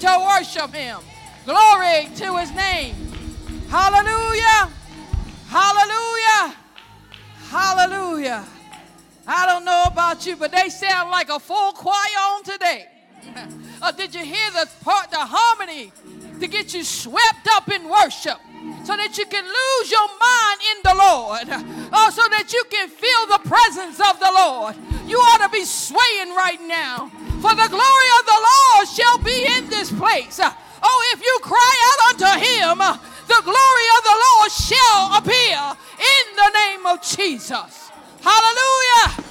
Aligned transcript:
To 0.00 0.26
worship 0.28 0.74
Him. 0.74 0.98
Glory 1.44 2.08
to 2.16 2.36
His 2.38 2.52
name. 2.52 2.94
Hallelujah. 3.68 4.70
Hallelujah. 5.48 6.56
Hallelujah. 7.48 8.44
I 9.26 9.46
don't 9.46 9.64
know 9.64 9.84
about 9.86 10.26
you, 10.26 10.36
but 10.36 10.50
they 10.52 10.68
sound 10.68 11.10
like 11.10 11.28
a 11.28 11.38
full 11.38 11.72
choir 11.72 12.18
on 12.32 12.42
today. 12.44 12.88
Uh, 13.82 13.90
did 13.90 14.14
you 14.14 14.22
hear 14.22 14.50
the 14.50 14.68
part, 14.84 15.10
the 15.10 15.16
harmony 15.16 15.90
to 16.38 16.46
get 16.46 16.74
you 16.74 16.84
swept 16.84 17.48
up 17.52 17.70
in 17.70 17.88
worship 17.88 18.36
so 18.84 18.94
that 18.94 19.16
you 19.16 19.24
can 19.24 19.42
lose 19.42 19.90
your 19.90 20.06
mind 20.20 20.60
in 20.68 20.78
the 20.84 20.94
Lord? 21.00 21.88
Oh, 21.90 22.10
so 22.12 22.20
that 22.28 22.52
you 22.52 22.62
can 22.68 22.90
feel 22.90 23.26
the 23.26 23.48
presence 23.48 23.98
of 23.98 24.20
the 24.20 24.30
Lord. 24.34 24.76
You 25.08 25.16
ought 25.16 25.40
to 25.40 25.48
be 25.48 25.64
swaying 25.64 26.34
right 26.36 26.60
now. 26.60 27.10
For 27.40 27.54
the 27.56 27.68
glory 27.72 28.10
of 28.20 28.24
the 28.26 28.40
Lord 28.52 28.88
shall 28.88 29.18
be 29.18 29.46
in 29.56 29.68
this 29.70 29.90
place. 29.90 30.40
Oh, 30.82 31.00
if 31.14 31.22
you 31.22 31.38
cry 31.42 31.74
out 31.88 32.00
unto 32.12 32.30
him, 32.36 32.78
the 33.28 33.40
glory 33.42 33.86
of 33.96 34.02
the 34.04 34.18
Lord 34.28 34.50
shall 34.52 35.16
appear 35.16 35.60
in 35.96 36.24
the 36.36 36.50
name 36.54 36.86
of 36.86 37.00
Jesus. 37.00 37.90
Hallelujah. 38.20 39.24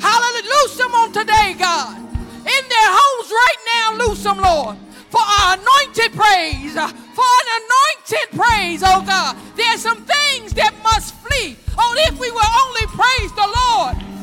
Hallelujah. 0.00 0.50
Loose 0.60 0.76
them 0.76 0.94
on 0.94 1.12
today, 1.12 1.54
God. 1.58 1.96
In 1.96 2.62
their 2.68 2.90
homes 2.92 3.30
right 3.32 3.60
now, 3.72 4.06
loose 4.06 4.22
them, 4.22 4.38
Lord. 4.38 4.76
For 5.08 5.22
our 5.22 5.56
anointed 5.56 6.12
praise. 6.12 6.74
For 6.74 7.30
an 7.40 7.48
anointed 7.64 8.28
praise, 8.36 8.82
oh 8.84 9.02
God. 9.06 9.36
There's 9.56 9.80
some 9.80 10.04
things 10.04 10.52
that 10.54 10.74
must 10.82 11.14
flee. 11.14 11.56
Oh, 11.78 11.94
if 12.08 12.18
we 12.18 12.30
will 12.30 12.52
only 12.66 12.86
praise 12.92 13.32
the 13.32 13.48
Lord. 13.48 14.13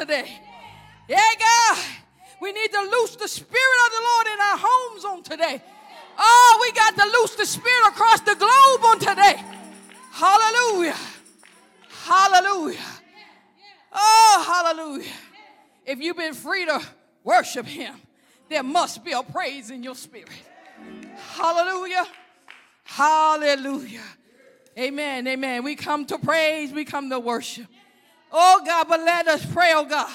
Today. 0.00 0.40
Yeah, 1.08 1.18
God. 1.38 1.78
We 2.40 2.52
need 2.52 2.72
to 2.72 2.80
loose 2.80 3.16
the 3.16 3.28
Spirit 3.28 3.78
of 3.86 3.92
the 3.92 4.02
Lord 4.02 4.26
in 4.28 4.40
our 4.40 4.58
homes 4.58 5.04
on 5.04 5.22
today. 5.22 5.62
Oh, 6.18 6.58
we 6.62 6.72
got 6.72 6.96
to 6.96 7.04
loose 7.04 7.34
the 7.34 7.44
Spirit 7.44 7.88
across 7.88 8.20
the 8.20 8.34
globe 8.34 8.84
on 8.84 8.98
today. 8.98 9.44
Hallelujah. 10.10 10.96
Hallelujah. 12.04 12.78
Oh, 13.92 14.44
hallelujah. 14.46 15.12
If 15.84 15.98
you've 15.98 16.16
been 16.16 16.34
free 16.34 16.64
to 16.64 16.80
worship 17.22 17.66
Him, 17.66 17.94
there 18.48 18.62
must 18.62 19.04
be 19.04 19.12
a 19.12 19.22
praise 19.22 19.70
in 19.70 19.82
your 19.82 19.94
spirit. 19.94 20.30
Hallelujah. 21.32 22.06
Hallelujah. 22.84 24.00
Amen. 24.78 25.26
Amen. 25.26 25.62
We 25.62 25.76
come 25.76 26.06
to 26.06 26.18
praise, 26.18 26.72
we 26.72 26.86
come 26.86 27.10
to 27.10 27.20
worship. 27.20 27.66
Oh 28.32 28.62
God, 28.64 28.86
but 28.88 29.00
let 29.00 29.26
us 29.28 29.44
pray, 29.46 29.72
oh 29.74 29.84
God. 29.84 30.10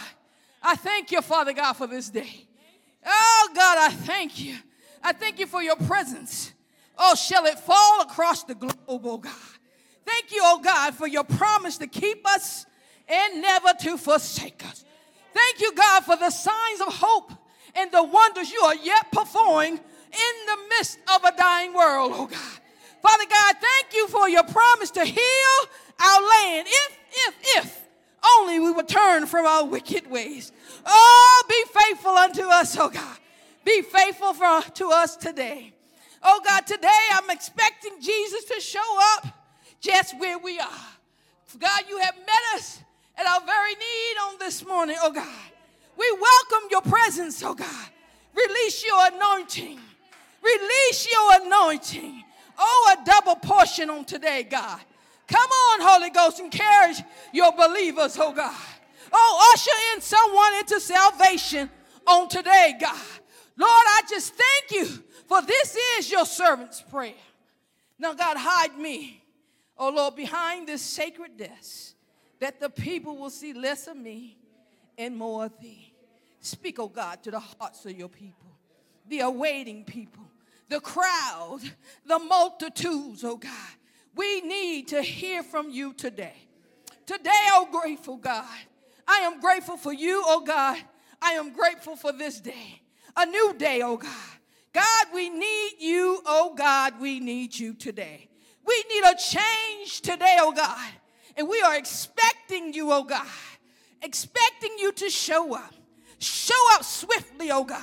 I 0.61 0.75
thank 0.75 1.11
you, 1.11 1.21
Father 1.21 1.53
God, 1.53 1.73
for 1.73 1.87
this 1.87 2.09
day. 2.09 2.45
Oh 3.05 3.49
God, 3.53 3.77
I 3.77 3.89
thank 3.89 4.39
you. 4.39 4.57
I 5.03 5.13
thank 5.13 5.39
you 5.39 5.45
for 5.45 5.61
your 5.61 5.75
presence. 5.75 6.53
Oh, 6.97 7.13
shall 7.15 7.45
it 7.45 7.59
fall 7.59 8.01
across 8.01 8.43
the 8.43 8.55
globe, 8.55 8.75
oh 8.87 9.17
God. 9.17 9.33
Thank 10.05 10.31
you, 10.31 10.39
oh 10.43 10.59
God, 10.63 10.95
for 10.95 11.07
your 11.07 11.23
promise 11.23 11.77
to 11.79 11.87
keep 11.87 12.27
us 12.27 12.65
and 13.07 13.41
never 13.41 13.73
to 13.81 13.97
forsake 13.97 14.65
us. 14.65 14.85
Thank 15.33 15.61
you, 15.61 15.73
God, 15.73 16.03
for 16.03 16.15
the 16.15 16.29
signs 16.29 16.81
of 16.81 16.93
hope 16.93 17.31
and 17.75 17.91
the 17.91 18.03
wonders 18.03 18.51
you 18.51 18.61
are 18.61 18.75
yet 18.75 19.11
performing 19.11 19.73
in 19.73 20.45
the 20.47 20.57
midst 20.69 20.97
of 21.13 21.23
a 21.25 21.35
dying 21.35 21.73
world, 21.73 22.11
oh 22.15 22.27
God. 22.27 22.59
Father 23.01 23.25
God, 23.29 23.55
thank 23.59 23.93
you 23.93 24.07
for 24.07 24.29
your 24.29 24.43
promise 24.43 24.89
to 24.91 25.03
heal 25.03 25.69
our 25.99 26.27
land 26.27 26.67
if, 26.67 26.97
if, 27.11 27.35
if 27.57 27.84
only 28.37 28.59
we 28.59 28.71
would 28.71 28.87
turn 28.87 29.25
from 29.25 29.45
our 29.45 29.65
wicked 29.65 30.09
ways. 30.09 30.51
Oh, 30.85 31.43
be 31.49 31.63
faithful 31.79 32.11
unto 32.11 32.43
us, 32.43 32.77
oh 32.77 32.89
God. 32.89 33.17
Be 33.63 33.81
faithful 33.81 34.33
for, 34.33 34.61
to 34.61 34.91
us 34.91 35.15
today. 35.15 35.73
Oh 36.23 36.41
God, 36.45 36.65
today 36.65 37.07
I'm 37.13 37.29
expecting 37.29 38.01
Jesus 38.01 38.45
to 38.45 38.59
show 38.59 38.97
up 39.15 39.27
just 39.79 40.17
where 40.19 40.37
we 40.37 40.59
are. 40.59 40.69
God, 41.59 41.83
you 41.87 41.97
have 41.99 42.15
met 42.17 42.55
us 42.55 42.79
at 43.17 43.25
our 43.27 43.45
very 43.45 43.75
need 43.75 44.15
on 44.27 44.39
this 44.39 44.65
morning, 44.65 44.97
oh 45.01 45.11
God. 45.11 45.51
We 45.97 46.11
welcome 46.11 46.67
your 46.71 46.81
presence, 46.81 47.41
oh 47.43 47.53
God. 47.53 47.89
Release 48.35 48.83
your 48.85 49.07
anointing. 49.13 49.79
Release 50.43 51.07
your 51.11 51.45
anointing. 51.45 52.23
Oh, 52.57 52.95
a 52.97 53.05
double 53.05 53.35
portion 53.35 53.89
on 53.89 54.05
today, 54.05 54.43
God. 54.43 54.79
Come 55.27 55.49
on, 55.49 55.79
Holy 55.81 56.09
Ghost, 56.09 56.39
encourage 56.39 57.01
your 57.33 57.51
believers, 57.51 58.17
oh 58.19 58.33
God. 58.33 58.55
Oh, 59.11 59.53
usher 59.53 59.95
in 59.95 60.01
someone 60.01 60.55
into 60.59 60.79
salvation 60.79 61.69
on 62.05 62.27
today, 62.27 62.75
God. 62.79 62.99
Lord, 63.57 63.69
I 63.71 64.01
just 64.09 64.33
thank 64.35 64.71
you 64.71 65.03
for 65.27 65.41
this 65.41 65.77
is 65.97 66.11
your 66.11 66.25
servant's 66.25 66.81
prayer. 66.81 67.13
Now, 67.97 68.13
God, 68.13 68.37
hide 68.37 68.77
me, 68.77 69.23
oh 69.77 69.89
Lord, 69.89 70.15
behind 70.15 70.67
this 70.67 70.81
sacred 70.81 71.37
desk 71.37 71.95
that 72.39 72.59
the 72.59 72.69
people 72.69 73.17
will 73.17 73.29
see 73.29 73.53
less 73.53 73.87
of 73.87 73.97
me 73.97 74.37
and 74.97 75.15
more 75.15 75.45
of 75.45 75.59
thee. 75.59 75.93
Speak, 76.39 76.77
oh 76.79 76.89
God, 76.89 77.23
to 77.23 77.31
the 77.31 77.39
hearts 77.39 77.85
of 77.85 77.97
your 77.97 78.09
people, 78.09 78.51
the 79.07 79.21
awaiting 79.21 79.83
people, 79.85 80.23
the 80.69 80.79
crowd, 80.79 81.59
the 82.05 82.19
multitudes, 82.19 83.23
oh 83.23 83.37
God. 83.37 83.51
We 84.15 84.41
need 84.41 84.87
to 84.89 85.01
hear 85.01 85.43
from 85.43 85.69
you 85.69 85.93
today. 85.93 86.35
Today, 87.05 87.29
oh 87.51 87.67
grateful 87.71 88.17
God, 88.17 88.45
I 89.07 89.19
am 89.19 89.39
grateful 89.39 89.77
for 89.77 89.93
you, 89.93 90.23
oh 90.25 90.41
God. 90.41 90.77
I 91.21 91.33
am 91.33 91.53
grateful 91.53 91.95
for 91.95 92.11
this 92.11 92.39
day, 92.39 92.81
a 93.15 93.25
new 93.25 93.53
day, 93.57 93.81
oh 93.83 93.97
God. 93.97 94.11
God, 94.73 95.05
we 95.13 95.29
need 95.29 95.73
you, 95.79 96.21
oh 96.25 96.53
God, 96.55 96.99
we 96.99 97.19
need 97.19 97.57
you 97.57 97.73
today. 97.73 98.27
We 98.65 98.83
need 98.89 99.03
a 99.05 99.15
change 99.15 100.01
today, 100.01 100.37
oh 100.39 100.51
God. 100.51 100.91
And 101.37 101.47
we 101.47 101.61
are 101.61 101.77
expecting 101.77 102.73
you, 102.73 102.91
oh 102.91 103.03
God, 103.03 103.27
expecting 104.01 104.71
you 104.79 104.91
to 104.93 105.09
show 105.09 105.55
up. 105.55 105.73
Show 106.19 106.73
up 106.73 106.83
swiftly, 106.83 107.51
oh 107.51 107.63
God. 107.63 107.81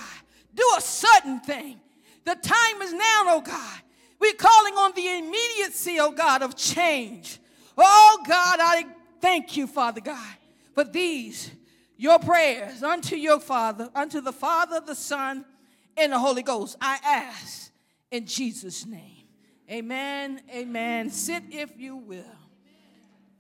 Do 0.55 0.65
a 0.77 0.81
sudden 0.81 1.41
thing. 1.41 1.81
The 2.25 2.35
time 2.35 2.83
is 2.83 2.93
now, 2.93 3.25
oh 3.27 3.43
God. 3.45 3.81
We're 4.23 4.35
calling 4.35 4.75
on 4.75 4.93
the 4.95 5.19
immediacy, 5.19 5.99
oh 5.99 6.13
God, 6.13 6.43
of 6.43 6.55
change. 6.55 7.41
Oh 7.77 8.23
God, 8.25 8.61
I 8.63 8.87
thank 9.21 9.57
you, 9.57 9.67
Father 9.67 10.01
God, 10.01 10.37
for 10.77 10.85
these, 10.85 11.51
your 11.97 12.21
prayers 12.21 12.85
unto 12.85 13.17
your 13.17 13.41
Father, 13.41 13.91
unto 13.97 14.21
the 14.21 14.33
Father, 14.33 14.81
the 14.81 14.95
Son, 14.95 15.45
and 15.97 16.13
the 16.13 16.21
Holy 16.21 16.45
Ghost. 16.45 16.77
I 16.81 17.01
ask 17.05 17.73
in 18.13 18.25
Jesus' 18.25 18.87
name. 18.87 19.27
Amen. 19.69 20.41
Amen. 20.55 21.11
Sit 21.11 21.43
if 21.51 21.77
you 21.77 21.97
will. 21.97 22.23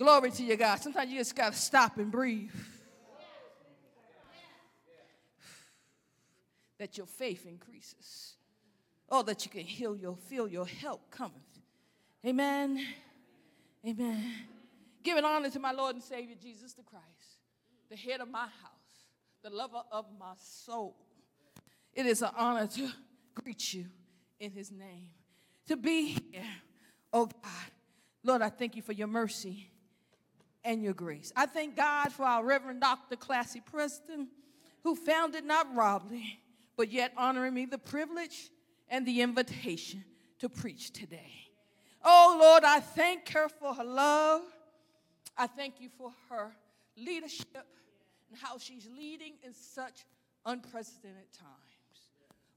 Glory 0.01 0.33
to 0.33 0.43
you, 0.43 0.57
God. 0.57 0.81
Sometimes 0.81 1.13
you 1.13 1.19
just 1.19 1.37
got 1.37 1.53
to 1.53 1.59
stop 1.61 1.97
and 1.99 2.11
breathe. 2.11 2.51
That 6.81 6.99
your 6.99 7.07
faith 7.07 7.47
increases. 7.47 8.32
Oh, 9.15 9.23
that 9.25 9.45
you 9.45 9.51
can 9.51 9.61
heal 9.61 9.95
your 9.95 10.17
feel 10.17 10.49
your 10.49 10.67
help 10.67 11.11
coming. 11.11 11.43
Amen. 12.27 12.83
Amen. 13.87 14.25
Giving 15.03 15.23
honor 15.23 15.51
to 15.51 15.59
my 15.59 15.73
Lord 15.73 15.97
and 15.97 16.03
Savior 16.03 16.35
Jesus 16.41 16.73
the 16.73 16.83
Christ, 16.83 17.05
the 17.91 17.97
head 17.97 18.23
of 18.23 18.31
my 18.31 18.45
house, 18.45 19.11
the 19.43 19.51
lover 19.51 19.83
of 19.93 20.07
my 20.19 20.33
soul. 20.39 20.97
It 21.93 22.07
is 22.07 22.23
an 22.23 22.31
honor 22.35 22.67
to 22.69 22.91
greet 23.35 23.75
you 23.75 23.85
in 24.41 24.51
his 24.51 24.73
name. 24.73 25.09
To 25.67 25.77
be 25.77 26.19
here, 26.31 26.47
oh 27.13 27.27
God. 27.27 27.71
Lord, 28.25 28.41
I 28.41 28.49
thank 28.49 28.77
you 28.77 28.83
for 28.83 28.93
your 28.93 29.09
mercy 29.09 29.69
and 30.65 30.83
your 30.83 30.95
grace. 30.95 31.35
I 31.37 31.45
thank 31.45 31.77
God 31.77 32.13
for 32.13 32.23
our 32.23 32.43
Reverend 32.43 32.81
Dr. 32.81 33.17
Classy 33.17 33.61
Preston, 33.61 34.29
who 34.85 34.95
founded 34.95 35.45
not 35.45 35.67
robbery, 35.75 36.41
but 36.79 36.91
yet 36.91 37.13
honoring 37.19 37.53
me 37.53 37.67
the 37.67 37.77
privilege 37.77 38.52
and 38.93 39.07
the 39.07 39.23
invitation 39.23 40.05
to 40.39 40.49
preach 40.49 40.93
today. 40.93 41.33
Oh 42.05 42.37
Lord, 42.39 42.63
I 42.63 42.79
thank 42.79 43.29
her 43.31 43.49
for 43.49 43.75
her 43.75 43.85
love. 43.85 44.43
I 45.37 45.47
thank 45.47 45.81
you 45.81 45.89
for 45.89 46.13
her 46.29 46.53
leadership 46.97 47.67
and 48.29 48.39
how 48.41 48.59
she's 48.59 48.87
leading 48.97 49.33
in 49.43 49.55
such 49.55 50.05
unprecedented 50.45 51.33
times. 51.33 51.53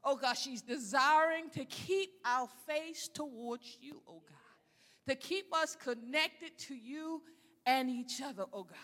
Oh 0.04 0.18
God, 0.18 0.34
she's 0.34 0.62
desiring 0.62 1.50
to 1.52 1.64
keep 1.66 2.10
our 2.26 2.50
face 2.68 3.08
towards 3.08 3.78
you, 3.82 4.02
oh 4.08 4.22
God, 4.28 5.08
to 5.08 5.16
keep 5.16 5.56
us 5.56 5.76
connected 5.76 6.58
to 6.68 6.76
you 6.76 7.22
and 7.66 7.90
each 7.90 8.22
other, 8.22 8.44
oh 8.52 8.64
God. 8.64 8.78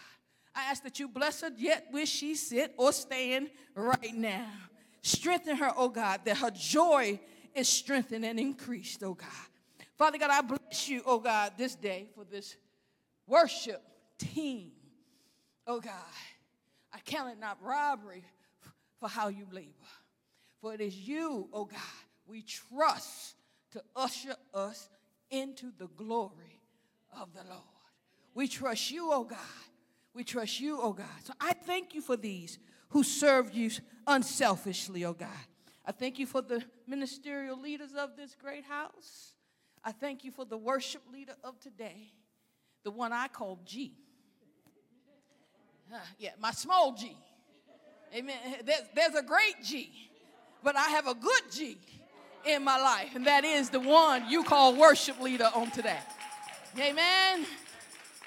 I 0.56 0.64
ask 0.70 0.84
that 0.84 1.00
you 1.00 1.08
bless 1.10 1.42
her 1.42 1.52
yet 1.58 1.88
where 1.92 2.06
she 2.06 2.36
sit 2.36 2.74
or 2.78 2.94
stand 2.94 3.50
right 3.76 4.16
now. 4.16 4.48
Strengthen 5.02 5.58
her, 5.58 5.72
oh 5.76 5.90
God, 5.90 6.22
that 6.26 6.38
her 6.38 6.52
joy 6.52 7.20
is 7.56 7.68
strengthened 7.68 8.26
and 8.26 8.40
increased, 8.40 9.04
oh 9.04 9.14
God. 9.14 9.30
Father 9.98 10.18
God, 10.18 10.32
I 10.32 10.42
bless 10.42 10.90
you, 10.90 11.02
oh 11.06 11.20
God, 11.20 11.54
this 11.58 11.76
day 11.76 12.08
for 12.16 12.24
this 12.24 12.56
worship 13.28 13.82
team. 14.18 14.72
Oh 15.68 15.80
God, 15.80 15.94
I 16.94 17.00
count 17.06 17.32
it 17.32 17.40
not 17.40 17.58
robbery 17.62 18.24
for 19.00 19.08
how 19.10 19.28
you 19.28 19.46
labor. 19.52 19.70
For 20.60 20.74
it 20.74 20.82
is 20.82 20.96
you, 20.96 21.50
oh 21.54 21.66
God, 21.66 21.80
we 22.26 22.44
trust 22.44 23.36
to 23.72 23.82
usher 23.96 24.36
us 24.54 24.90
into 25.30 25.72
the 25.78 25.88
glory 25.88 26.62
of 27.20 27.34
the 27.34 27.44
Lord. 27.44 27.62
We 28.34 28.48
trust 28.48 28.92
you, 28.92 29.10
oh 29.12 29.24
God. 29.24 29.38
We 30.14 30.24
trust 30.24 30.60
you, 30.60 30.80
oh 30.82 30.94
God. 30.94 31.08
So 31.24 31.34
I 31.40 31.54
thank 31.54 31.94
you 31.94 32.02
for 32.02 32.18
these 32.18 32.60
who 32.90 33.04
serve 33.04 33.54
you 33.54 33.72
unselfishly, 34.06 35.06
oh 35.06 35.14
God. 35.14 35.30
I 35.86 35.92
thank 35.92 36.20
you 36.20 36.26
for 36.26 36.42
the 36.42 36.64
ministerial 36.88 37.60
leaders 37.60 37.94
of 37.98 38.16
this 38.16 38.36
great 38.40 38.64
house. 38.64 39.34
I 39.84 39.92
thank 39.92 40.24
you 40.24 40.32
for 40.32 40.46
the 40.46 40.58
worship 40.58 41.02
leader 41.12 41.34
of 41.44 41.60
today, 41.60 42.14
the 42.84 42.92
one 42.92 43.12
I 43.12 43.28
call 43.28 43.60
G. 43.66 43.94
Uh, 45.92 45.98
yeah, 46.20 46.30
my 46.40 46.52
small 46.52 46.94
G. 46.94 47.18
Amen. 48.16 48.38
There's, 48.64 48.84
there's 48.94 49.16
a 49.16 49.24
great 49.24 49.56
G, 49.64 49.90
but 50.64 50.76
I 50.76 50.90
have 50.90 51.08
a 51.08 51.16
good 51.16 51.42
G 51.52 51.78
in 52.46 52.64
my 52.64 52.80
life, 52.80 53.16
and 53.16 53.26
that 53.26 53.44
is 53.44 53.70
the 53.70 53.80
one 53.80 54.30
you 54.30 54.44
call 54.44 54.76
worship 54.76 55.20
leader 55.20 55.50
on 55.56 55.72
today. 55.72 56.00
Amen. 56.78 57.46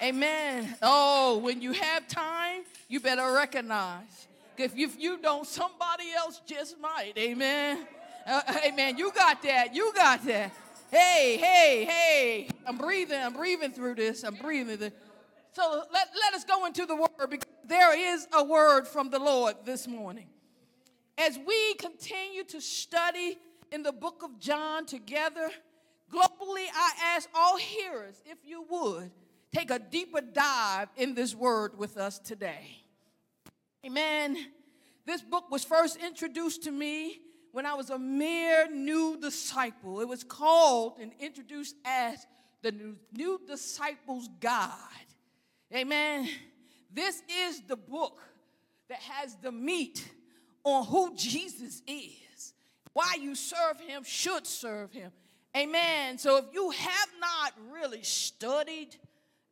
Amen. 0.01 0.75
Oh, 0.81 1.37
when 1.37 1.61
you 1.61 1.71
have 1.71 2.07
time, 2.07 2.63
you 2.89 2.99
better 2.99 3.31
recognize. 3.33 4.27
If 4.57 4.75
you, 4.75 4.87
if 4.87 4.99
you 4.99 5.17
don't, 5.17 5.45
somebody 5.45 6.05
else 6.15 6.41
just 6.45 6.79
might. 6.79 7.13
Amen. 7.17 7.87
Uh, 8.25 8.41
amen. 8.65 8.97
You 8.97 9.11
got 9.11 9.41
that. 9.43 9.75
You 9.75 9.91
got 9.93 10.25
that. 10.25 10.51
Hey, 10.91 11.37
hey, 11.37 11.85
hey. 11.85 12.47
I'm 12.65 12.77
breathing. 12.77 13.21
I'm 13.21 13.33
breathing 13.33 13.71
through 13.71 13.95
this. 13.95 14.23
I'm 14.23 14.35
breathing. 14.35 14.77
Through. 14.77 14.91
So 15.53 15.83
let, 15.91 16.09
let 16.19 16.33
us 16.33 16.43
go 16.43 16.65
into 16.65 16.85
the 16.85 16.95
word 16.95 17.29
because 17.29 17.49
there 17.65 17.97
is 18.15 18.27
a 18.33 18.43
word 18.43 18.87
from 18.87 19.09
the 19.09 19.19
Lord 19.19 19.55
this 19.63 19.87
morning. 19.87 20.27
As 21.17 21.37
we 21.37 21.73
continue 21.75 22.43
to 22.45 22.59
study 22.59 23.37
in 23.71 23.83
the 23.83 23.91
book 23.93 24.21
of 24.23 24.39
John 24.39 24.85
together, 24.85 25.49
globally, 26.11 26.65
I 26.73 26.91
ask 27.15 27.29
all 27.33 27.57
hearers, 27.57 28.21
if 28.25 28.37
you 28.43 28.65
would, 28.69 29.11
take 29.53 29.71
a 29.71 29.79
deeper 29.79 30.21
dive 30.21 30.89
in 30.97 31.15
this 31.15 31.33
word 31.33 31.77
with 31.77 31.97
us 31.97 32.19
today. 32.19 32.84
Amen. 33.85 34.35
This 35.05 35.21
book 35.21 35.51
was 35.51 35.63
first 35.63 35.97
introduced 35.97 36.63
to 36.63 36.71
me 36.71 37.19
when 37.51 37.67
I 37.67 37.75
was 37.75 37.91
a 37.91 37.99
mere 37.99 38.67
new 38.67 39.19
disciple. 39.21 40.01
It 40.01 40.07
was 40.07 40.23
called 40.23 40.97
and 40.99 41.11
introduced 41.19 41.75
as 41.85 42.25
the 42.63 42.71
New, 43.13 43.39
Disciples 43.45 44.27
Guide. 44.39 44.71
Amen. 45.71 46.27
This 46.91 47.21
is 47.29 47.61
the 47.67 47.75
book 47.75 48.23
that 48.89 48.97
has 49.01 49.35
the 49.35 49.51
meat 49.51 50.09
on 50.63 50.85
who 50.85 51.15
Jesus 51.15 51.83
is, 51.87 52.53
why 52.93 53.17
you 53.21 53.35
serve 53.35 53.79
him, 53.79 54.03
should 54.03 54.47
serve 54.47 54.91
him. 54.91 55.11
Amen. 55.55 56.17
So 56.17 56.37
if 56.37 56.45
you 56.53 56.71
have 56.71 57.09
not 57.19 57.53
really 57.71 58.01
studied 58.01 58.95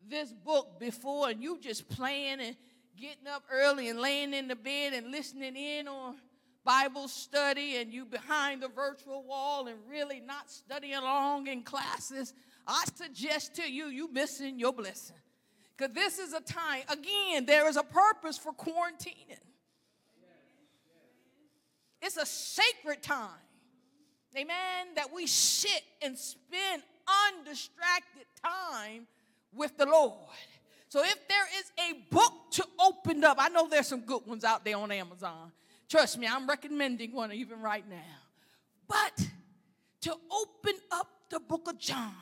this 0.09 0.31
book 0.31 0.79
before 0.79 1.29
and 1.29 1.43
you 1.43 1.59
just 1.59 1.87
playing 1.87 2.39
and 2.39 2.55
getting 2.99 3.27
up 3.27 3.43
early 3.51 3.89
and 3.89 3.99
laying 3.99 4.33
in 4.33 4.47
the 4.47 4.55
bed 4.55 4.93
and 4.93 5.11
listening 5.11 5.55
in 5.55 5.87
on 5.87 6.15
Bible 6.63 7.07
study 7.07 7.77
and 7.77 7.93
you 7.93 8.05
behind 8.05 8.61
the 8.61 8.69
virtual 8.69 9.23
wall 9.23 9.67
and 9.67 9.77
really 9.89 10.21
not 10.21 10.49
studying 10.49 10.95
along 10.95 11.47
in 11.47 11.63
classes, 11.63 12.33
I 12.65 12.85
suggest 12.95 13.55
to 13.55 13.69
you, 13.69 13.87
you 13.87 14.11
missing 14.11 14.59
your 14.59 14.73
blessing. 14.73 15.17
Because 15.75 15.93
this 15.93 16.19
is 16.19 16.33
a 16.33 16.41
time, 16.41 16.83
again, 16.87 17.45
there 17.45 17.67
is 17.67 17.75
a 17.75 17.83
purpose 17.83 18.37
for 18.37 18.53
quarantining. 18.53 19.39
It's 22.01 22.17
a 22.17 22.25
sacred 22.25 23.01
time, 23.01 23.29
amen, 24.37 24.95
that 24.95 25.13
we 25.13 25.25
sit 25.25 25.81
and 26.01 26.17
spend 26.17 26.83
undistracted 27.37 28.25
time 28.43 29.07
with 29.53 29.77
the 29.77 29.85
Lord. 29.85 30.17
So 30.93 31.03
if 31.03 31.27
there 31.27 31.47
is 31.57 31.71
a 31.89 32.13
book 32.13 32.51
to 32.51 32.67
open 32.79 33.23
up, 33.23 33.37
I 33.39 33.49
know 33.49 33.67
there's 33.67 33.87
some 33.87 34.01
good 34.01 34.27
ones 34.27 34.43
out 34.43 34.63
there 34.63 34.77
on 34.77 34.91
Amazon. 34.91 35.51
Trust 35.89 36.19
me, 36.19 36.27
I'm 36.27 36.45
recommending 36.45 37.13
one 37.13 37.33
even 37.33 37.63
right 37.63 37.83
now. 37.89 37.95
But 38.87 39.27
to 40.01 40.11
open 40.11 40.75
up 40.91 41.07
the 41.31 41.39
book 41.39 41.67
of 41.67 41.79
John 41.79 42.13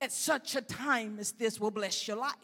at 0.00 0.12
such 0.12 0.54
a 0.54 0.60
time 0.60 1.16
as 1.18 1.32
this 1.32 1.58
will 1.58 1.72
bless 1.72 2.06
your 2.06 2.16
life. 2.16 2.36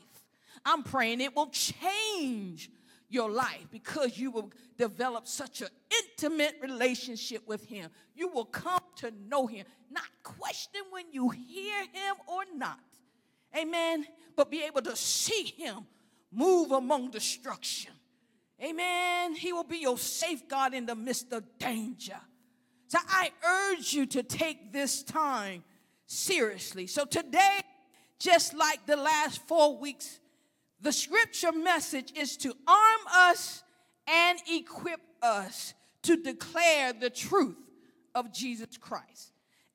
I'm 0.65 0.83
praying 0.83 1.21
it 1.21 1.37
will 1.37 1.51
change 1.51 2.69
your 3.09 3.31
life 3.31 3.69
because 3.71 4.19
you 4.19 4.33
will 4.33 4.51
develop 4.77 5.29
such 5.29 5.61
an 5.61 5.69
intimate 6.03 6.57
relationship 6.61 7.47
with 7.47 7.65
Him. 7.67 7.91
You 8.17 8.33
will 8.33 8.47
come 8.47 8.83
to 8.97 9.13
know 9.29 9.47
Him, 9.47 9.65
not 9.93 10.09
question 10.25 10.81
when 10.91 11.05
you 11.13 11.29
hear 11.29 11.83
Him 11.83 12.17
or 12.27 12.43
not. 12.53 12.81
Amen. 13.57 14.07
But 14.37 14.51
be 14.51 14.63
able 14.63 14.83
to 14.83 14.95
see 14.95 15.55
Him 15.57 15.87
move 16.31 16.71
among 16.71 17.11
destruction. 17.11 17.93
Amen. 18.63 19.35
He 19.35 19.53
will 19.53 19.65
be 19.65 19.79
your 19.79 19.99
safeguard 19.99 20.75
in 20.75 20.87
the 20.87 20.95
midst 20.95 21.33
of 21.33 21.45
danger. 21.59 22.21
So 22.89 22.99
I 23.09 23.31
urge 23.45 23.93
you 23.93 24.07
to 24.07 24.23
take 24.23 24.73
this 24.73 25.03
time 25.03 25.65
seriously. 26.07 26.87
So 26.87 27.05
today, 27.05 27.61
just 28.19 28.55
like 28.55 28.87
the 28.87 28.97
last 28.97 29.41
four 29.47 29.77
weeks, 29.77 30.21
the 30.81 30.93
scripture 30.93 31.53
message 31.53 32.13
is 32.17 32.37
to 32.39 32.55
arm 32.67 33.01
us 33.15 33.63
and 34.07 34.39
equip 34.51 35.01
us 35.23 35.75
to 36.03 36.17
declare 36.17 36.93
the 36.93 37.11
truth 37.11 37.57
of 38.15 38.33
Jesus 38.33 38.77
Christ 38.79 39.33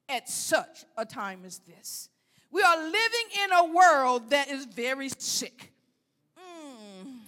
at 0.07 0.29
such 0.29 0.85
a 0.97 1.05
time 1.05 1.41
as 1.45 1.59
this. 1.59 2.09
We 2.51 2.61
are 2.61 2.77
living 2.77 3.27
in 3.45 3.51
a 3.53 3.65
world 3.73 4.29
that 4.31 4.49
is 4.49 4.65
very 4.65 5.09
sick. 5.09 5.71
Mm. 6.37 7.19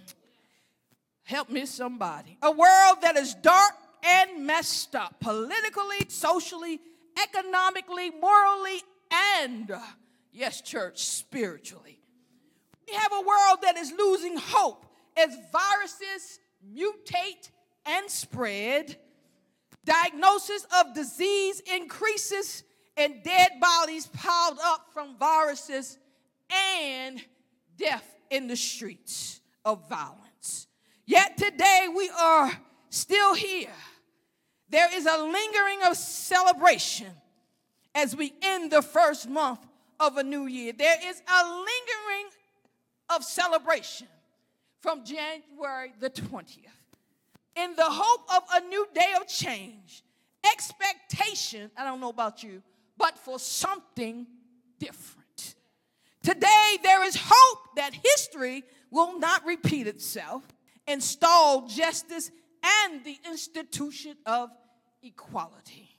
Help 1.23 1.49
me, 1.49 1.65
somebody. 1.65 2.37
A 2.41 2.51
world 2.51 2.97
that 3.01 3.15
is 3.15 3.33
dark 3.35 3.73
and 4.03 4.45
messed 4.45 4.95
up 4.95 5.19
politically, 5.21 6.09
socially, 6.09 6.81
economically, 7.21 8.11
morally, 8.11 8.81
and, 9.41 9.71
yes, 10.31 10.61
church, 10.61 11.05
spiritually. 11.05 11.99
We 12.87 12.93
have 12.95 13.13
a 13.13 13.21
world 13.21 13.59
that 13.61 13.77
is 13.77 13.93
losing 13.97 14.37
hope 14.37 14.85
as 15.15 15.29
viruses 15.51 16.39
mutate 16.75 17.49
and 17.85 18.09
spread, 18.09 18.97
diagnosis 19.85 20.65
of 20.79 20.93
disease 20.93 21.61
increases, 21.73 22.63
and 22.97 23.23
dead 23.23 23.51
bodies 23.59 24.07
piled 24.07 24.59
up 24.63 24.87
from 24.93 25.17
viruses, 25.17 25.97
and 26.49 27.21
death 27.77 28.05
in 28.29 28.47
the 28.47 28.55
streets 28.55 29.41
of 29.65 29.87
violence. 29.89 30.67
Yet 31.05 31.37
today 31.37 31.87
we 31.95 32.09
are 32.09 32.51
still 32.89 33.33
here. 33.33 33.73
There 34.69 34.87
is 34.93 35.05
a 35.05 35.17
lingering 35.17 35.79
of 35.87 35.97
celebration 35.97 37.11
as 37.95 38.15
we 38.15 38.33
end 38.41 38.71
the 38.71 38.81
first 38.81 39.29
month 39.29 39.59
of 39.99 40.17
a 40.17 40.23
new 40.23 40.45
year. 40.45 40.73
There 40.77 40.97
is 41.03 41.21
a 41.27 41.43
lingering 41.45 42.31
of 43.09 43.23
celebration 43.23 44.07
from 44.81 45.03
January 45.05 45.93
the 45.99 46.09
20th. 46.09 46.57
In 47.55 47.75
the 47.75 47.85
hope 47.85 48.25
of 48.35 48.43
a 48.53 48.67
new 48.67 48.87
day 48.93 49.13
of 49.19 49.27
change, 49.27 50.03
expectation, 50.51 51.69
I 51.77 51.83
don't 51.83 52.01
know 52.01 52.09
about 52.09 52.41
you, 52.41 52.63
but 52.97 53.17
for 53.17 53.39
something 53.39 54.27
different. 54.79 55.55
Today, 56.23 56.77
there 56.83 57.03
is 57.03 57.17
hope 57.19 57.75
that 57.75 57.93
history 57.93 58.63
will 58.91 59.19
not 59.19 59.45
repeat 59.45 59.87
itself, 59.87 60.43
install 60.87 61.67
justice 61.67 62.31
and 62.63 63.03
the 63.03 63.17
institution 63.29 64.15
of 64.25 64.49
equality. 65.01 65.89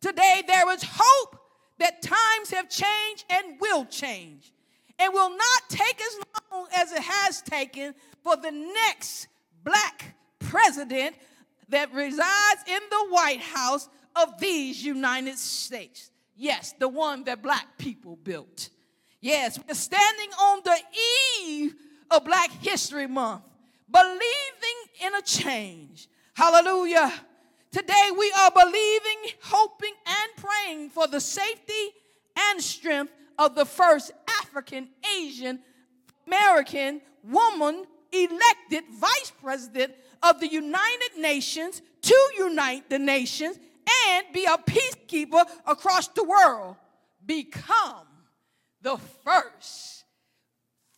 Today, 0.00 0.42
there 0.46 0.72
is 0.72 0.82
hope 0.86 1.40
that 1.78 2.02
times 2.02 2.50
have 2.50 2.68
changed 2.68 3.24
and 3.28 3.60
will 3.60 3.84
change 3.84 4.52
and 4.98 5.12
will 5.12 5.30
not 5.30 5.68
take 5.68 6.00
as 6.00 6.18
long 6.50 6.66
as 6.74 6.92
it 6.92 7.02
has 7.02 7.42
taken 7.42 7.94
for 8.22 8.36
the 8.36 8.50
next 8.50 9.28
black 9.64 10.16
president 10.38 11.14
that 11.68 11.92
resides 11.92 12.62
in 12.66 12.80
the 12.90 13.06
White 13.10 13.40
House 13.40 13.88
of 14.16 14.38
these 14.40 14.82
United 14.84 15.38
States. 15.38 16.10
Yes, 16.40 16.72
the 16.78 16.88
one 16.88 17.24
that 17.24 17.42
black 17.42 17.66
people 17.78 18.14
built. 18.14 18.68
Yes, 19.20 19.58
we're 19.58 19.74
standing 19.74 20.30
on 20.40 20.60
the 20.64 20.78
eve 21.42 21.74
of 22.12 22.24
Black 22.24 22.52
History 22.62 23.08
Month, 23.08 23.42
believing 23.90 24.78
in 25.04 25.16
a 25.16 25.22
change. 25.22 26.08
Hallelujah. 26.34 27.12
Today 27.72 28.10
we 28.16 28.32
are 28.38 28.52
believing, 28.52 29.32
hoping, 29.42 29.92
and 30.06 30.30
praying 30.36 30.90
for 30.90 31.08
the 31.08 31.18
safety 31.18 31.90
and 32.50 32.62
strength 32.62 33.12
of 33.36 33.56
the 33.56 33.66
first 33.66 34.12
African 34.40 34.88
Asian 35.18 35.58
American 36.24 37.00
woman 37.24 37.84
elected 38.12 38.84
vice 38.92 39.32
president 39.42 39.92
of 40.22 40.38
the 40.38 40.46
United 40.46 41.18
Nations 41.18 41.82
to 42.02 42.30
unite 42.38 42.88
the 42.88 42.98
nations 43.00 43.58
and 44.10 44.26
be 44.32 44.44
a 44.44 44.56
peacekeeper 44.58 45.44
across 45.66 46.08
the 46.08 46.24
world. 46.24 46.76
Become 47.24 48.06
the 48.82 48.98
first 49.24 50.04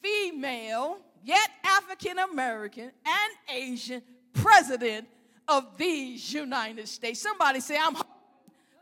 female, 0.02 0.98
yet 1.22 1.50
African 1.64 2.18
American 2.18 2.90
and 3.04 3.32
Asian 3.48 4.02
president 4.32 5.06
of 5.48 5.76
these 5.76 6.32
United 6.32 6.88
States. 6.88 7.20
Somebody 7.20 7.60
say, 7.60 7.76
I'm 7.80 7.96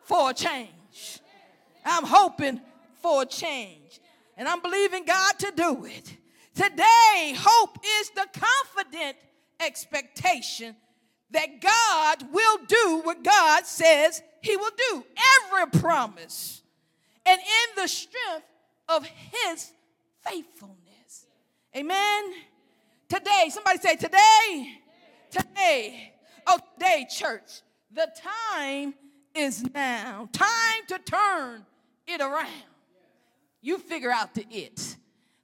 for 0.04 0.30
a 0.30 0.34
change. 0.34 1.20
I'm 1.84 2.04
hoping 2.04 2.60
for 3.00 3.22
a 3.22 3.26
change. 3.26 4.00
And 4.36 4.46
I'm 4.46 4.60
believing 4.60 5.04
God 5.04 5.38
to 5.38 5.52
do 5.54 5.84
it. 5.86 6.16
Today, 6.54 7.34
hope 7.36 7.78
is 8.00 8.10
the 8.10 8.26
confident 8.32 9.16
expectation 9.60 10.76
that 11.30 11.60
God 11.60 12.32
will 12.32 12.58
do 12.66 13.00
what 13.04 13.22
God 13.22 13.66
says 13.66 14.22
He 14.40 14.56
will 14.56 14.70
do. 14.90 15.04
Every 15.44 15.80
promise. 15.80 16.62
And 17.26 17.40
in 17.40 17.82
the 17.82 17.88
strength 17.88 18.46
of 18.88 19.04
His 19.06 19.72
faithfulness. 20.26 21.26
Amen. 21.76 22.32
Today, 23.08 23.48
somebody 23.50 23.78
say, 23.78 23.96
today, 23.96 24.80
today, 25.30 26.12
oh, 26.46 26.58
today, 26.74 27.06
church, 27.10 27.62
the 27.92 28.08
time 28.50 28.94
is 29.34 29.64
now. 29.74 30.28
Time 30.32 30.82
to 30.88 30.98
turn 30.98 31.64
it 32.06 32.20
around. 32.20 32.48
You 33.60 33.78
figure 33.78 34.10
out 34.10 34.34
the 34.34 34.46
it. 34.50 34.96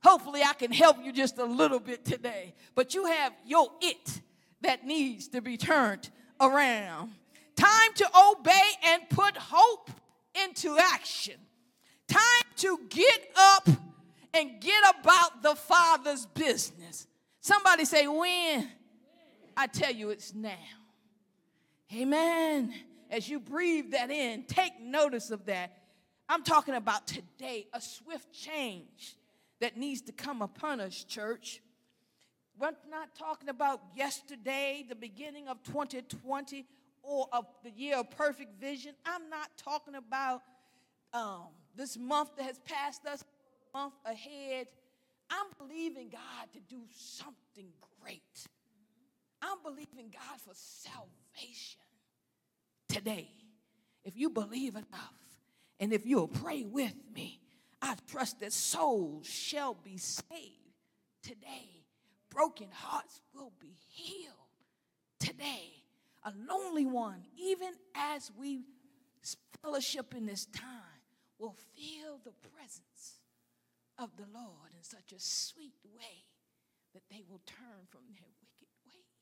Hopefully, 0.03 0.43
I 0.43 0.53
can 0.53 0.73
help 0.73 0.99
you 1.03 1.13
just 1.13 1.39
a 1.39 1.45
little 1.45 1.81
bit 1.81 2.05
today. 2.05 2.55
But 2.75 2.95
you 2.95 3.07
have 3.07 3.33
your 3.47 3.71
it 3.81 4.21
that 4.65 4.85
needs 4.85 5.29
to 5.29 5.41
be 5.41 5.57
turned 5.57 6.11
around. 6.41 7.13
Time 7.57 7.95
to 7.95 8.09
obey 8.31 8.71
and 8.87 9.09
put 9.09 9.37
hope 9.37 9.91
into 10.45 10.77
action. 10.77 11.37
Time 12.09 12.23
to 12.57 12.81
get 12.89 13.31
up 13.37 13.69
and 14.35 14.61
get 14.61 14.83
about 14.99 15.43
the 15.43 15.55
Father's 15.55 16.27
business. 16.27 17.07
Somebody 17.41 17.85
say, 17.85 18.07
when? 18.07 18.69
I 19.57 19.67
tell 19.69 19.93
you, 19.93 20.11
it's 20.11 20.35
now. 20.35 20.51
Amen. 21.95 22.75
As 23.11 23.29
you 23.29 23.39
breathe 23.39 23.93
that 23.93 24.11
in, 24.11 24.45
take 24.45 24.81
notice 24.81 25.31
of 25.31 25.47
that. 25.47 25.79
I'm 26.29 26.43
talking 26.43 26.75
about 26.75 27.07
today, 27.07 27.69
a 27.73 27.81
swift 27.81 28.33
change 28.33 29.17
that 29.61 29.77
needs 29.77 30.01
to 30.03 30.13
come 30.13 30.43
upon 30.43 30.81
us, 30.81 31.05
church. 31.05 31.61
We're 32.59 32.73
not 32.91 33.15
talking 33.19 33.49
about 33.49 33.81
yesterday, 33.97 34.85
the 34.89 34.95
beginning 34.95 35.49
of 35.49 35.63
2020, 35.65 36.67
or 37.03 37.27
of 37.33 37.47
the 37.65 37.71
year 37.71 37.97
of 37.97 38.11
perfect 38.11 38.61
vision. 38.61 38.95
I'm 39.05 39.29
not 39.29 39.51
talking 39.57 39.95
about 39.97 40.43
um, 41.13 41.49
this 41.77 41.99
month 41.99 42.31
that 42.37 42.45
has 42.45 42.59
passed 42.61 43.05
us, 43.07 43.25
month 43.75 43.95
ahead. 44.05 44.69
I'm 45.31 45.47
believing 45.59 46.11
God 46.11 46.49
to 46.53 46.61
do 46.61 46.83
something 46.93 47.69
great. 48.03 48.23
I'm 49.43 49.59
believing 49.63 50.13
God 50.13 50.41
for 50.41 50.53
salvation 50.55 51.81
today. 52.89 53.31
If 54.05 54.17
you 54.17 54.31
believe 54.31 54.75
enough, 54.77 55.15
and 55.81 55.93
if 55.93 56.07
you'll 56.07 56.29
pray 56.29 56.63
with 56.63 56.95
me, 57.15 57.41
I 57.83 57.97
trust 58.11 58.41
that 58.41 58.53
souls 58.53 59.27
shall 59.27 59.75
be 59.75 59.97
saved 59.97 60.33
today. 61.23 61.84
Broken 62.35 62.69
hearts 62.73 63.21
will 63.33 63.53
be 63.61 63.77
healed 63.91 64.35
today. 65.21 65.85
A 66.25 66.33
lonely 66.49 66.85
one, 66.85 67.23
even 67.39 67.71
as 67.95 68.33
we 68.37 68.65
fellowship 69.63 70.15
in 70.17 70.27
this 70.27 70.47
time, 70.47 71.01
will 71.39 71.55
feel 71.77 72.19
the 72.25 72.33
presence 72.51 73.21
of 73.99 74.11
the 74.17 74.27
Lord 74.35 74.75
in 74.77 74.83
such 74.83 75.13
a 75.13 75.21
sweet 75.21 75.77
way 75.97 76.27
that 76.93 77.03
they 77.09 77.23
will 77.31 77.41
turn 77.47 77.87
from 77.91 78.03
their 78.11 78.27
wicked 78.43 78.73
ways. 78.85 79.15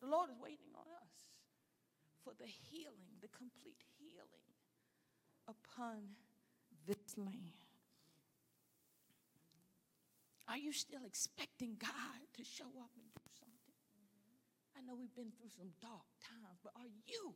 The 0.00 0.08
Lord 0.08 0.30
is 0.30 0.36
waiting 0.40 0.72
on 0.74 0.86
us 1.02 1.12
for 2.24 2.32
the 2.38 2.48
healing, 2.48 3.20
the 3.20 3.28
complete 3.28 3.82
healing 3.98 4.48
upon 5.48 6.16
this 6.86 7.18
land. 7.18 7.65
Are 10.48 10.56
you 10.56 10.72
still 10.72 11.04
expecting 11.04 11.76
God 11.78 12.20
to 12.36 12.44
show 12.44 12.64
up 12.64 12.90
and 12.96 13.06
do 13.14 13.22
something? 13.38 13.74
I 14.76 14.80
know 14.82 14.94
we've 14.94 15.14
been 15.14 15.32
through 15.38 15.50
some 15.56 15.70
dark 15.80 16.06
times, 16.22 16.60
but 16.62 16.72
are 16.76 16.88
you 17.06 17.34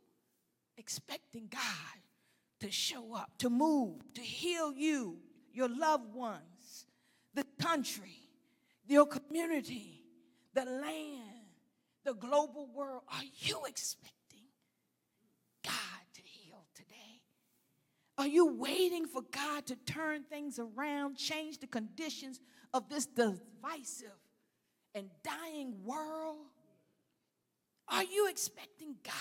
expecting 0.76 1.48
God 1.50 2.00
to 2.60 2.70
show 2.70 3.14
up, 3.14 3.32
to 3.38 3.50
move, 3.50 4.00
to 4.14 4.20
heal 4.20 4.72
you, 4.72 5.18
your 5.52 5.68
loved 5.68 6.14
ones, 6.14 6.86
the 7.34 7.44
country, 7.60 8.16
your 8.86 9.06
community, 9.06 10.04
the 10.54 10.64
land, 10.64 11.56
the 12.04 12.14
global 12.14 12.68
world? 12.72 13.02
Are 13.08 13.24
you 13.38 13.62
expecting 13.66 14.44
God 15.64 15.74
to 16.14 16.22
heal 16.22 16.64
today? 16.74 17.22
Are 18.18 18.28
you 18.28 18.54
waiting 18.54 19.06
for 19.06 19.22
God 19.32 19.66
to 19.66 19.76
turn 19.76 20.22
things 20.22 20.60
around, 20.60 21.16
change 21.16 21.58
the 21.58 21.66
conditions 21.66 22.38
of 22.72 22.88
this 22.88 23.06
divisive 23.06 24.08
and 24.94 25.10
dying 25.22 25.74
world? 25.84 26.46
Are 27.88 28.04
you 28.04 28.28
expecting 28.28 28.94
God 29.02 29.14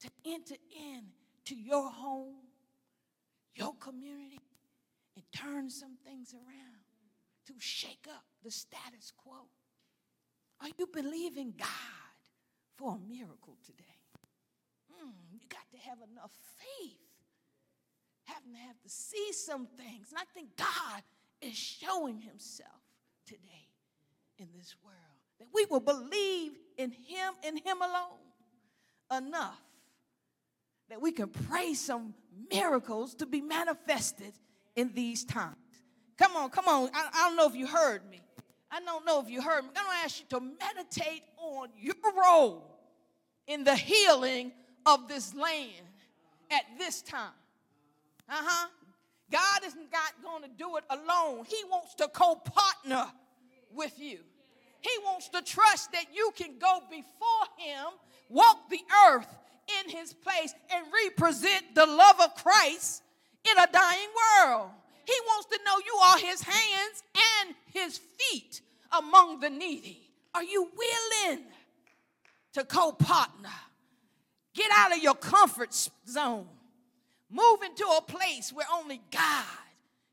to 0.00 0.10
enter 0.24 0.54
in 0.76 1.02
to 1.46 1.56
your 1.56 1.90
home, 1.90 2.36
your 3.54 3.74
community, 3.74 4.38
and 5.16 5.24
turn 5.34 5.70
some 5.70 5.96
things 6.04 6.34
around 6.34 6.84
to 7.46 7.54
shake 7.58 8.06
up 8.08 8.24
the 8.42 8.50
status 8.50 9.12
quo? 9.16 9.48
Are 10.60 10.68
you 10.78 10.86
believing 10.86 11.54
God 11.58 11.68
for 12.76 12.94
a 12.94 13.08
miracle 13.08 13.56
today? 13.64 13.84
Mm, 14.92 15.12
you 15.32 15.40
got 15.48 15.68
to 15.72 15.88
have 15.88 15.98
enough 16.10 16.30
faith. 16.58 16.98
Having 18.24 18.52
to 18.52 18.58
have 18.60 18.80
to 18.80 18.88
see 18.88 19.32
some 19.32 19.66
things. 19.66 20.08
And 20.10 20.18
I 20.18 20.24
think 20.32 20.56
God 20.56 21.02
is 21.44 21.56
showing 21.56 22.20
himself 22.20 22.70
today 23.26 23.68
in 24.38 24.48
this 24.56 24.74
world. 24.84 24.96
That 25.38 25.48
we 25.52 25.66
will 25.66 25.80
believe 25.80 26.52
in 26.78 26.90
him 26.90 27.34
and 27.44 27.58
him 27.58 27.78
alone 27.80 29.26
enough 29.26 29.60
that 30.88 31.00
we 31.00 31.12
can 31.12 31.28
pray 31.28 31.74
some 31.74 32.14
miracles 32.52 33.14
to 33.16 33.26
be 33.26 33.40
manifested 33.40 34.32
in 34.76 34.92
these 34.94 35.24
times. 35.24 35.56
Come 36.18 36.36
on, 36.36 36.50
come 36.50 36.68
on. 36.68 36.90
I, 36.94 37.08
I 37.12 37.28
don't 37.28 37.36
know 37.36 37.48
if 37.48 37.56
you 37.56 37.66
heard 37.66 38.08
me. 38.10 38.20
I 38.70 38.80
don't 38.80 39.04
know 39.06 39.20
if 39.20 39.28
you 39.28 39.40
heard 39.40 39.62
me. 39.62 39.70
I'm 39.76 39.84
going 39.84 39.96
to 39.98 40.04
ask 40.04 40.20
you 40.20 40.26
to 40.30 40.40
meditate 40.40 41.22
on 41.36 41.68
your 41.76 41.94
role 42.16 42.64
in 43.46 43.64
the 43.64 43.74
healing 43.74 44.52
of 44.86 45.08
this 45.08 45.34
land 45.34 45.86
at 46.50 46.64
this 46.78 47.02
time. 47.02 47.30
Uh 48.28 48.34
huh. 48.36 48.68
God 49.34 49.64
is 49.66 49.74
not 49.74 50.12
going 50.22 50.42
to 50.44 50.48
do 50.56 50.76
it 50.76 50.84
alone. 50.88 51.44
He 51.48 51.56
wants 51.68 51.96
to 51.96 52.06
co 52.06 52.36
partner 52.36 53.10
with 53.74 53.98
you. 53.98 54.20
He 54.80 54.90
wants 55.02 55.28
to 55.30 55.42
trust 55.42 55.90
that 55.90 56.04
you 56.14 56.30
can 56.36 56.60
go 56.60 56.78
before 56.88 57.46
Him, 57.58 57.86
walk 58.28 58.70
the 58.70 58.78
earth 59.08 59.26
in 59.82 59.90
His 59.90 60.12
place, 60.12 60.54
and 60.72 60.86
represent 61.04 61.74
the 61.74 61.84
love 61.84 62.20
of 62.20 62.36
Christ 62.36 63.02
in 63.50 63.58
a 63.58 63.66
dying 63.72 64.08
world. 64.46 64.70
He 65.04 65.14
wants 65.26 65.46
to 65.46 65.58
know 65.66 65.78
you 65.84 65.96
are 65.96 66.18
His 66.18 66.40
hands 66.40 67.02
and 67.42 67.56
His 67.72 67.98
feet 67.98 68.60
among 68.96 69.40
the 69.40 69.50
needy. 69.50 70.10
Are 70.32 70.44
you 70.44 70.70
willing 70.76 71.42
to 72.52 72.62
co 72.62 72.92
partner? 72.92 73.50
Get 74.54 74.70
out 74.72 74.92
of 74.92 75.02
your 75.02 75.16
comfort 75.16 75.74
zone. 76.06 76.46
Move 77.34 77.62
into 77.64 77.84
a 77.84 78.00
place 78.00 78.52
where 78.52 78.66
only 78.72 79.00
God 79.10 79.44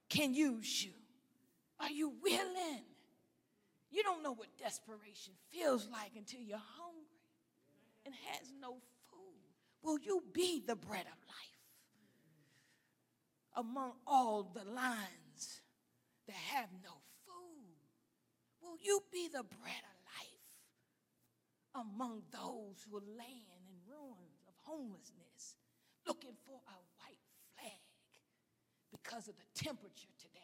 can 0.10 0.34
use 0.34 0.84
you. 0.84 0.94
Are 1.80 1.92
you 1.92 2.14
willing? 2.24 2.84
You 3.92 4.02
don't 4.02 4.24
know 4.24 4.34
what 4.34 4.58
desperation 4.58 5.34
feels 5.52 5.88
like 5.92 6.14
until 6.16 6.40
you're 6.40 6.58
hungry 6.58 7.06
and 8.08 8.16
has 8.32 8.52
no 8.60 8.78
food. 9.12 9.54
Will 9.84 10.00
you 10.00 10.24
be 10.34 10.64
the 10.66 10.76
bread 10.76 11.06
of 11.06 11.28
life 11.28 11.62
among 13.56 13.92
all 14.08 14.50
the 14.56 14.64
lines 14.72 15.62
that 16.26 16.36
have 16.36 16.70
no 16.84 16.94
food? 17.28 17.78
Will 18.64 18.78
you 18.82 19.04
be 19.14 19.28
the 19.28 19.44
bread 19.44 19.84
of 19.84 19.98
life 20.18 21.86
among 21.86 22.24
those 22.32 22.84
who 22.90 22.98
are 22.98 23.16
laying 23.16 23.62
in 23.70 23.94
ruins 23.94 24.42
of 24.48 24.56
homelessness, 24.64 25.58
looking 26.08 26.34
for 26.48 26.60
a 26.68 26.91
because 28.92 29.28
of 29.28 29.36
the 29.36 29.64
temperature 29.64 30.12
today, 30.20 30.40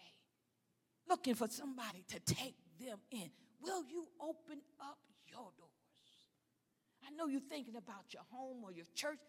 looking 1.10 1.36
for 1.36 1.48
somebody 1.50 2.04
to 2.10 2.20
take 2.20 2.56
them 2.80 2.98
in. 3.12 3.30
Will 3.62 3.84
you 3.86 4.08
open 4.22 4.60
up 4.80 4.98
your 5.26 5.52
doors? 5.58 5.72
I 7.06 7.16
know 7.16 7.28
you're 7.28 7.42
thinking 7.42 7.76
about 7.76 8.14
your 8.14 8.24
home 8.32 8.64
or 8.64 8.72
your 8.72 8.86
church. 8.96 9.20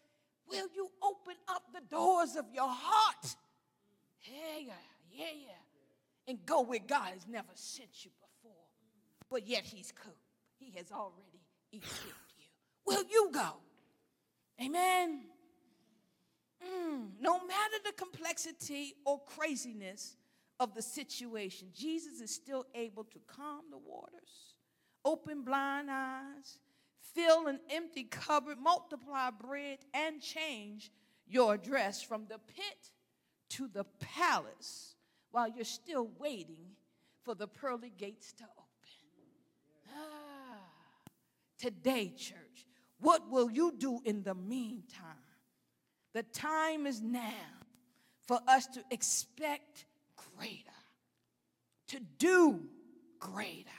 Will 0.49 0.67
you 0.75 0.89
open 1.03 1.35
up 1.49 1.63
the 1.73 1.81
doors 1.91 2.37
of 2.37 2.47
your 2.53 2.69
heart? 2.69 3.37
Yeah, 4.25 4.59
yeah, 4.67 4.73
yeah, 5.11 5.25
yeah. 5.35 6.31
And 6.31 6.39
go 6.45 6.63
where 6.63 6.81
God 6.85 7.13
has 7.13 7.27
never 7.29 7.49
sent 7.55 8.05
you 8.05 8.11
before. 8.21 8.65
But 9.31 9.47
yet 9.47 9.65
He's 9.65 9.93
cool. 9.93 10.17
He 10.59 10.73
has 10.77 10.91
already 10.91 11.43
equipped 11.73 12.35
you. 12.39 12.45
Will 12.87 13.05
you 13.11 13.31
go? 13.33 13.57
Amen. 14.63 15.21
Mm, 16.63 17.11
no 17.21 17.39
matter 17.47 17.77
the 17.85 17.93
complexity 17.93 18.95
or 19.05 19.21
craziness 19.25 20.17
of 20.59 20.75
the 20.75 20.83
situation, 20.83 21.69
Jesus 21.75 22.21
is 22.21 22.35
still 22.35 22.67
able 22.75 23.05
to 23.05 23.19
calm 23.27 23.63
the 23.71 23.79
waters, 23.79 24.57
open 25.05 25.43
blind 25.43 25.89
eyes, 25.91 26.59
fill 27.15 27.47
an 27.47 27.61
empty 27.71 28.05
cupboard, 28.05 28.59
multiply 28.59 29.31
bread, 29.31 29.79
and 29.95 30.21
change 30.21 30.91
your 31.27 31.55
address 31.55 32.03
from 32.03 32.27
the 32.29 32.39
pit 32.39 32.91
to 33.51 33.69
the 33.69 33.85
palace 34.01 34.95
while 35.31 35.49
you're 35.49 35.65
still 35.65 36.11
waiting 36.19 36.67
for 37.23 37.35
the 37.35 37.47
pearly 37.47 37.93
gates 37.97 38.33
to 38.33 38.45
open. 38.45 38.69
Ah, 39.95 41.11
today, 41.59 42.13
church, 42.17 42.67
what 43.01 43.31
will 43.31 43.51
you 43.51 43.73
do 43.77 44.01
in 44.05 44.23
the 44.23 44.35
meantime? 44.35 45.28
The 46.19 46.25
time 46.25 46.85
is 46.85 47.01
now 47.01 47.47
for 48.27 48.41
us 48.49 48.67
to 48.67 48.83
expect 48.91 49.85
greater, 50.37 50.65
to 51.87 52.01
do 52.19 52.59
greater. 53.21 53.71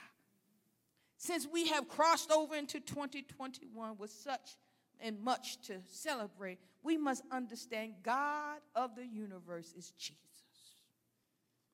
Since 1.17 1.49
we 1.52 1.67
have 1.67 1.89
crossed 1.89 2.32
over 2.32 2.56
into 2.56 2.80
2021 2.80 3.97
with 3.97 4.12
such 4.12 4.56
and 5.02 5.19
much 5.19 5.62
to 5.63 5.82
celebrate, 5.91 6.60
we 6.82 6.97
must 6.97 7.23
understand 7.30 7.95
God 8.04 8.60
of 8.73 8.95
the 8.95 9.06
universe 9.06 9.73
is 9.78 9.91
Jesus. 9.97 10.15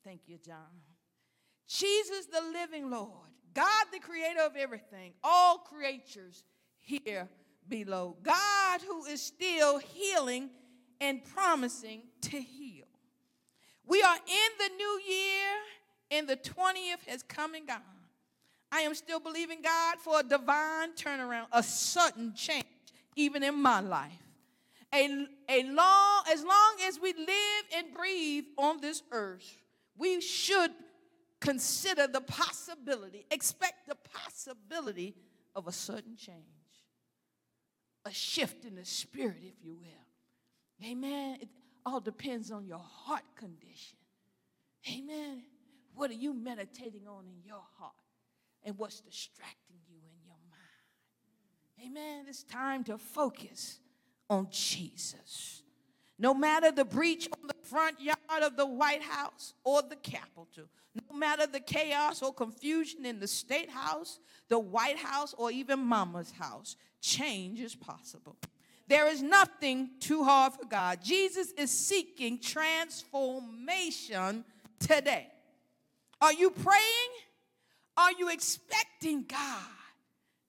Thank 0.03 0.21
you, 0.25 0.39
John. 0.43 0.81
Jesus, 1.67 2.25
the 2.25 2.41
living 2.41 2.89
Lord, 2.89 3.29
God, 3.53 3.85
the 3.93 3.99
creator 3.99 4.41
of 4.41 4.55
everything, 4.55 5.13
all 5.23 5.59
creatures 5.59 6.43
here 6.79 7.29
below. 7.67 8.15
God, 8.23 8.81
who 8.81 9.05
is 9.05 9.21
still 9.21 9.79
healing 9.79 10.49
and 10.99 11.23
promising 11.23 12.03
to 12.21 12.39
heal. 12.39 12.85
We 13.87 14.01
are 14.01 14.15
in 14.15 14.51
the 14.57 14.75
new 14.75 15.01
year, 15.07 15.51
and 16.11 16.27
the 16.27 16.37
20th 16.37 17.07
has 17.07 17.23
come 17.23 17.53
and 17.53 17.67
gone. 17.67 17.81
I 18.71 18.81
am 18.81 18.95
still 18.95 19.19
believing 19.19 19.61
God 19.61 19.97
for 19.99 20.19
a 20.19 20.23
divine 20.23 20.93
turnaround, 20.93 21.47
a 21.51 21.61
sudden 21.61 22.33
change, 22.35 22.65
even 23.15 23.43
in 23.43 23.55
my 23.55 23.79
life. 23.79 24.11
A, 24.93 25.27
a 25.49 25.63
long, 25.63 26.23
as 26.31 26.43
long 26.43 26.75
as 26.87 26.99
we 26.99 27.13
live 27.13 27.65
and 27.75 27.93
breathe 27.93 28.45
on 28.57 28.81
this 28.81 29.03
earth, 29.11 29.57
we 29.97 30.19
should 30.21 30.71
consider 31.39 32.07
the 32.07 32.21
possibility, 32.21 33.25
expect 33.29 33.87
the 33.87 33.95
possibility 33.95 35.15
of 35.55 35.67
a 35.67 35.71
sudden 35.71 36.15
change, 36.17 36.54
a 38.05 38.11
shift 38.11 38.65
in 38.65 38.75
the 38.75 38.85
spirit, 38.85 39.41
if 39.41 39.63
you 39.63 39.75
will. 39.75 40.87
Amen. 40.87 41.37
It 41.41 41.49
all 41.85 41.99
depends 41.99 42.51
on 42.51 42.65
your 42.65 42.81
heart 42.83 43.23
condition. 43.35 43.97
Amen. 44.91 45.43
What 45.95 46.11
are 46.11 46.15
you 46.15 46.33
meditating 46.33 47.07
on 47.07 47.25
in 47.25 47.43
your 47.45 47.63
heart? 47.77 47.93
And 48.63 48.77
what's 48.77 48.99
distracting 48.99 49.77
you 49.87 49.97
in 49.97 50.25
your 50.25 50.37
mind? 50.49 51.89
Amen. 51.89 52.25
It's 52.27 52.43
time 52.43 52.83
to 52.85 52.97
focus 52.97 53.79
on 54.29 54.47
Jesus. 54.51 55.63
No 56.17 56.33
matter 56.33 56.71
the 56.71 56.85
breach 56.85 57.27
on 57.31 57.47
the 57.47 57.67
front 57.67 57.99
yard 57.99 58.17
of 58.41 58.55
the 58.55 58.65
White 58.65 59.03
House 59.03 59.53
or 59.63 59.81
the 59.81 59.97
Capitol, 59.97 60.69
no 61.09 61.17
matter 61.17 61.45
the 61.45 61.59
chaos 61.59 62.21
or 62.21 62.33
confusion 62.33 63.05
in 63.05 63.19
the 63.19 63.27
State 63.27 63.69
House, 63.69 64.19
the 64.47 64.59
White 64.59 64.97
House, 64.97 65.35
or 65.37 65.51
even 65.51 65.79
Mama's 65.79 66.31
house, 66.31 66.77
change 67.01 67.59
is 67.59 67.75
possible. 67.75 68.37
There 68.87 69.07
is 69.07 69.21
nothing 69.21 69.89
too 69.99 70.23
hard 70.23 70.53
for 70.53 70.65
God. 70.65 70.99
Jesus 71.03 71.51
is 71.53 71.71
seeking 71.71 72.39
transformation 72.39 74.45
today. 74.79 75.27
Are 76.21 76.33
you 76.33 76.51
praying? 76.51 77.09
Are 77.97 78.13
you 78.13 78.29
expecting 78.29 79.23
God 79.23 79.67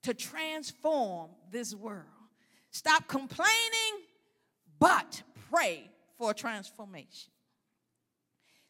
to 0.02 0.14
transform 0.14 1.30
this 1.50 1.74
world? 1.74 2.04
Stop 2.70 3.08
complaining, 3.08 4.04
but 4.78 5.22
pray 5.50 5.90
for 6.18 6.34
transformation. 6.34 7.30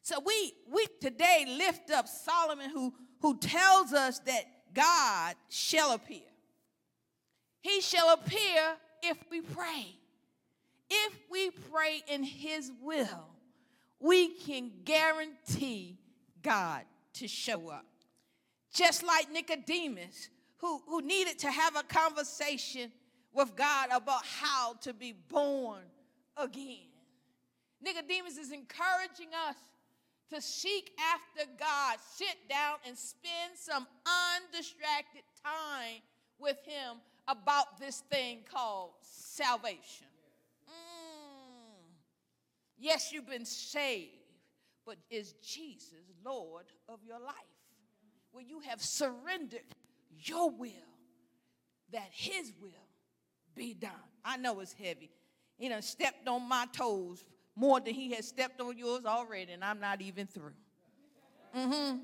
So 0.03 0.21
we 0.25 0.53
we 0.71 0.87
today 1.01 1.45
lift 1.59 1.91
up 1.91 2.07
Solomon 2.07 2.71
who 2.71 2.95
who 3.21 3.39
tells 3.39 3.93
us 3.93 4.21
that 4.21 4.45
God 4.73 5.35
shall 5.49 5.93
appear. 5.93 6.29
He 7.61 7.81
shall 7.81 8.13
appear 8.13 8.77
if 9.03 9.19
we 9.31 9.41
pray. 9.41 9.97
If 10.89 11.19
we 11.31 11.51
pray 11.51 12.03
in 12.07 12.23
his 12.23 12.71
will, 12.81 13.27
we 13.99 14.29
can 14.29 14.71
guarantee 14.85 15.99
God 16.43 16.83
to 17.15 17.27
show 17.27 17.69
up. 17.71 17.87
Just 18.73 19.03
like 19.03 19.33
Nicodemus, 19.33 20.29
who, 20.59 20.81
who 20.87 21.03
needed 21.03 21.41
to 21.41 21.51
have 21.51 21.75
a 21.75 21.83
conversation 21.83 22.93
with 23.33 23.57
God 23.57 23.89
about 23.91 24.25
how 24.25 24.75
to 24.83 24.93
be 24.93 25.13
born 25.13 25.83
again. 26.37 26.89
Nicodemus 27.81 28.39
is 28.39 28.53
encouraging 28.53 29.29
us 29.49 29.57
to 30.31 30.41
seek 30.41 30.91
after 31.15 31.49
God, 31.59 31.99
sit 32.15 32.37
down 32.49 32.79
and 32.87 32.97
spend 32.97 33.53
some 33.55 33.87
undistracted 34.37 35.23
time 35.45 36.03
with 36.39 36.57
Him 36.65 36.97
about 37.29 37.79
this 37.79 38.03
thing 38.11 38.41
called 38.53 38.91
salvation. 39.03 40.07
Mm. 40.69 41.93
Yes, 42.79 43.13
you've 43.13 43.29
been 43.29 43.45
saved, 43.45 44.11
but 44.85 44.97
is 45.11 45.35
Jesus 45.43 45.95
Lord 46.25 46.65
of 46.89 47.01
your 47.07 47.21
life? 47.21 47.35
Where 48.33 48.45
you 48.45 48.61
have 48.61 48.83
surrendered 48.83 49.61
your 50.19 50.51
will 50.51 50.71
that 51.93 52.09
His 52.11 52.53
will 52.61 52.71
be 53.55 53.75
done. 53.75 53.93
I 54.25 54.37
know 54.37 54.61
it's 54.61 54.73
heavy. 54.73 55.11
He 55.59 55.69
done 55.69 55.83
stepped 55.83 56.29
on 56.29 56.49
my 56.49 56.67
toes 56.73 57.25
more 57.55 57.81
than 57.81 57.95
he 57.95 58.13
has 58.13 58.29
stepped 58.29 58.61
on 58.61 58.77
yours 58.77 59.05
already, 59.07 59.53
and 59.53 59.65
I'm 59.65 59.81
not 59.81 60.03
even 60.03 60.27
through. 60.27 60.53
Mm-hmm. 61.57 61.99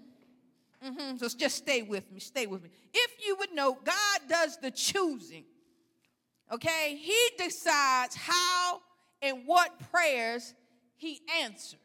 Mm-hmm. 0.89 1.17
So 1.19 1.29
just 1.37 1.57
stay 1.57 1.83
with 1.83 2.11
me. 2.11 2.21
Stay 2.21 2.47
with 2.47 2.63
me. 2.63 2.71
If 2.93 3.27
you 3.27 3.37
would 3.37 3.53
know, 3.55 3.79
God 3.85 4.21
does 4.29 4.57
the 4.57 4.71
choosing. 4.71 5.45
Okay? 6.51 6.99
He 7.01 7.19
decides 7.39 8.17
how 8.17 8.81
and 9.21 9.43
what 9.47 9.71
prayers 9.91 10.55
he 10.97 11.21
answers 11.43 11.79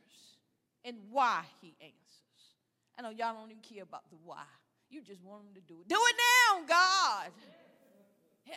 and 0.84 0.97
why 1.12 1.41
he 1.62 1.75
answers. 1.82 1.93
I 2.97 3.03
know 3.03 3.10
y'all 3.10 3.36
don't 3.36 3.51
even 3.51 3.62
care 3.62 3.84
about 3.84 4.10
the 4.10 4.17
why. 4.23 4.43
You 4.89 5.01
just 5.01 5.21
want 5.21 5.43
him 5.43 5.53
to 5.56 5.62
do 5.62 5.82
it. 5.82 5.89
Do 5.89 5.97
it 5.99 6.15
now, 6.17 6.65
God. 6.67 7.32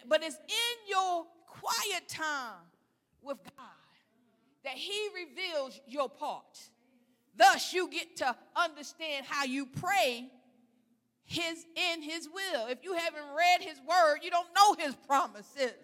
But 0.08 0.22
it's 0.22 0.36
in 0.36 0.88
your 0.88 1.26
quiet 1.46 2.08
time 2.08 2.62
with 3.22 3.38
God 3.44 3.66
that 4.64 4.74
He 4.74 5.08
reveals 5.14 5.80
your 5.86 6.08
part. 6.08 6.58
Thus, 7.36 7.72
you 7.72 7.88
get 7.88 8.16
to 8.18 8.36
understand 8.56 9.24
how 9.26 9.44
you 9.44 9.66
pray 9.66 10.30
his 11.30 11.64
in 11.76 12.02
his 12.02 12.28
will. 12.28 12.66
If 12.66 12.82
you 12.82 12.92
haven't 12.92 13.22
read 13.36 13.62
his 13.62 13.78
word, 13.88 14.18
you 14.20 14.30
don't 14.32 14.48
know 14.54 14.74
his 14.74 14.96
promises. 15.06 15.78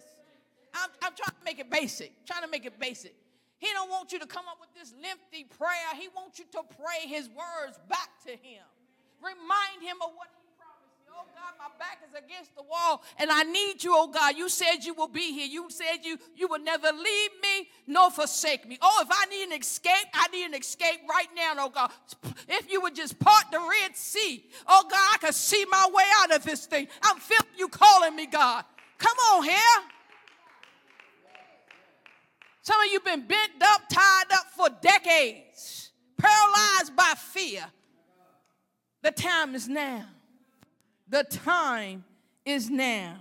I'm, 0.75 0.91
I'm 1.01 1.15
trying 1.15 1.39
to 1.39 1.45
make 1.45 1.61
it 1.61 1.71
basic, 1.71 2.13
trying 2.27 2.43
to 2.43 2.49
make 2.49 2.67
it 2.67 2.81
basic. 2.81 3.15
He 3.59 3.69
don't 3.73 3.89
want 3.89 4.11
you 4.11 4.19
to 4.19 4.27
come 4.27 4.45
up 4.51 4.59
with 4.61 4.75
this 4.75 4.93
lengthy 5.01 5.45
prayer. 5.57 5.95
He 5.95 6.09
wants 6.15 6.41
you 6.41 6.47
to 6.51 6.63
pray 6.77 7.09
his 7.09 7.29
words 7.29 7.79
back 7.89 8.11
to 8.27 8.33
him. 8.33 8.67
Remind 9.23 9.83
him 9.83 9.97
of 10.03 10.11
what 10.17 10.29
Oh 11.19 11.25
God, 11.35 11.55
my 11.59 11.69
back 11.79 12.01
is 12.07 12.15
against 12.15 12.55
the 12.55 12.63
wall 12.63 13.03
and 13.19 13.31
I 13.31 13.43
need 13.45 13.83
you, 13.83 13.93
oh 13.95 14.09
God. 14.09 14.37
You 14.37 14.49
said 14.51 14.85
you 14.85 14.93
will 14.93 15.09
be 15.09 15.33
here. 15.33 15.47
You 15.47 15.71
said 15.71 16.05
you, 16.05 16.19
you 16.35 16.47
will 16.47 16.59
never 16.59 16.89
leave 16.89 17.31
me 17.43 17.69
nor 17.87 18.11
forsake 18.11 18.69
me. 18.69 18.79
Oh, 18.83 19.03
if 19.03 19.09
I 19.11 19.25
need 19.27 19.45
an 19.45 19.61
escape, 19.61 20.09
I 20.13 20.29
need 20.29 20.45
an 20.45 20.55
escape 20.55 21.01
right 21.09 21.29
now, 21.35 21.55
oh 21.59 21.71
God. 21.71 21.91
If 22.49 22.71
you 22.71 22.83
would 22.83 22.95
just 22.95 23.19
part 23.19 23.45
the 23.51 23.59
Red 23.59 23.97
Sea, 23.97 24.45
oh 24.69 24.83
God, 24.91 25.01
I 25.15 25.17
can 25.19 25.33
see 25.33 25.65
my 25.71 25.89
way 25.93 26.05
out 26.21 26.37
of 26.37 26.45
this 26.45 26.67
thing. 26.67 26.89
I'm 27.03 27.19
feeling 27.19 27.47
you 27.57 27.69
calling 27.69 28.15
me, 28.15 28.27
God. 28.27 28.65
Come 28.99 29.17
on 29.33 29.45
here. 29.45 29.83
Some 32.61 32.81
of 32.81 32.87
you 32.87 32.95
have 32.95 33.05
been 33.05 33.27
bent 33.27 33.63
up, 33.63 33.83
tied 33.89 34.33
up 34.35 34.51
for 34.57 34.69
decades, 34.83 35.93
paralyzed 36.19 36.97
by 36.97 37.15
fear. 37.17 37.65
The 39.03 39.13
time 39.13 39.55
is 39.55 39.69
now. 39.69 40.05
The 41.09 41.25
time 41.25 42.05
is 42.45 42.71
now. 42.71 43.19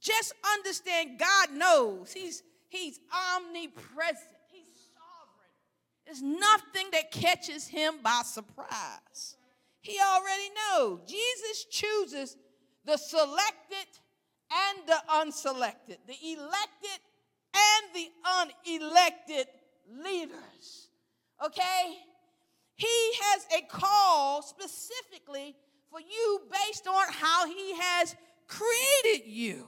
Just 0.00 0.32
understand 0.56 1.18
God 1.18 1.52
knows. 1.52 2.12
He's, 2.12 2.42
he's 2.68 3.00
omnipresent. 3.36 4.18
He's 4.50 4.88
sovereign. 4.94 5.50
There's 6.06 6.22
nothing 6.22 6.88
that 6.92 7.10
catches 7.10 7.66
him 7.66 7.94
by 8.02 8.22
surprise. 8.24 9.36
He 9.82 9.98
already 10.00 10.50
knows. 10.54 11.00
Jesus 11.06 11.64
chooses 11.70 12.36
the 12.84 12.96
selected 12.96 13.86
and 14.50 14.78
the 14.86 15.02
unselected, 15.08 15.98
the 16.06 16.16
elected 16.32 17.00
and 17.54 17.94
the 17.94 18.10
unelected 18.26 19.44
leaders. 20.02 20.88
Okay? 21.44 21.98
He 22.74 23.12
has 23.22 23.46
a 23.58 23.62
call 23.68 24.42
specifically 24.42 25.56
for 25.90 26.00
you 26.00 26.40
based 26.50 26.86
on 26.86 27.12
how 27.12 27.46
he 27.46 27.74
has 27.74 28.14
created 28.46 29.26
you. 29.26 29.66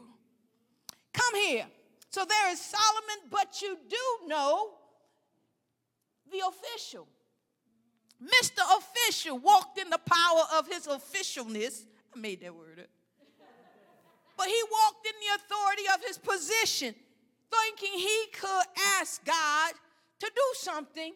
Come 1.13 1.35
here. 1.35 1.67
So 2.11 2.25
there 2.25 2.51
is 2.51 2.61
Solomon, 2.61 3.29
but 3.31 3.61
you 3.63 3.77
do 3.89 4.29
know 4.29 4.71
the 6.31 6.43
official. 6.47 7.07
Mr. 8.23 8.61
Official 8.79 9.39
walked 9.39 9.79
in 9.79 9.91
the 9.91 9.99
power 9.99 10.43
of 10.57 10.69
his 10.69 10.87
officialness. 10.87 11.85
I 12.15 12.19
made 12.19 12.41
that 12.43 12.55
word 12.55 12.79
up. 12.79 12.87
But 14.37 14.47
he 14.47 14.63
walked 14.71 15.07
in 15.07 15.13
the 15.21 15.37
authority 15.37 15.83
of 15.95 16.05
his 16.07 16.19
position. 16.19 16.95
thinking 17.51 17.99
he 17.99 18.27
could 18.33 18.67
ask 18.99 19.25
God 19.25 19.73
to 20.21 20.31
do 20.35 20.43
something 20.55 21.13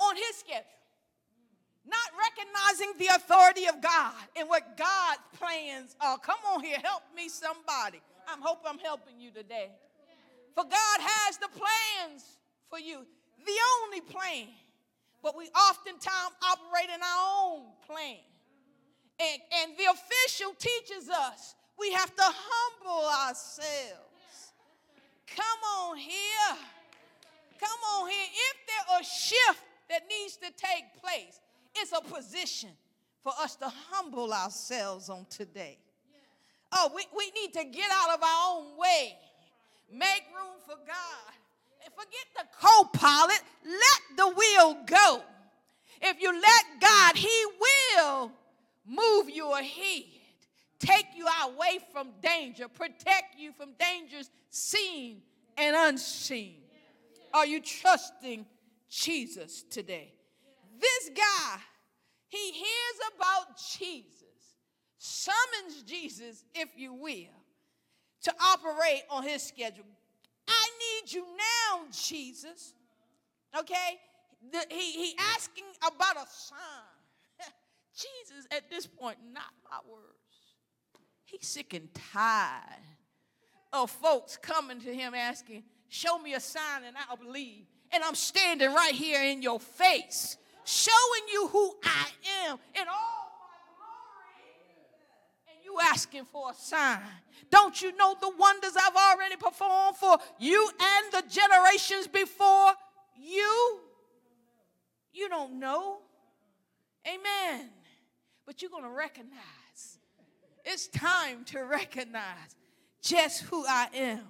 on 0.00 0.16
his 0.16 0.36
schedule. 0.36 0.79
Not 1.90 2.10
recognizing 2.14 2.92
the 2.98 3.14
authority 3.16 3.66
of 3.66 3.82
God 3.82 4.14
and 4.36 4.48
what 4.48 4.76
God's 4.76 5.20
plans 5.38 5.96
are. 6.00 6.18
Come 6.18 6.38
on 6.54 6.62
here, 6.62 6.78
help 6.82 7.02
me, 7.16 7.28
somebody. 7.28 8.00
I 8.28 8.36
hope 8.40 8.60
I'm 8.64 8.78
helping 8.78 9.20
you 9.20 9.30
today. 9.30 9.70
For 10.54 10.62
God 10.62 10.98
has 11.00 11.38
the 11.38 11.48
plans 11.48 12.24
for 12.68 12.78
you, 12.78 13.04
the 13.44 13.58
only 13.82 14.00
plan. 14.00 14.48
But 15.22 15.36
we 15.36 15.46
oftentimes 15.48 16.34
operate 16.42 16.88
in 16.94 17.00
our 17.02 17.44
own 17.44 17.62
plan. 17.86 18.22
And, 19.20 19.42
and 19.60 19.76
the 19.76 19.84
official 19.90 20.54
teaches 20.58 21.10
us 21.10 21.54
we 21.78 21.92
have 21.92 22.14
to 22.14 22.22
humble 22.22 23.08
ourselves. 23.26 24.52
Come 25.26 25.60
on 25.80 25.96
here. 25.96 26.56
Come 27.58 27.80
on 27.96 28.10
here. 28.10 28.26
If 28.30 28.56
there 28.66 29.00
a 29.00 29.04
shift 29.04 29.62
that 29.88 30.02
needs 30.08 30.36
to 30.36 30.50
take 30.56 30.84
place, 31.00 31.40
it's 31.74 31.92
a 31.92 32.00
position 32.02 32.70
for 33.22 33.32
us 33.40 33.56
to 33.56 33.70
humble 33.90 34.32
ourselves 34.32 35.08
on 35.08 35.26
today. 35.28 35.78
Oh, 36.72 36.90
we, 36.94 37.04
we 37.16 37.30
need 37.32 37.52
to 37.54 37.64
get 37.64 37.90
out 37.92 38.16
of 38.16 38.22
our 38.22 38.56
own 38.56 38.78
way, 38.78 39.16
make 39.92 40.22
room 40.34 40.54
for 40.64 40.76
God. 40.86 41.34
And 41.84 41.92
forget 41.94 42.26
the 42.36 42.44
co 42.60 42.84
pilot, 42.92 43.40
let 43.64 44.16
the 44.16 44.28
wheel 44.28 44.82
go. 44.86 45.22
If 46.02 46.20
you 46.20 46.32
let 46.32 46.80
God, 46.80 47.16
He 47.16 47.44
will 47.60 48.32
move 48.86 49.28
you 49.30 49.52
ahead, 49.52 50.04
take 50.78 51.06
you 51.16 51.26
away 51.44 51.80
from 51.92 52.08
danger, 52.22 52.68
protect 52.68 53.38
you 53.38 53.52
from 53.52 53.70
dangers 53.78 54.30
seen 54.50 55.22
and 55.56 55.76
unseen. 55.76 56.56
Are 57.32 57.46
you 57.46 57.60
trusting 57.60 58.46
Jesus 58.88 59.62
today? 59.62 60.12
This 60.80 61.10
guy, 61.14 61.58
he 62.28 62.52
hears 62.52 62.98
about 63.14 63.58
Jesus, 63.78 64.56
summons 64.98 65.82
Jesus, 65.84 66.44
if 66.54 66.70
you 66.76 66.94
will, 66.94 67.44
to 68.22 68.34
operate 68.40 69.02
on 69.10 69.22
his 69.22 69.42
schedule. 69.42 69.84
I 70.48 70.68
need 70.78 71.12
you 71.12 71.24
now, 71.24 71.82
Jesus. 71.90 72.74
Okay? 73.58 73.98
The, 74.52 74.64
he, 74.70 74.92
he 74.92 75.14
asking 75.34 75.64
about 75.86 76.16
a 76.16 76.28
sign. 76.28 76.58
Jesus, 77.94 78.46
at 78.50 78.70
this 78.70 78.86
point, 78.86 79.18
not 79.32 79.52
my 79.70 79.78
words. 79.90 80.14
He's 81.24 81.46
sick 81.46 81.74
and 81.74 81.88
tired 82.12 82.62
of 83.72 83.90
folks 83.90 84.36
coming 84.36 84.80
to 84.80 84.94
him 84.94 85.14
asking, 85.14 85.62
Show 85.88 86.18
me 86.18 86.34
a 86.34 86.40
sign 86.40 86.84
and 86.86 86.96
I'll 87.08 87.16
believe. 87.16 87.66
And 87.92 88.04
I'm 88.04 88.14
standing 88.14 88.72
right 88.72 88.94
here 88.94 89.22
in 89.22 89.42
your 89.42 89.58
face, 89.58 90.36
showing 90.64 91.22
you 91.32 91.48
who 91.48 91.74
I 91.84 92.06
am 92.46 92.58
in 92.74 92.88
all 92.88 93.30
my 93.38 93.60
glory. 93.76 94.86
And 95.48 95.64
you 95.64 95.76
asking 95.82 96.24
for 96.24 96.50
a 96.50 96.54
sign. 96.54 97.00
Don't 97.50 97.80
you 97.82 97.96
know 97.96 98.16
the 98.20 98.32
wonders 98.38 98.72
I've 98.76 98.94
already 98.94 99.36
performed 99.36 99.96
for 99.96 100.18
you 100.38 100.70
and 100.80 101.12
the 101.12 101.28
generations 101.28 102.06
before 102.06 102.72
you? 103.16 103.80
You 105.12 105.28
don't 105.28 105.58
know. 105.58 105.98
Amen. 107.06 107.70
But 108.46 108.62
you're 108.62 108.70
going 108.70 108.84
to 108.84 108.90
recognize. 108.90 109.98
It's 110.64 110.88
time 110.88 111.44
to 111.46 111.64
recognize 111.64 112.56
just 113.02 113.42
who 113.42 113.64
I 113.66 113.88
am. 113.94 114.20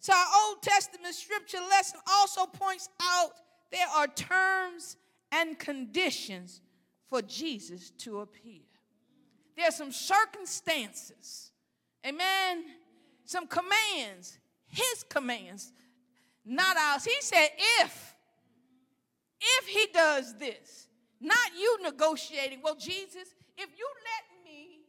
So, 0.00 0.12
our 0.12 0.26
Old 0.46 0.62
Testament 0.62 1.14
scripture 1.14 1.58
lesson 1.68 2.00
also 2.06 2.46
points 2.46 2.88
out 3.02 3.32
there 3.72 3.86
are 3.94 4.06
terms 4.06 4.96
and 5.32 5.58
conditions 5.58 6.60
for 7.08 7.22
Jesus 7.22 7.90
to 7.98 8.20
appear. 8.20 8.62
There 9.56 9.66
are 9.66 9.72
some 9.72 9.92
circumstances, 9.92 11.50
amen, 12.06 12.64
some 13.24 13.46
commands, 13.46 14.38
his 14.68 15.04
commands, 15.08 15.72
not 16.44 16.76
ours. 16.76 17.04
He 17.04 17.16
said, 17.20 17.48
if, 17.80 18.14
if 19.40 19.66
he 19.66 19.86
does 19.92 20.34
this, 20.36 20.88
not 21.20 21.50
you 21.58 21.78
negotiating, 21.82 22.60
well, 22.62 22.76
Jesus, 22.76 23.34
if 23.56 23.70
you 23.78 23.88
let 24.04 24.44
me, 24.44 24.80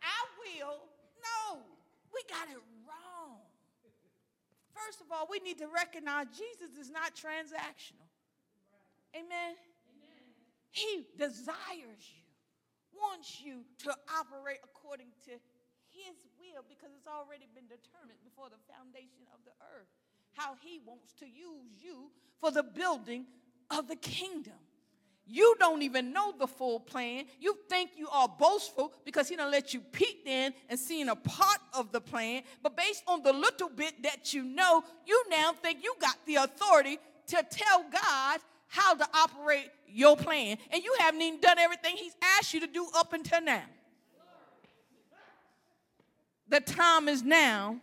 I 0.00 0.24
will. 0.38 0.78
No, 1.22 1.58
we 2.12 2.22
got 2.28 2.48
it 2.48 2.60
wrong. 2.86 3.38
First 4.74 5.00
of 5.00 5.06
all, 5.12 5.26
we 5.30 5.38
need 5.40 5.58
to 5.58 5.66
recognize 5.66 6.26
Jesus 6.28 6.76
is 6.80 6.90
not 6.90 7.14
transactional. 7.14 8.01
Amen. 9.14 9.54
He 10.70 11.04
desires 11.18 12.00
you, 12.00 12.24
wants 12.96 13.40
you 13.44 13.64
to 13.84 13.94
operate 14.18 14.58
according 14.64 15.12
to 15.28 15.32
his 15.92 16.16
will 16.40 16.64
because 16.68 16.88
it's 16.96 17.06
already 17.06 17.44
been 17.54 17.68
determined 17.68 18.20
before 18.24 18.48
the 18.48 18.60
foundation 18.72 19.28
of 19.36 19.44
the 19.44 19.52
earth 19.76 19.92
how 20.34 20.56
he 20.62 20.80
wants 20.86 21.12
to 21.20 21.26
use 21.26 21.76
you 21.80 22.10
for 22.40 22.50
the 22.50 22.62
building 22.62 23.26
of 23.70 23.88
the 23.88 23.96
kingdom. 23.96 24.54
You 25.26 25.54
don't 25.58 25.82
even 25.82 26.12
know 26.12 26.32
the 26.36 26.46
full 26.46 26.80
plan. 26.80 27.24
You 27.38 27.56
think 27.68 27.90
you 27.96 28.08
are 28.08 28.28
boastful 28.28 28.92
because 29.04 29.28
he 29.28 29.36
don't 29.36 29.52
let 29.52 29.72
you 29.72 29.80
peek 29.80 30.22
in 30.26 30.52
and 30.68 30.78
seeing 30.78 31.08
a 31.08 31.16
part 31.16 31.58
of 31.74 31.92
the 31.92 32.00
plan. 32.00 32.42
But 32.62 32.76
based 32.76 33.04
on 33.06 33.22
the 33.22 33.32
little 33.32 33.68
bit 33.68 34.02
that 34.02 34.34
you 34.34 34.42
know, 34.42 34.82
you 35.06 35.24
now 35.30 35.52
think 35.52 35.82
you 35.82 35.94
got 36.00 36.16
the 36.26 36.36
authority 36.36 36.98
to 37.28 37.46
tell 37.50 37.84
God 37.90 38.40
how 38.72 38.94
to 38.94 39.06
operate 39.14 39.70
your 39.86 40.16
plan. 40.16 40.56
And 40.70 40.82
you 40.82 40.94
haven't 40.98 41.20
even 41.20 41.40
done 41.40 41.58
everything 41.58 41.96
he's 41.96 42.16
asked 42.38 42.54
you 42.54 42.60
to 42.60 42.66
do 42.66 42.86
up 42.96 43.12
until 43.12 43.40
now. 43.40 43.62
The 46.48 46.60
time 46.60 47.08
is 47.08 47.22
now 47.22 47.78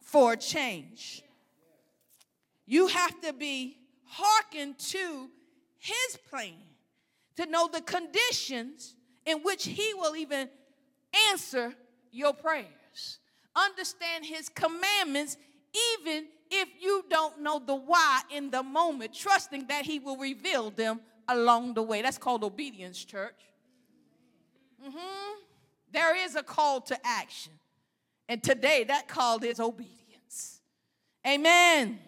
for 0.00 0.32
a 0.32 0.36
change. 0.36 1.22
You 2.66 2.86
have 2.86 3.20
to 3.22 3.32
be 3.32 3.76
hearkened 4.04 4.78
to 4.78 5.28
his 5.78 6.18
plan 6.28 6.54
to 7.36 7.46
know 7.46 7.68
the 7.72 7.80
conditions 7.80 8.94
in 9.24 9.38
which 9.38 9.64
He 9.64 9.94
will 9.94 10.16
even 10.16 10.48
answer 11.30 11.74
your 12.12 12.32
prayers. 12.34 13.18
Understand 13.56 14.26
His 14.26 14.48
commandments, 14.48 15.36
even 16.00 16.26
if 16.50 16.68
you 16.80 17.04
don't 17.08 17.40
know 17.40 17.58
the 17.64 17.74
why 17.74 18.22
in 18.30 18.50
the 18.50 18.62
moment, 18.62 19.14
trusting 19.14 19.66
that 19.68 19.84
He 19.84 19.98
will 19.98 20.16
reveal 20.16 20.70
them 20.70 21.00
along 21.28 21.74
the 21.74 21.82
way. 21.82 22.02
That's 22.02 22.18
called 22.18 22.42
obedience, 22.42 23.04
church. 23.04 23.40
Mm-hmm. 24.84 25.38
There 25.92 26.16
is 26.16 26.36
a 26.36 26.42
call 26.42 26.80
to 26.82 27.06
action. 27.06 27.52
And 28.28 28.42
today, 28.42 28.84
that 28.84 29.08
call 29.08 29.42
is 29.42 29.60
obedience. 29.60 30.60
Amen. 31.26 31.98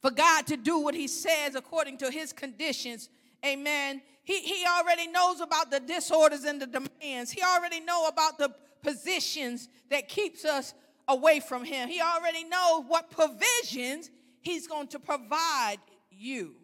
For 0.00 0.10
God 0.10 0.46
to 0.46 0.56
do 0.56 0.78
what 0.78 0.94
He 0.94 1.08
says 1.08 1.54
according 1.54 1.98
to 1.98 2.10
His 2.10 2.32
conditions, 2.32 3.08
amen, 3.44 4.02
he, 4.22 4.40
he 4.40 4.64
already 4.78 5.08
knows 5.08 5.40
about 5.40 5.70
the 5.70 5.80
disorders 5.80 6.44
and 6.44 6.60
the 6.60 6.66
demands. 6.66 7.30
He 7.30 7.42
already 7.42 7.80
know 7.80 8.06
about 8.06 8.38
the 8.38 8.54
positions 8.82 9.68
that 9.90 10.08
keeps 10.08 10.44
us 10.44 10.74
away 11.10 11.40
from 11.40 11.64
him. 11.64 11.88
He 11.88 12.00
already 12.00 12.44
knows 12.44 12.84
what 12.86 13.10
provisions 13.10 14.10
he's 14.40 14.66
going 14.66 14.86
to 14.88 14.98
provide 14.98 15.78
you. 16.10 16.54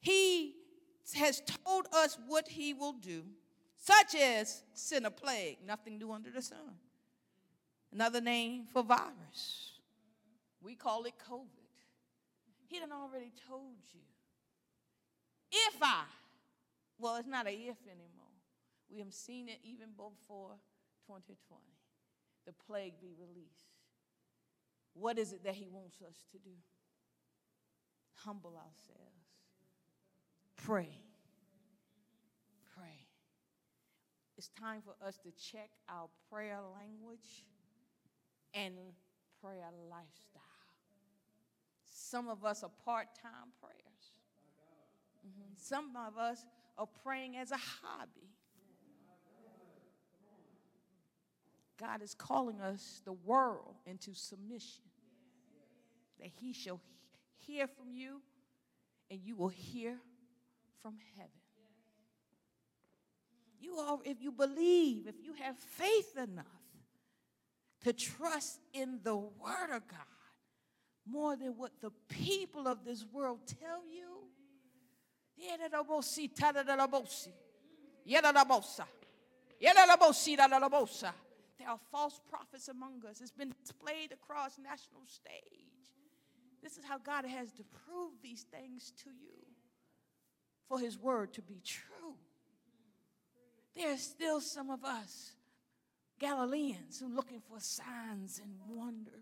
He 0.00 0.54
has 1.14 1.42
told 1.64 1.86
us 1.92 2.18
what 2.26 2.48
he 2.48 2.72
will 2.72 2.94
do, 2.94 3.22
such 3.76 4.14
as 4.14 4.62
send 4.72 5.06
a 5.06 5.10
plague, 5.10 5.58
nothing 5.66 5.98
new 5.98 6.10
under 6.12 6.30
the 6.30 6.42
sun. 6.42 6.78
Another 7.92 8.20
name 8.20 8.66
for 8.72 8.82
virus. 8.82 9.72
We 10.62 10.74
call 10.74 11.04
it 11.04 11.14
COVID. 11.30 11.46
He 12.66 12.78
done 12.78 12.92
already 12.92 13.32
told 13.48 13.74
you 13.92 14.00
if 15.50 15.74
I, 15.82 16.04
well, 16.98 17.16
it's 17.16 17.26
not 17.26 17.46
a 17.46 17.50
if 17.50 17.76
anymore. 17.86 18.20
We 18.88 19.00
have 19.00 19.12
seen 19.12 19.48
it 19.48 19.58
even 19.64 19.88
before 19.96 20.56
2020. 21.10 21.60
The 22.46 22.52
plague 22.66 22.94
be 23.00 23.12
released. 23.18 23.74
What 24.94 25.18
is 25.18 25.32
it 25.32 25.42
that 25.44 25.54
he 25.54 25.68
wants 25.68 26.00
us 26.02 26.24
to 26.30 26.38
do? 26.38 26.54
Humble 28.24 28.54
ourselves. 28.54 29.26
Pray. 30.56 30.88
Pray. 32.76 33.06
It's 34.38 34.50
time 34.50 34.82
for 34.82 34.94
us 35.04 35.18
to 35.18 35.30
check 35.32 35.70
our 35.88 36.08
prayer 36.30 36.60
language 36.80 37.44
and 38.54 38.74
prayer 39.42 39.70
lifestyle. 39.90 40.42
Some 41.84 42.28
of 42.28 42.44
us 42.44 42.62
are 42.62 42.70
part 42.84 43.08
time 43.20 43.50
prayers. 43.60 44.20
Mm-hmm. 45.26 45.54
Some 45.56 45.92
of 45.96 46.18
us 46.18 46.44
are 46.78 46.88
praying 47.02 47.36
as 47.36 47.50
a 47.50 47.56
hobby. 47.56 48.30
God 51.80 52.02
is 52.02 52.14
calling 52.14 52.60
us, 52.60 53.00
the 53.04 53.12
world, 53.12 53.76
into 53.86 54.12
submission. 54.14 54.82
That 56.20 56.28
He 56.28 56.52
shall 56.52 56.80
hear 57.38 57.66
from 57.66 57.92
you 57.92 58.20
and 59.10 59.20
you 59.24 59.34
will 59.36 59.48
hear 59.48 59.96
from 60.82 60.98
heaven. 61.16 61.30
You 63.58 63.76
are, 63.76 63.98
if 64.04 64.20
you 64.20 64.32
believe, 64.32 65.06
if 65.06 65.16
you 65.22 65.34
have 65.34 65.56
faith 65.56 66.16
enough 66.16 66.46
to 67.84 67.92
trust 67.92 68.60
in 68.72 69.00
the 69.02 69.16
Word 69.16 69.70
of 69.74 69.86
God 69.88 69.98
more 71.06 71.36
than 71.36 71.56
what 71.56 71.72
the 71.80 71.90
people 72.08 72.68
of 72.68 72.84
this 72.84 73.04
world 73.10 73.40
tell 73.46 73.82
you, 73.90 74.20
there 81.60 81.68
are 81.68 81.78
false 81.92 82.20
prophets 82.28 82.68
among 82.68 83.04
us. 83.08 83.20
It's 83.20 83.30
been 83.30 83.54
displayed 83.62 84.12
across 84.12 84.58
national 84.58 85.02
stage. 85.06 85.68
This 86.62 86.76
is 86.76 86.84
how 86.84 86.98
God 86.98 87.24
has 87.24 87.52
to 87.52 87.62
prove 87.64 88.12
these 88.22 88.46
things 88.50 88.92
to 89.04 89.10
you 89.10 89.44
for 90.68 90.78
his 90.78 90.98
word 90.98 91.34
to 91.34 91.42
be 91.42 91.60
true. 91.64 92.14
There 93.76 93.92
are 93.92 93.98
still 93.98 94.40
some 94.40 94.70
of 94.70 94.84
us, 94.84 95.32
Galileans, 96.18 97.00
who 97.00 97.06
are 97.06 97.14
looking 97.14 97.40
for 97.40 97.58
signs 97.60 98.40
and 98.42 98.54
wonders. 98.68 99.14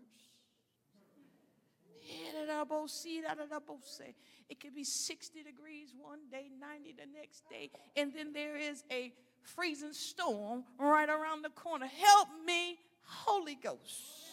It 4.49 4.59
could 4.59 4.73
be 4.73 4.83
60 4.83 5.43
degrees 5.43 5.93
one 5.97 6.19
day, 6.31 6.49
90 6.59 6.93
the 6.93 7.05
next 7.13 7.47
day, 7.49 7.69
and 7.95 8.11
then 8.13 8.33
there 8.33 8.57
is 8.57 8.83
a 8.91 9.13
freezing 9.41 9.93
storm 9.93 10.63
right 10.77 11.09
around 11.09 11.43
the 11.43 11.49
corner. 11.49 11.87
Help 11.87 12.27
me, 12.45 12.77
Holy 13.03 13.55
Ghost. 13.55 14.29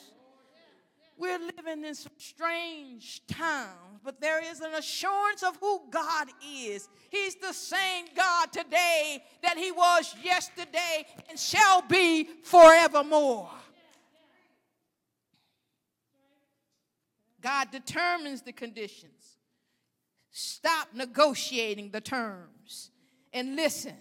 We're 1.18 1.38
living 1.38 1.84
in 1.84 1.94
some 1.94 2.12
strange 2.18 3.26
times, 3.26 4.00
but 4.04 4.20
there 4.20 4.42
is 4.42 4.60
an 4.60 4.74
assurance 4.74 5.42
of 5.42 5.56
who 5.56 5.80
God 5.90 6.28
is. 6.46 6.90
He's 7.08 7.36
the 7.36 7.54
same 7.54 8.06
God 8.14 8.52
today 8.52 9.22
that 9.42 9.56
He 9.56 9.72
was 9.72 10.14
yesterday 10.22 11.06
and 11.30 11.38
shall 11.38 11.80
be 11.80 12.28
forevermore. 12.44 13.50
God 17.40 17.70
determines 17.70 18.42
the 18.42 18.52
conditions. 18.52 19.38
Stop 20.30 20.88
negotiating 20.92 21.92
the 21.92 22.00
terms 22.00 22.90
and 23.32 23.56
listen. 23.56 23.94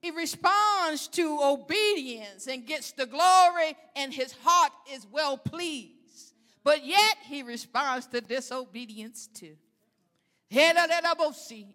He 0.00 0.10
responds 0.10 1.08
to 1.08 1.38
obedience 1.42 2.46
and 2.46 2.66
gets 2.66 2.92
the 2.92 3.06
glory, 3.06 3.76
and 3.94 4.12
his 4.12 4.34
heart 4.42 4.72
is 4.92 5.06
well 5.10 5.36
pleased. 5.38 6.34
But 6.64 6.84
yet 6.84 7.16
he 7.24 7.42
responds 7.42 8.06
to 8.08 8.20
disobedience 8.20 9.28
too. 9.32 9.56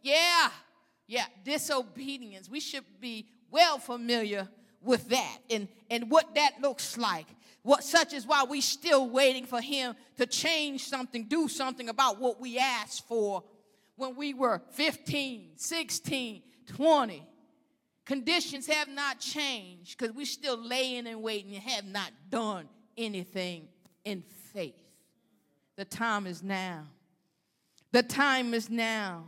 Yeah, 0.02 0.50
yeah, 1.08 1.26
disobedience. 1.44 2.50
We 2.50 2.60
should 2.60 2.84
be 3.00 3.28
well 3.50 3.80
familiar 3.80 4.48
with 4.82 5.10
that 5.10 5.38
and, 5.50 5.68
and 5.90 6.10
what 6.10 6.36
that 6.36 6.62
looks 6.62 6.98
like. 6.98 7.28
What 7.64 7.84
such 7.84 8.14
is 8.14 8.26
why 8.26 8.44
we're 8.44 8.62
still 8.62 9.10
waiting 9.10 9.46
for 9.46 9.62
him 9.62 9.96
to 10.18 10.26
change 10.26 10.86
something, 10.86 11.26
do 11.26 11.48
something 11.48 11.90
about 11.90 12.20
what 12.20 12.42
we 12.42 12.58
asked 12.58 13.08
for 13.08 13.44
when 13.96 14.16
we 14.16 14.34
were 14.34 14.62
15, 14.72 15.52
16, 15.58 16.42
20. 16.76 17.28
Conditions 18.06 18.68
have 18.68 18.88
not 18.88 19.20
changed 19.20 19.98
because 19.98 20.16
we're 20.16 20.26
still 20.26 20.58
laying 20.58 21.08
and 21.08 21.22
waiting 21.22 21.54
and 21.54 21.64
have 21.64 21.86
not 21.86 22.12
done 22.30 22.68
anything 22.98 23.68
in 24.04 24.24
faith. 24.54 24.76
The 25.78 25.86
time 25.86 26.28
is 26.28 26.44
now. 26.44 26.88
The 27.92 28.04
time 28.04 28.54
is 28.54 28.70
now. 28.70 29.26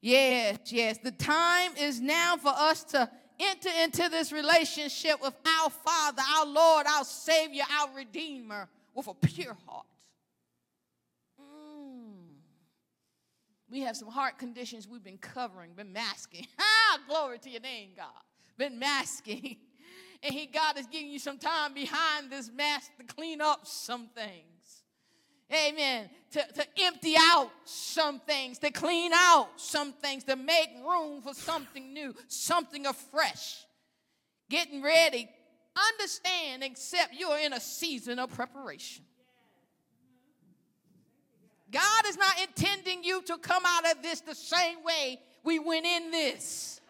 Yes, 0.00 0.58
yes. 0.66 0.98
The 0.98 1.10
time 1.10 1.72
is 1.78 2.00
now 2.00 2.36
for 2.36 2.52
us 2.54 2.84
to 2.84 3.10
enter 3.38 3.70
into 3.82 4.08
this 4.08 4.32
relationship 4.32 5.20
with 5.22 5.34
our 5.60 5.70
Father, 5.70 6.22
our 6.36 6.46
Lord, 6.46 6.86
our 6.86 7.04
Savior, 7.04 7.64
our 7.80 7.94
Redeemer 7.96 8.68
with 8.94 9.06
a 9.08 9.14
pure 9.14 9.56
heart. 9.66 9.86
Mm. 11.40 12.36
We 13.70 13.80
have 13.80 13.96
some 13.96 14.08
heart 14.08 14.38
conditions 14.38 14.88
we've 14.88 15.04
been 15.04 15.18
covering, 15.18 15.72
been 15.74 15.92
masking. 15.92 16.46
Ah, 16.58 16.98
glory 17.08 17.38
to 17.38 17.50
your 17.50 17.60
name, 17.60 17.90
God. 17.96 18.08
Been 18.58 18.78
masking. 18.78 19.56
And 20.22 20.34
he, 20.34 20.44
God 20.44 20.78
is 20.78 20.86
giving 20.86 21.08
you 21.08 21.18
some 21.18 21.38
time 21.38 21.72
behind 21.72 22.30
this 22.30 22.50
mask 22.54 22.90
to 22.98 23.04
clean 23.04 23.40
up 23.40 23.66
some 23.66 24.08
things 24.08 24.60
amen, 25.52 26.08
to, 26.32 26.40
to 26.54 26.66
empty 26.78 27.14
out 27.18 27.50
some 27.64 28.20
things, 28.20 28.58
to 28.58 28.70
clean 28.70 29.12
out 29.14 29.48
some 29.56 29.92
things, 29.92 30.24
to 30.24 30.36
make 30.36 30.70
room 30.86 31.20
for 31.22 31.34
something 31.34 31.92
new, 31.92 32.14
something 32.28 32.86
afresh. 32.86 33.64
Getting 34.48 34.82
ready. 34.82 35.28
Understand, 35.92 36.62
except 36.64 37.14
you're 37.14 37.38
in 37.38 37.52
a 37.52 37.60
season 37.60 38.18
of 38.18 38.30
preparation. 38.30 39.04
God 41.70 42.06
is 42.08 42.16
not 42.16 42.40
intending 42.40 43.04
you 43.04 43.22
to 43.22 43.38
come 43.38 43.62
out 43.66 43.90
of 43.90 44.02
this 44.02 44.20
the 44.20 44.34
same 44.34 44.82
way 44.84 45.20
we 45.44 45.58
went 45.58 45.86
in 45.86 46.10
this. 46.10 46.80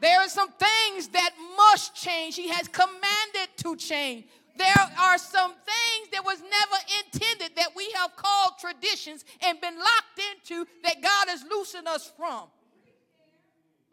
There 0.00 0.18
are 0.20 0.28
some 0.28 0.50
things 0.52 1.08
that 1.08 1.30
must 1.56 1.94
change. 1.94 2.36
He 2.36 2.48
has 2.48 2.68
commanded 2.68 3.48
to 3.58 3.76
change. 3.76 4.24
There 4.56 4.90
are 4.98 5.18
some 5.18 5.52
things 5.52 6.08
that 6.12 6.24
was 6.24 6.40
never 6.40 7.04
intended 7.04 7.56
that 7.56 7.70
we 7.76 7.90
have 7.92 8.16
called 8.16 8.52
traditions 8.58 9.24
and 9.42 9.60
been 9.60 9.78
locked 9.78 10.20
into 10.32 10.66
that 10.84 11.02
God 11.02 11.28
has 11.28 11.44
loosened 11.48 11.88
us 11.88 12.10
from. 12.16 12.48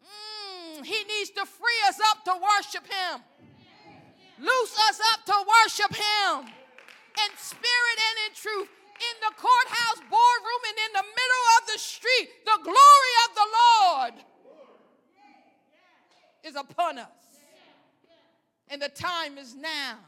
Mm, 0.02 0.84
he 0.84 1.04
needs 1.04 1.30
to 1.30 1.44
free 1.44 1.80
us 1.88 2.00
up 2.10 2.24
to 2.24 2.32
worship 2.32 2.86
Him. 2.86 3.20
Loose 4.38 4.78
us 4.88 5.00
up 5.12 5.24
to 5.26 5.34
worship 5.64 5.94
Him 5.94 6.46
in 6.46 7.36
spirit 7.36 7.98
and 8.08 8.28
in 8.28 8.34
truth. 8.34 8.68
In 8.98 9.16
the 9.20 9.34
courthouse 9.36 10.00
boardroom 10.10 10.62
and 10.68 10.78
in 10.86 10.92
the 10.92 11.06
middle 11.06 11.46
of 11.60 11.66
the 11.72 11.78
street, 11.78 12.28
the 12.44 12.58
glory 12.64 13.14
of 13.24 13.34
the 13.34 13.48
Lord 13.58 14.14
is 16.44 16.56
upon 16.56 16.98
us. 16.98 17.08
And 18.68 18.82
the 18.82 18.88
time 18.88 19.38
is 19.38 19.54
now. 19.54 19.98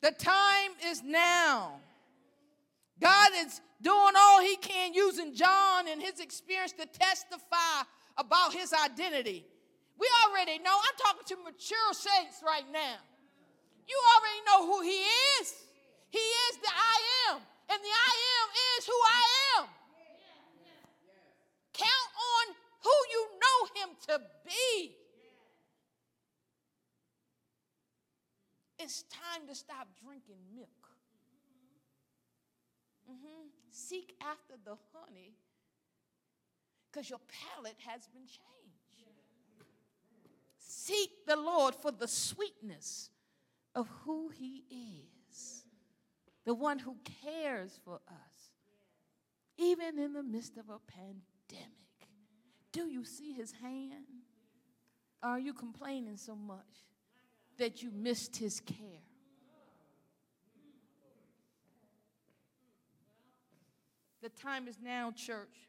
The 0.00 0.10
time 0.10 0.72
is 0.86 1.02
now. 1.02 1.80
God 3.00 3.30
is 3.36 3.60
doing 3.80 4.12
all 4.16 4.40
he 4.40 4.56
can 4.56 4.92
using 4.92 5.34
John 5.34 5.86
and 5.88 6.02
his 6.02 6.20
experience 6.20 6.72
to 6.72 6.86
testify 6.86 7.84
about 8.16 8.52
his 8.52 8.72
identity. 8.72 9.46
We 9.98 10.08
already 10.26 10.58
know, 10.58 10.76
I'm 10.76 10.96
talking 10.98 11.36
to 11.36 11.36
mature 11.44 11.92
saints 11.92 12.42
right 12.44 12.64
now. 12.72 12.96
You 13.88 13.98
already 14.16 14.40
know 14.46 14.72
who 14.72 14.82
he 14.82 14.98
is. 15.40 15.54
He 16.10 16.18
is 16.18 16.56
the 16.56 16.68
I 16.68 17.32
am, 17.32 17.40
and 17.70 17.78
the 17.82 17.92
I 17.92 18.12
am 18.36 18.48
is 18.78 18.86
who 18.86 18.92
I 18.92 19.22
am. 19.58 19.64
Count 21.72 22.12
on 22.16 22.54
who 22.82 22.96
you 23.12 23.22
know 23.42 23.58
him 23.82 23.88
to 24.08 24.20
be. 24.44 24.96
It's 28.78 29.02
time 29.04 29.46
to 29.48 29.54
stop 29.54 29.88
drinking 30.04 30.38
milk. 30.54 30.68
Mm-hmm. 33.10 33.48
Seek 33.70 34.14
after 34.20 34.54
the 34.64 34.76
honey 34.92 35.32
because 36.90 37.10
your 37.10 37.20
palate 37.28 37.76
has 37.86 38.06
been 38.06 38.26
changed. 38.26 38.78
Seek 40.58 41.10
the 41.26 41.36
Lord 41.36 41.74
for 41.74 41.90
the 41.90 42.08
sweetness 42.08 43.10
of 43.74 43.88
who 44.04 44.30
He 44.30 44.64
is, 45.30 45.64
the 46.48 46.54
one 46.54 46.80
who 46.80 46.96
cares 47.22 47.78
for 47.84 48.00
us, 48.08 48.50
even 49.56 49.98
in 49.98 50.12
the 50.14 50.22
midst 50.22 50.56
of 50.56 50.68
a 50.68 50.80
pandemic. 50.90 51.68
Do 52.72 52.88
you 52.88 53.04
see 53.04 53.32
His 53.32 53.52
hand? 53.52 54.04
Are 55.22 55.38
you 55.38 55.52
complaining 55.52 56.16
so 56.16 56.34
much? 56.34 56.64
that 57.58 57.82
you 57.82 57.90
missed 57.90 58.36
his 58.36 58.60
care. 58.60 59.02
The 64.22 64.30
time 64.30 64.66
is 64.66 64.78
now, 64.82 65.12
church. 65.12 65.68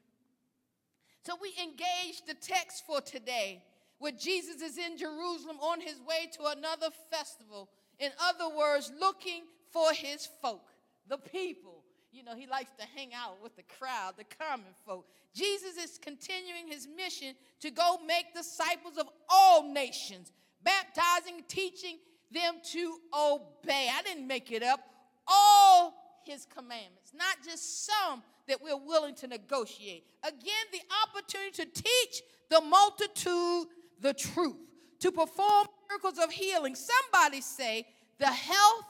So 1.24 1.34
we 1.42 1.54
engage 1.62 2.24
the 2.26 2.34
text 2.34 2.84
for 2.88 3.02
today 3.02 3.64
where 4.00 4.12
Jesus 4.12 4.62
is 4.62 4.78
in 4.78 4.98
Jerusalem 4.98 5.58
on 5.62 5.82
his 5.82 6.00
way 6.00 6.30
to 6.38 6.58
another 6.58 6.88
festival. 7.12 7.70
In 8.00 8.12
other 8.24 8.56
words, 8.56 8.92
looking 9.00 9.44
for 9.72 9.94
his 9.94 10.28
folk, 10.42 10.70
the 11.08 11.18
people. 11.18 11.84
You 12.12 12.24
know, 12.24 12.36
he 12.36 12.48
likes 12.48 12.72
to 12.80 12.86
hang 12.96 13.14
out 13.14 13.38
with 13.44 13.56
the 13.56 13.64
crowd, 13.64 14.16
the 14.18 14.24
common 14.24 14.74
folk. 14.86 15.06
Jesus 15.34 15.78
is 15.78 16.00
continuing 16.00 16.68
his 16.68 16.88
mission 16.88 17.36
to 17.62 17.70
go 17.70 17.98
make 18.06 18.34
disciples 18.34 18.98
of 18.98 19.08
all 19.30 19.72
nations, 19.72 20.32
baptizing, 20.64 21.44
teaching 21.48 21.98
them 22.32 22.56
to 22.72 22.98
obey. 23.14 23.90
I 23.96 24.02
didn't 24.04 24.28
make 24.28 24.52
it 24.52 24.64
up. 24.64 24.80
All 25.28 25.94
his 26.26 26.46
commandments, 26.46 27.12
not 27.16 27.38
just 27.46 27.86
some 27.86 28.24
that 28.48 28.62
we're 28.62 28.76
willing 28.76 29.14
to 29.16 29.28
negotiate. 29.28 30.06
Again, 30.24 30.66
the 30.72 30.82
opportunity 31.08 31.64
to 31.64 31.66
teach 31.66 32.22
the 32.50 32.62
multitude 32.62 33.68
the 34.02 34.14
truth, 34.14 34.58
to 35.00 35.12
perform 35.12 35.68
miracles 35.90 36.18
of 36.18 36.32
healing. 36.32 36.76
Somebody 36.76 37.42
say 37.42 37.86
the 38.18 38.28
health 38.28 38.86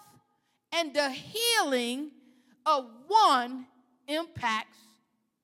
and 0.72 0.94
the 0.94 1.10
healing 1.10 2.12
of 2.66 2.86
one 3.08 3.66
impacts 4.08 4.78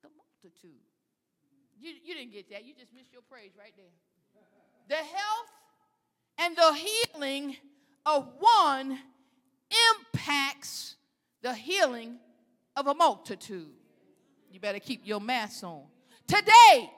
the 0.02 0.10
multitude. 0.10 0.80
You, 1.80 1.94
you 2.04 2.16
didn't 2.16 2.32
get 2.32 2.50
that. 2.52 2.66
You 2.66 2.74
just 2.78 2.94
missed 2.94 3.12
your 3.12 3.22
praise 3.30 3.52
right 3.58 3.74
there. 3.76 3.86
The 4.88 4.96
health 4.96 5.50
and 6.38 6.56
the 6.56 6.74
healing 6.74 7.56
of 8.06 8.28
one 8.40 9.00
impacts 9.90 10.96
the 11.42 11.54
healing 11.54 12.18
of 12.76 12.88
a 12.88 12.94
multitude. 12.94 13.72
You 14.52 14.60
better 14.60 14.80
keep 14.80 15.02
your 15.06 15.20
mask 15.20 15.64
on. 15.64 15.84
Today, 16.28 16.90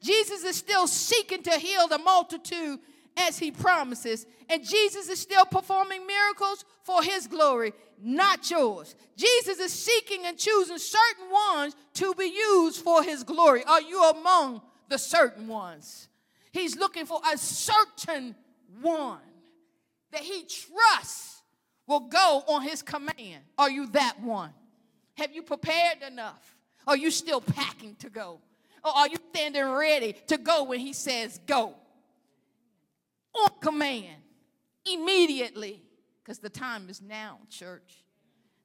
Jesus 0.00 0.42
is 0.44 0.56
still 0.56 0.86
seeking 0.86 1.42
to 1.42 1.50
heal 1.52 1.86
the 1.88 1.98
multitude 1.98 2.80
as 3.16 3.38
he 3.38 3.50
promises. 3.50 4.26
And 4.48 4.64
Jesus 4.64 5.08
is 5.08 5.20
still 5.20 5.44
performing 5.44 6.06
miracles 6.06 6.64
for 6.82 7.02
his 7.02 7.26
glory, 7.26 7.72
not 8.00 8.50
yours. 8.50 8.94
Jesus 9.16 9.58
is 9.58 9.72
seeking 9.72 10.26
and 10.26 10.38
choosing 10.38 10.78
certain 10.78 11.30
ones 11.30 11.76
to 11.94 12.14
be 12.14 12.26
used 12.26 12.82
for 12.82 13.02
his 13.02 13.24
glory. 13.24 13.64
Are 13.64 13.82
you 13.82 14.02
among 14.10 14.62
the 14.88 14.98
certain 14.98 15.48
ones? 15.48 16.08
He's 16.52 16.76
looking 16.76 17.06
for 17.06 17.20
a 17.32 17.38
certain 17.38 18.34
one 18.80 19.18
that 20.10 20.20
he 20.20 20.44
trusts 20.44 21.42
will 21.86 22.00
go 22.00 22.44
on 22.48 22.62
his 22.62 22.82
command. 22.82 23.42
Are 23.58 23.70
you 23.70 23.86
that 23.88 24.20
one? 24.20 24.50
Have 25.14 25.34
you 25.34 25.42
prepared 25.42 25.98
enough? 26.06 26.56
Are 26.86 26.96
you 26.96 27.10
still 27.10 27.40
packing 27.40 27.96
to 27.96 28.10
go? 28.10 28.40
Or 28.84 28.90
are 28.96 29.08
you 29.08 29.16
standing 29.30 29.64
ready 29.64 30.14
to 30.26 30.38
go 30.38 30.64
when 30.64 30.80
he 30.80 30.92
says 30.92 31.40
go? 31.46 31.74
On 33.34 33.50
command, 33.60 34.22
immediately, 34.84 35.82
because 36.22 36.38
the 36.38 36.50
time 36.50 36.88
is 36.88 37.00
now, 37.00 37.38
church. 37.48 38.04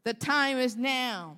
The 0.03 0.13
time 0.13 0.57
is 0.57 0.75
now. 0.75 1.37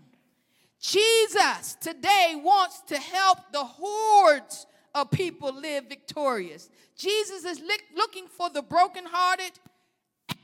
Jesus 0.80 1.76
today 1.82 2.40
wants 2.42 2.82
to 2.88 2.98
help 2.98 3.40
the 3.52 3.64
hordes 3.64 4.66
of 4.96 5.12
people 5.12 5.54
live 5.54 5.86
victorious. 5.90 6.70
Jesus 6.96 7.46
is 7.46 7.62
looking 7.96 8.28
for 8.28 8.50
the 8.50 8.62
brokenhearted 8.62 9.52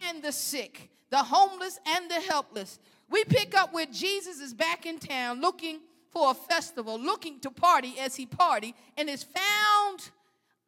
and 0.08 0.22
the 0.22 0.32
sick, 0.32 0.90
the 1.10 1.18
homeless 1.18 1.80
and 1.88 2.10
the 2.10 2.22
helpless. 2.22 2.80
We 3.10 3.24
pick 3.26 3.56
up 3.56 3.74
where 3.74 3.86
Jesus 3.86 4.40
is 4.40 4.54
back 4.54 4.86
in 4.86 5.00
town 5.00 5.42
looking 5.42 5.80
for 6.12 6.32
a 6.32 6.34
festival, 6.34 7.00
looking 7.00 7.40
to 7.42 7.52
party 7.52 7.96
as 8.00 8.16
he 8.16 8.26
party, 8.26 8.74
and 8.98 9.10
is 9.10 9.24
found 9.24 10.10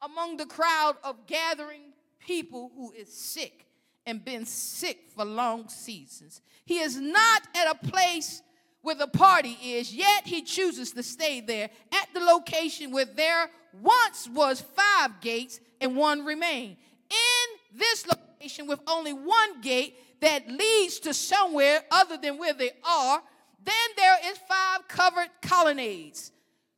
among 0.01 0.37
the 0.37 0.45
crowd 0.45 0.95
of 1.03 1.25
gathering 1.25 1.93
people 2.19 2.71
who 2.75 2.91
is 2.91 3.11
sick 3.11 3.65
and 4.05 4.23
been 4.23 4.45
sick 4.45 4.99
for 5.15 5.25
long 5.25 5.67
seasons. 5.67 6.41
He 6.65 6.79
is 6.79 6.97
not 6.97 7.43
at 7.55 7.71
a 7.71 7.87
place 7.87 8.41
where 8.81 8.95
the 8.95 9.07
party 9.07 9.57
is, 9.61 9.93
yet 9.93 10.25
he 10.25 10.41
chooses 10.41 10.93
to 10.93 11.03
stay 11.03 11.41
there 11.41 11.69
at 11.91 12.07
the 12.13 12.19
location 12.21 12.91
where 12.91 13.05
there 13.05 13.49
once 13.81 14.29
was 14.33 14.61
five 14.61 15.19
gates 15.19 15.59
and 15.81 15.95
one 15.95 16.23
remained. 16.23 16.77
In 17.09 17.77
this 17.77 18.07
location, 18.07 18.67
with 18.67 18.79
only 18.87 19.13
one 19.13 19.61
gate 19.61 19.95
that 20.21 20.47
leads 20.47 20.99
to 20.99 21.13
somewhere 21.13 21.81
other 21.91 22.17
than 22.17 22.37
where 22.37 22.53
they 22.53 22.71
are, 22.83 23.21
then 23.63 23.75
there 23.97 24.17
is 24.25 24.37
five 24.47 24.87
covered 24.87 25.29
colonnades. 25.41 26.31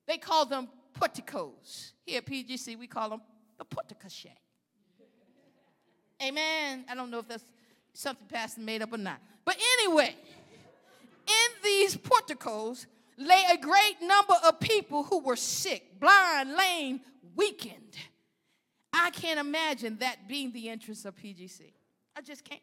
They 0.08 0.18
call 0.18 0.46
them 0.46 0.68
porticos. 0.94 1.94
Here 2.06 2.18
at 2.18 2.26
PGC, 2.26 2.78
we 2.78 2.88
call 2.88 3.10
them 3.10 3.22
the 3.58 3.66
porticoche. 3.66 4.34
Amen. 6.22 6.86
I 6.90 6.96
don't 6.96 7.10
know 7.10 7.20
if 7.20 7.28
that's 7.28 7.44
something 7.94 8.28
Pastor 8.28 8.62
made 8.62 8.82
up 8.82 8.94
or 8.94 8.98
not. 8.98 9.20
But 9.46 9.58
anyway, 9.80 10.16
in 11.28 11.64
these 11.64 11.96
porticos 11.96 12.88
lay 13.18 13.44
a 13.52 13.58
great 13.58 14.02
number 14.02 14.36
of 14.46 14.60
people 14.60 15.04
who 15.04 15.20
were 15.20 15.36
sick, 15.36 16.00
blind, 16.00 16.56
lame, 16.56 17.02
weakened. 17.36 17.98
I 18.92 19.12
can't 19.12 19.40
imagine 19.40 19.98
that 20.00 20.28
being 20.28 20.52
the 20.52 20.70
interest 20.70 21.06
of 21.06 21.16
PGC. 21.16 21.72
I 22.16 22.22
just 22.22 22.44
can't. 22.44 22.62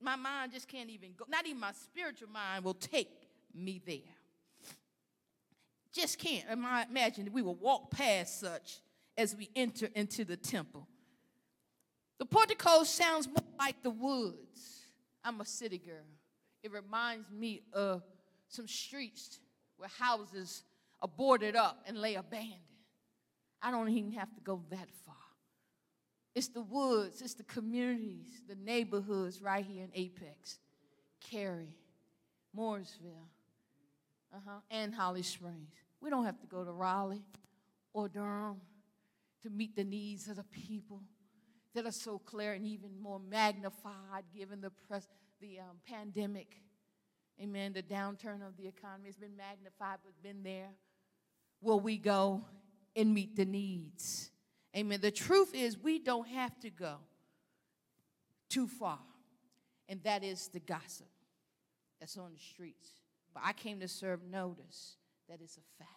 My 0.00 0.16
mind 0.16 0.52
just 0.52 0.68
can't 0.68 0.90
even 0.90 1.10
go. 1.16 1.24
Not 1.28 1.46
even 1.46 1.60
my 1.60 1.72
spiritual 1.72 2.28
mind 2.28 2.64
will 2.64 2.74
take 2.74 3.08
me 3.54 3.80
there. 3.84 3.96
Just 5.92 6.18
can't 6.18 6.44
imagine 6.50 7.24
that 7.24 7.32
we 7.32 7.40
will 7.40 7.54
walk 7.54 7.90
past 7.90 8.40
such 8.40 8.80
as 9.16 9.34
we 9.34 9.48
enter 9.56 9.88
into 9.94 10.24
the 10.24 10.36
temple. 10.36 10.86
The 12.18 12.26
portico 12.26 12.84
sounds 12.84 13.28
more 13.28 13.36
like 13.58 13.82
the 13.82 13.90
woods. 13.90 14.84
I'm 15.24 15.40
a 15.40 15.44
city 15.44 15.78
girl. 15.78 16.06
It 16.62 16.72
reminds 16.72 17.30
me 17.30 17.62
of 17.72 18.02
some 18.48 18.66
streets 18.66 19.40
where 19.76 19.88
houses 19.98 20.62
are 21.00 21.08
boarded 21.08 21.56
up 21.56 21.82
and 21.86 21.98
lay 21.98 22.14
abandoned. 22.14 22.60
I 23.62 23.70
don't 23.70 23.88
even 23.88 24.12
have 24.12 24.32
to 24.34 24.40
go 24.40 24.62
that 24.70 24.88
far. 25.04 25.14
It's 26.34 26.48
the 26.48 26.62
woods, 26.62 27.22
it's 27.22 27.34
the 27.34 27.44
communities, 27.44 28.42
the 28.48 28.54
neighborhoods 28.54 29.40
right 29.40 29.64
here 29.64 29.84
in 29.84 29.90
Apex, 29.94 30.58
Cary, 31.30 31.76
Morrisville, 32.52 33.28
uh-huh, 34.34 34.60
and 34.70 34.94
Holly 34.94 35.22
Springs. 35.22 35.72
We 36.00 36.10
don't 36.10 36.24
have 36.24 36.38
to 36.40 36.46
go 36.46 36.62
to 36.62 36.70
Raleigh 36.70 37.24
or 37.92 38.08
Durham 38.08 38.60
to 39.42 39.50
meet 39.50 39.74
the 39.74 39.84
needs 39.84 40.28
of 40.28 40.36
the 40.36 40.44
people 40.44 41.02
that 41.76 41.86
are 41.86 41.92
so 41.92 42.18
clear 42.18 42.54
and 42.54 42.66
even 42.66 42.90
more 43.02 43.20
magnified 43.20 44.24
given 44.34 44.62
the, 44.62 44.70
press, 44.88 45.06
the 45.40 45.60
um, 45.60 45.76
pandemic. 45.86 46.62
Amen. 47.40 47.74
The 47.74 47.82
downturn 47.82 48.46
of 48.46 48.56
the 48.56 48.66
economy 48.66 49.06
has 49.06 49.16
been 49.16 49.36
magnified, 49.36 49.98
but 50.02 50.22
been 50.22 50.42
there. 50.42 50.70
Will 51.60 51.78
we 51.78 51.98
go 51.98 52.44
and 52.96 53.12
meet 53.12 53.36
the 53.36 53.44
needs? 53.44 54.30
Amen. 54.74 55.00
The 55.02 55.10
truth 55.10 55.54
is, 55.54 55.76
we 55.78 55.98
don't 55.98 56.26
have 56.28 56.58
to 56.60 56.70
go 56.70 56.96
too 58.48 58.66
far, 58.66 59.00
and 59.86 60.02
that 60.04 60.24
is 60.24 60.48
the 60.48 60.60
gossip 60.60 61.08
that's 62.00 62.16
on 62.16 62.32
the 62.32 62.40
streets. 62.40 62.88
But 63.34 63.42
I 63.44 63.52
came 63.52 63.80
to 63.80 63.88
serve 63.88 64.20
notice 64.30 64.96
that 65.28 65.40
it's 65.42 65.58
a 65.58 65.66
fact. 65.78 65.90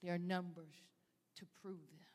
There 0.00 0.14
are 0.14 0.18
numbers 0.18 0.74
to 1.38 1.46
prove 1.60 1.78
them. 1.78 2.06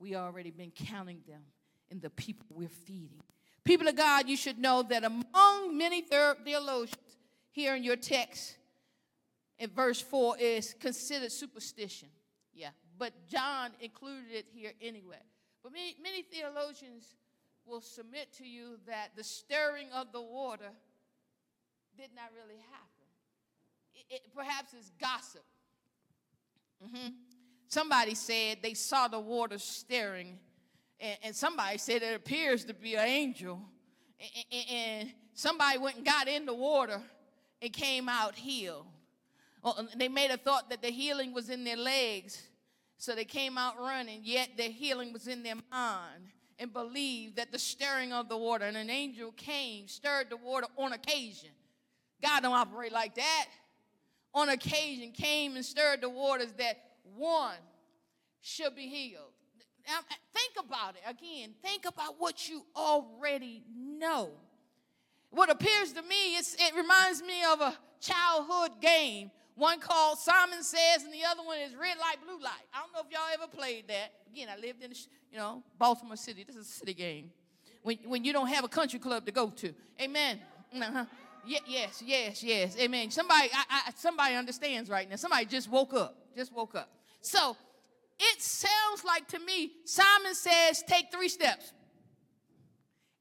We 0.00 0.16
already 0.16 0.50
been 0.50 0.72
counting 0.72 1.20
them 1.28 1.42
in 1.90 2.00
the 2.00 2.10
people 2.10 2.46
we're 2.50 2.68
feeding. 2.68 3.22
People 3.64 3.88
of 3.88 3.96
God, 3.96 4.28
you 4.28 4.36
should 4.36 4.58
know 4.58 4.82
that 4.82 5.04
among 5.04 5.76
many 5.76 6.00
theologians 6.00 6.96
here 7.50 7.76
in 7.76 7.84
your 7.84 7.96
text, 7.96 8.56
in 9.58 9.70
verse 9.70 10.00
4, 10.00 10.36
is 10.38 10.74
considered 10.80 11.32
superstition. 11.32 12.08
Yeah, 12.54 12.70
but 12.98 13.12
John 13.28 13.70
included 13.80 14.32
it 14.32 14.46
here 14.52 14.72
anyway. 14.80 15.18
But 15.62 15.72
many, 15.72 15.96
many 16.02 16.22
theologians 16.22 17.14
will 17.66 17.80
submit 17.80 18.32
to 18.38 18.46
you 18.46 18.78
that 18.86 19.10
the 19.16 19.24
stirring 19.24 19.88
of 19.94 20.12
the 20.12 20.22
water 20.22 20.70
did 21.96 22.10
not 22.14 22.30
really 22.34 22.60
happen. 22.60 23.06
It, 23.94 24.14
it, 24.14 24.34
perhaps 24.34 24.72
it's 24.72 24.90
gossip. 25.00 25.44
Mm-hmm. 26.82 27.08
Somebody 27.66 28.14
said 28.14 28.58
they 28.62 28.74
saw 28.74 29.08
the 29.08 29.20
water 29.20 29.58
stirring 29.58 30.38
and, 31.00 31.18
and 31.24 31.36
somebody 31.36 31.78
said 31.78 32.02
it 32.02 32.14
appears 32.14 32.64
to 32.66 32.74
be 32.74 32.94
an 32.94 33.06
angel. 33.06 33.60
And, 34.50 34.64
and, 34.70 35.12
somebody 35.34 35.78
went 35.78 35.96
and 35.96 36.04
got 36.04 36.26
in 36.26 36.46
the 36.46 36.54
water 36.54 37.00
and 37.62 37.72
came 37.72 38.08
out 38.08 38.34
healed. 38.34 38.86
Well, 39.62 39.88
they 39.96 40.08
made 40.08 40.30
a 40.30 40.36
thought 40.36 40.70
that 40.70 40.82
the 40.82 40.88
healing 40.88 41.32
was 41.32 41.48
in 41.48 41.62
their 41.62 41.76
legs, 41.76 42.42
so 42.96 43.14
they 43.14 43.24
came 43.24 43.56
out 43.56 43.78
running, 43.78 44.20
yet 44.24 44.50
the 44.56 44.64
healing 44.64 45.12
was 45.12 45.28
in 45.28 45.44
their 45.44 45.54
mind 45.70 46.32
and 46.58 46.72
believed 46.72 47.36
that 47.36 47.52
the 47.52 47.58
stirring 47.58 48.12
of 48.12 48.28
the 48.28 48.36
water, 48.36 48.64
and 48.64 48.76
an 48.76 48.90
angel 48.90 49.32
came, 49.32 49.86
stirred 49.86 50.28
the 50.30 50.36
water 50.36 50.66
on 50.76 50.92
occasion. 50.92 51.50
God 52.20 52.42
don't 52.42 52.54
operate 52.54 52.92
like 52.92 53.14
that. 53.14 53.46
On 54.34 54.48
occasion, 54.48 55.12
came 55.12 55.54
and 55.54 55.64
stirred 55.64 56.00
the 56.00 56.10
waters 56.10 56.52
that 56.58 56.76
one 57.16 57.54
should 58.40 58.74
be 58.74 58.88
healed. 58.88 59.32
Now, 59.88 60.00
think 60.34 60.66
about 60.66 60.96
it 60.96 61.02
again. 61.08 61.54
Think 61.62 61.86
about 61.86 62.16
what 62.18 62.46
you 62.48 62.62
already 62.76 63.64
know. 63.74 64.28
What 65.30 65.50
appears 65.50 65.92
to 65.94 66.02
me, 66.02 66.36
it 66.36 66.76
reminds 66.76 67.22
me 67.22 67.42
of 67.50 67.60
a 67.62 67.76
childhood 68.00 68.82
game. 68.82 69.30
One 69.54 69.80
called 69.80 70.18
Simon 70.18 70.62
Says, 70.62 71.02
and 71.04 71.12
the 71.12 71.24
other 71.28 71.42
one 71.42 71.58
is 71.58 71.74
Red 71.74 71.96
Light, 71.98 72.16
Blue 72.24 72.38
Light. 72.38 72.52
I 72.72 72.80
don't 72.80 72.92
know 72.92 73.00
if 73.00 73.10
y'all 73.10 73.32
ever 73.32 73.50
played 73.50 73.88
that. 73.88 74.12
Again, 74.30 74.48
I 74.54 74.60
lived 74.60 74.84
in, 74.84 74.92
you 75.32 75.38
know, 75.38 75.62
Baltimore 75.78 76.16
City. 76.16 76.44
This 76.44 76.56
is 76.56 76.68
a 76.68 76.70
city 76.70 76.94
game. 76.94 77.30
when, 77.82 77.98
when 78.04 78.24
you 78.24 78.32
don't 78.32 78.48
have 78.48 78.64
a 78.64 78.68
country 78.68 78.98
club 78.98 79.24
to 79.26 79.32
go 79.32 79.48
to. 79.50 79.72
Amen. 80.00 80.38
Uh-huh. 80.74 81.04
Yeah, 81.46 81.60
yes, 81.66 82.02
yes, 82.04 82.42
yes. 82.42 82.76
Amen. 82.78 83.10
Somebody, 83.10 83.48
I, 83.54 83.64
I, 83.86 83.92
somebody 83.96 84.34
understands 84.34 84.90
right 84.90 85.08
now. 85.08 85.16
Somebody 85.16 85.46
just 85.46 85.70
woke 85.70 85.94
up. 85.94 86.14
Just 86.36 86.52
woke 86.52 86.74
up. 86.74 86.90
So 87.20 87.56
it 88.20 88.42
sounds 88.42 89.04
like 89.04 89.28
to 89.28 89.38
me, 89.38 89.72
Simon 89.84 90.34
says, 90.34 90.82
take 90.86 91.12
three 91.12 91.28
steps. 91.28 91.72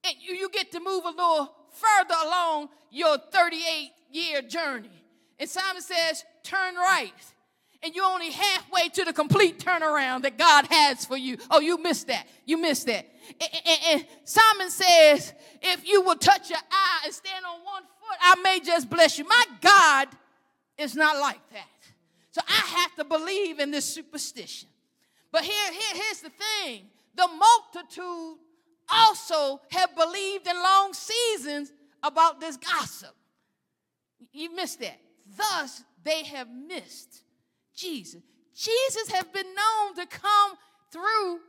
And 0.03 0.15
you, 0.19 0.35
you 0.35 0.49
get 0.49 0.71
to 0.71 0.79
move 0.79 1.05
a 1.05 1.09
little 1.09 1.53
further 1.71 2.15
along 2.25 2.69
your 2.91 3.17
38 3.17 3.91
year 4.11 4.41
journey. 4.41 5.03
And 5.39 5.49
Simon 5.49 5.81
says, 5.81 6.23
turn 6.43 6.75
right. 6.75 7.13
And 7.83 7.93
you're 7.93 8.05
only 8.05 8.31
halfway 8.31 8.89
to 8.89 9.05
the 9.05 9.13
complete 9.13 9.59
turnaround 9.59 10.23
that 10.23 10.37
God 10.37 10.65
has 10.71 11.05
for 11.05 11.15
you. 11.15 11.37
Oh, 11.51 11.59
you 11.59 11.77
missed 11.77 12.07
that. 12.07 12.27
You 12.45 12.57
missed 12.57 12.87
that. 12.87 13.05
And, 13.39 13.49
and, 13.65 13.79
and 13.91 14.05
Simon 14.23 14.71
says, 14.71 15.33
if 15.61 15.87
you 15.87 16.01
will 16.01 16.15
touch 16.15 16.49
your 16.49 16.59
eye 16.71 17.01
and 17.05 17.13
stand 17.13 17.45
on 17.45 17.63
one 17.63 17.83
foot, 17.83 18.17
I 18.19 18.35
may 18.41 18.59
just 18.61 18.89
bless 18.89 19.19
you. 19.19 19.25
My 19.27 19.45
God 19.61 20.07
is 20.77 20.95
not 20.95 21.19
like 21.19 21.41
that. 21.51 21.67
So 22.31 22.41
I 22.47 22.79
have 22.79 22.95
to 22.95 23.03
believe 23.03 23.59
in 23.59 23.69
this 23.69 23.85
superstition. 23.85 24.69
But 25.31 25.43
here, 25.43 25.71
here, 25.71 26.01
here's 26.03 26.21
the 26.21 26.29
thing 26.29 26.85
the 27.15 27.27
multitude 27.27 28.37
also 28.89 29.59
have 29.71 29.95
believed 29.95 30.47
in 30.47 30.55
long 30.55 30.93
seasons 30.93 31.71
about 32.03 32.39
this 32.39 32.57
gossip. 32.57 33.15
You 34.31 34.55
missed 34.55 34.79
that. 34.79 34.99
Thus, 35.35 35.83
they 36.03 36.23
have 36.23 36.47
missed 36.49 37.23
Jesus. 37.75 38.21
Jesus 38.55 39.09
has 39.09 39.25
been 39.25 39.45
known 39.45 39.95
to 39.95 40.05
come 40.05 40.53
through 40.91 41.39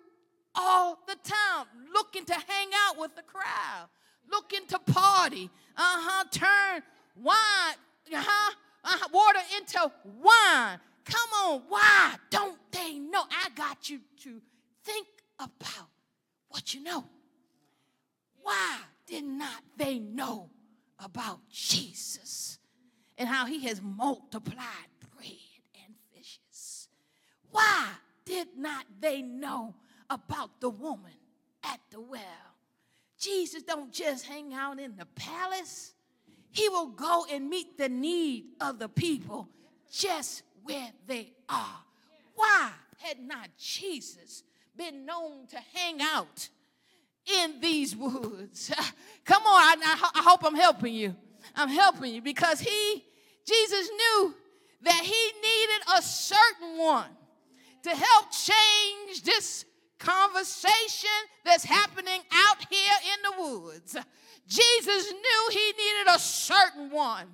all 0.54 0.98
the 1.06 1.16
time, 1.22 1.66
looking 1.94 2.24
to 2.24 2.34
hang 2.34 2.68
out 2.86 2.98
with 2.98 3.14
the 3.14 3.22
crowd, 3.22 3.88
looking 4.30 4.66
to 4.68 4.78
party, 4.78 5.48
uh 5.76 5.80
huh, 5.80 6.24
turn 6.30 6.82
wine, 7.16 7.76
uh 8.14 8.24
huh, 8.26 8.54
uh-huh, 8.84 9.08
water 9.12 9.40
into 9.56 9.92
wine. 10.04 10.80
Come 11.08 11.30
on, 11.44 11.62
why 11.68 12.16
don't 12.28 12.58
they 12.70 12.98
know? 12.98 13.22
I 13.30 13.48
got 13.54 13.88
you 13.88 14.00
to 14.24 14.42
think 14.84 15.06
about 15.38 15.88
what 16.48 16.74
you 16.74 16.82
know. 16.82 17.04
Why 18.42 18.78
did 19.06 19.24
not 19.24 19.62
they 19.76 19.98
know 19.98 20.50
about 21.02 21.40
Jesus 21.50 22.58
and 23.16 23.26
how 23.26 23.46
he 23.46 23.64
has 23.66 23.80
multiplied 23.80 24.88
bread 25.16 25.32
and 25.84 25.94
fishes? 26.14 26.88
Why 27.50 27.88
did 28.26 28.48
not 28.56 28.84
they 29.00 29.22
know 29.22 29.74
about 30.10 30.60
the 30.60 30.68
woman 30.68 31.12
at 31.64 31.80
the 31.90 32.00
well? 32.00 32.20
Jesus 33.18 33.62
don't 33.62 33.92
just 33.92 34.26
hang 34.26 34.52
out 34.52 34.78
in 34.78 34.94
the 34.96 35.06
palace. 35.06 35.94
He 36.50 36.68
will 36.68 36.88
go 36.88 37.24
and 37.30 37.48
meet 37.48 37.78
the 37.78 37.88
need 37.88 38.44
of 38.60 38.78
the 38.78 38.88
people 38.90 39.48
just 39.90 40.42
where 40.64 40.90
they 41.06 41.32
are. 41.48 41.82
Why 42.34 42.70
had 42.98 43.20
not 43.20 43.48
Jesus 43.58 44.42
been 44.76 45.04
known 45.04 45.46
to 45.48 45.58
hang 45.74 46.00
out 46.00 46.48
in 47.42 47.60
these 47.60 47.96
woods? 47.96 48.72
Come 49.24 49.42
on, 49.42 49.78
I, 49.82 50.10
I 50.14 50.22
hope 50.22 50.44
I'm 50.44 50.54
helping 50.54 50.94
you. 50.94 51.14
I'm 51.54 51.68
helping 51.68 52.14
you 52.14 52.22
because 52.22 52.60
he, 52.60 53.04
Jesus 53.44 53.90
knew 53.90 54.34
that 54.82 55.02
he 55.02 55.32
needed 55.40 55.82
a 55.96 56.02
certain 56.02 56.78
one 56.78 57.10
to 57.82 57.90
help 57.90 58.26
change 58.30 59.22
this 59.22 59.64
conversation 59.98 61.10
that's 61.44 61.64
happening 61.64 62.20
out 62.32 62.64
here 62.70 62.94
in 63.14 63.22
the 63.22 63.42
woods. 63.42 63.96
Jesus 64.46 65.12
knew 65.12 65.48
he 65.50 65.72
needed 65.72 66.14
a 66.14 66.18
certain 66.18 66.90
one 66.90 67.26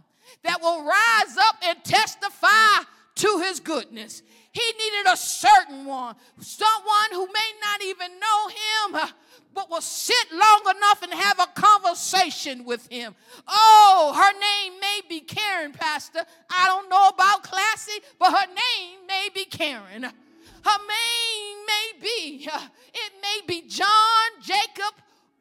that 0.43 0.61
will 0.61 0.85
rise 0.85 1.37
up 1.37 1.57
and 1.64 1.83
testify 1.85 2.85
to 3.17 3.39
his 3.45 3.61
goodness. 3.61 4.23
He 4.53 4.62
needed 4.79 5.12
a 5.12 5.17
certain 5.17 5.85
one, 5.85 6.15
someone 6.41 7.11
who 7.11 7.27
may 7.27 7.51
not 7.61 7.83
even 7.83 8.21
know 8.21 8.49
him, 8.49 9.11
but 9.53 9.71
will 9.71 9.81
sit 9.81 10.27
long 10.33 10.77
enough 10.77 11.03
and 11.03 11.12
have 11.12 11.41
a 11.41 11.47
conversation 11.61 12.65
with 12.65 12.89
him. 12.89 13.15
Oh, 13.49 14.12
her 14.15 14.39
name 14.39 14.81
may 14.81 15.01
be 15.09 15.21
Karen, 15.21 15.73
Pastor. 15.73 16.21
I 16.51 16.67
don't 16.67 16.89
know 16.89 17.09
about 17.09 17.43
Classy, 17.43 18.01
but 18.19 18.31
her 18.31 18.47
name 18.47 19.07
may 19.09 19.29
be 19.35 19.45
Karen. 19.45 20.03
Her 20.03 20.79
name 20.79 21.67
may 21.67 21.93
be, 22.01 22.49
it 22.95 23.12
may 23.21 23.41
be 23.47 23.62
John, 23.69 24.31
Jacob, 24.41 24.95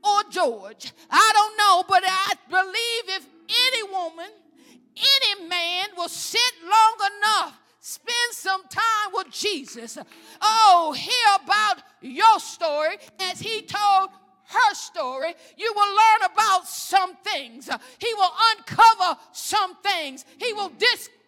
or 0.04 0.24
George. 0.30 0.92
I 1.10 1.32
don't 1.34 1.58
know, 1.58 1.84
but 1.88 2.04
I 2.06 2.34
believe 2.50 3.18
if 3.18 3.28
any 3.48 3.84
woman, 3.92 4.30
any 4.98 5.48
man 5.48 5.90
will 5.96 6.10
sit 6.10 6.54
long 6.64 7.10
enough 7.18 7.60
spend 7.84 8.32
some 8.32 8.62
time 8.70 9.12
with 9.14 9.30
Jesus. 9.30 9.98
Oh, 10.42 10.96
hear 10.98 11.44
about 11.44 11.84
your 12.02 12.40
story 12.40 12.96
as 13.20 13.42
he 13.42 13.62
told 13.62 14.10
her 14.46 14.74
story. 14.74 15.34
You 15.58 15.74
will 15.76 15.90
learn 15.90 16.32
about 16.32 16.66
some 16.66 17.18
things. 17.18 17.70
He 18.00 18.14
will 18.14 18.32
uncover 18.56 19.20
some 19.34 19.76
things. 19.84 20.24
He 20.38 20.54
will 20.54 20.70
discover 20.70 21.23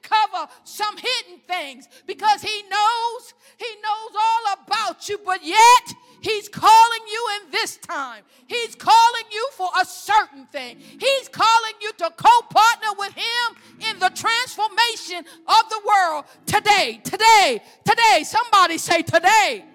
some 0.63 0.95
hidden 0.97 1.39
things 1.47 1.87
because 2.05 2.41
he 2.41 2.63
knows, 2.69 3.33
he 3.57 3.67
knows 3.83 4.15
all 4.15 4.53
about 4.63 5.07
you, 5.09 5.19
but 5.25 5.45
yet 5.45 5.95
He's 6.25 6.49
calling 6.49 7.01
you 7.07 7.27
in 7.35 7.51
this 7.51 7.77
time. 7.77 8.23
He's 8.47 8.73
calling 8.73 9.25
you 9.31 9.47
for 9.53 9.69
a 9.79 9.85
certain 9.85 10.47
thing. 10.47 10.77
He's 10.79 11.27
calling 11.29 11.73
you 11.79 11.91
to 11.99 12.09
co 12.17 12.41
partner 12.49 12.87
with 12.97 13.13
Him 13.13 13.91
in 13.91 13.99
the 13.99 14.09
transformation 14.09 15.23
of 15.47 15.69
the 15.69 15.81
world 15.85 16.25
today. 16.47 16.99
Today, 17.03 17.61
today. 17.83 18.23
Somebody 18.23 18.79
say 18.79 19.03
today. 19.03 19.65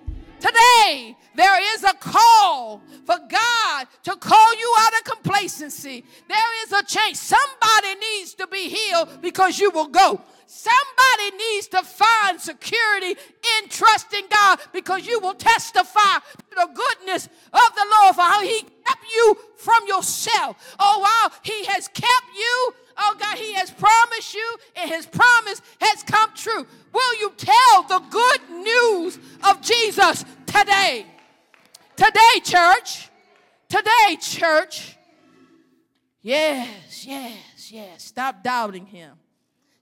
Today, 0.40 1.16
there 1.34 1.74
is 1.74 1.84
a 1.84 1.92
call 1.94 2.80
for 3.04 3.16
God 3.28 3.86
to 4.04 4.16
call 4.16 4.54
you 4.54 4.74
out 4.80 4.94
of 4.94 5.04
complacency. 5.04 6.04
There 6.28 6.64
is 6.64 6.72
a 6.72 6.82
change. 6.82 7.16
Somebody 7.16 7.94
needs 8.00 8.34
to 8.34 8.46
be 8.46 8.68
healed 8.68 9.20
because 9.20 9.58
you 9.58 9.70
will 9.70 9.88
go. 9.88 10.20
Somebody 10.52 11.36
needs 11.36 11.68
to 11.68 11.80
find 11.84 12.40
security 12.40 13.10
in 13.10 13.68
trusting 13.68 14.24
God 14.28 14.58
because 14.72 15.06
you 15.06 15.20
will 15.20 15.34
testify 15.34 16.18
to 16.18 16.54
the 16.56 16.68
goodness 16.74 17.26
of 17.52 17.74
the 17.76 17.86
Lord 18.00 18.16
for 18.16 18.22
how 18.22 18.42
He 18.42 18.62
kept 18.62 19.04
you 19.14 19.36
from 19.58 19.86
yourself. 19.86 20.56
Oh, 20.80 20.98
wow, 20.98 21.38
He 21.44 21.64
has 21.66 21.86
kept 21.86 22.26
you. 22.36 22.74
Oh, 22.98 23.16
God, 23.16 23.38
He 23.38 23.52
has 23.52 23.70
promised 23.70 24.34
you, 24.34 24.56
and 24.74 24.90
His 24.90 25.06
promise 25.06 25.62
has 25.80 26.02
come 26.02 26.30
true. 26.34 26.66
Will 26.92 27.20
you 27.20 27.32
tell 27.36 27.84
the 27.84 28.02
good 28.10 28.50
news 28.50 29.20
of 29.48 29.62
Jesus 29.62 30.24
today? 30.46 31.06
Today, 31.94 32.40
church. 32.42 33.08
Today, 33.68 34.16
church. 34.20 34.96
Yes, 36.22 37.06
yes, 37.06 37.70
yes. 37.70 38.02
Stop 38.02 38.42
doubting 38.42 38.86
Him. 38.86 39.12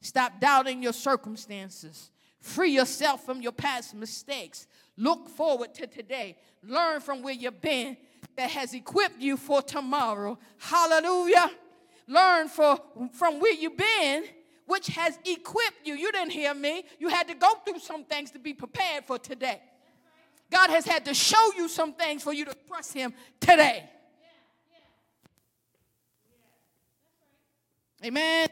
Stop 0.01 0.41
doubting 0.41 0.83
your 0.83 0.93
circumstances. 0.93 2.11
Free 2.41 2.71
yourself 2.71 3.25
from 3.25 3.43
your 3.43 3.53
past 3.53 3.95
mistakes. 3.95 4.67
Look 4.97 5.29
forward 5.29 5.75
to 5.75 5.87
today. 5.87 6.37
Learn 6.63 7.01
from 7.01 7.23
where 7.23 7.35
you've 7.35 7.61
been 7.61 7.97
that 8.37 8.51
has 8.51 8.75
equipped 8.75 9.21
you 9.21 9.37
for 9.37 9.63
tomorrow. 9.63 10.39
Hallelujah. 10.59 11.51
Learn 12.07 12.49
for, 12.49 12.79
from 13.13 13.41
where 13.41 13.53
you've 13.53 13.77
been, 13.77 14.25
which 14.67 14.89
has 14.89 15.19
equipped 15.25 15.85
you. 15.87 15.95
You 15.95 16.13
didn't 16.13 16.31
hear 16.31 16.55
me. 16.55 16.85
You 16.99 17.09
had 17.09 17.29
to 17.29 17.35
go 17.35 17.53
through 17.67 17.81
some 17.81 18.05
things 18.05 18.31
to 18.33 18.39
be 18.39 18.55
prepared 18.55 19.05
for 19.05 19.19
today. 19.19 19.61
God 20.51 20.71
has 20.71 20.87
had 20.87 21.05
to 21.05 21.15
show 21.15 21.53
you 21.57 21.69
some 21.69 21.93
things 21.93 22.23
for 22.23 22.33
you 22.33 22.45
to 22.45 22.55
trust 22.67 22.95
Him 22.95 23.13
today. 23.41 23.85
Amen. 28.05 28.49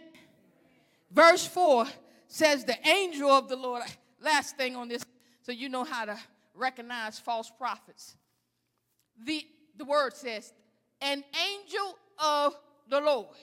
Verse 1.10 1.46
4 1.46 1.86
says, 2.28 2.64
The 2.64 2.76
angel 2.88 3.30
of 3.30 3.48
the 3.48 3.56
Lord, 3.56 3.82
last 4.20 4.56
thing 4.56 4.76
on 4.76 4.88
this, 4.88 5.04
so 5.42 5.52
you 5.52 5.68
know 5.68 5.84
how 5.84 6.04
to 6.04 6.18
recognize 6.54 7.18
false 7.18 7.50
prophets. 7.56 8.16
The, 9.24 9.46
the 9.76 9.84
word 9.84 10.14
says, 10.14 10.52
An 11.00 11.22
angel 11.52 11.98
of 12.18 12.54
the 12.88 13.00
Lord. 13.00 13.36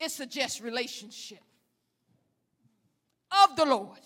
It 0.00 0.10
suggests 0.10 0.60
relationship 0.60 1.40
of 3.44 3.56
the 3.56 3.64
Lord. 3.64 4.00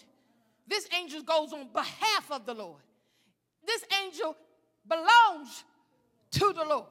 This 0.67 0.87
angel 0.97 1.23
goes 1.23 1.53
on 1.53 1.69
behalf 1.73 2.31
of 2.31 2.45
the 2.45 2.55
Lord. 2.55 2.83
This 3.67 3.85
angel 4.05 4.37
belongs 4.87 5.65
to 6.33 6.53
the 6.53 6.65
Lord. 6.65 6.87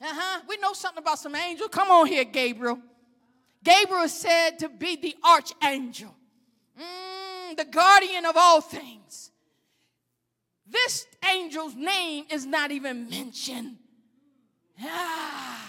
Uh 0.00 0.06
huh. 0.10 0.40
We 0.48 0.56
know 0.58 0.72
something 0.72 1.02
about 1.02 1.18
some 1.18 1.34
angels. 1.34 1.68
Come 1.70 1.90
on 1.90 2.06
here, 2.06 2.24
Gabriel. 2.24 2.78
Gabriel 3.64 4.08
said 4.08 4.58
to 4.60 4.68
be 4.68 4.96
the 4.96 5.16
archangel, 5.24 6.14
mm, 6.78 7.56
the 7.56 7.64
guardian 7.64 8.26
of 8.26 8.36
all 8.36 8.60
things. 8.60 9.30
This 10.66 11.06
angel's 11.22 11.74
name 11.74 12.26
is 12.30 12.46
not 12.46 12.70
even 12.70 13.08
mentioned 13.08 13.78
Ah, 14.82 15.60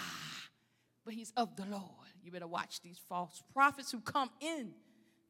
but 1.04 1.14
he's 1.14 1.32
of 1.36 1.54
the 1.56 1.64
Lord. 1.64 1.82
You 2.22 2.32
better 2.32 2.46
watch 2.46 2.80
these 2.80 2.98
false 3.08 3.42
prophets 3.52 3.92
who 3.92 4.00
come 4.00 4.30
in 4.40 4.72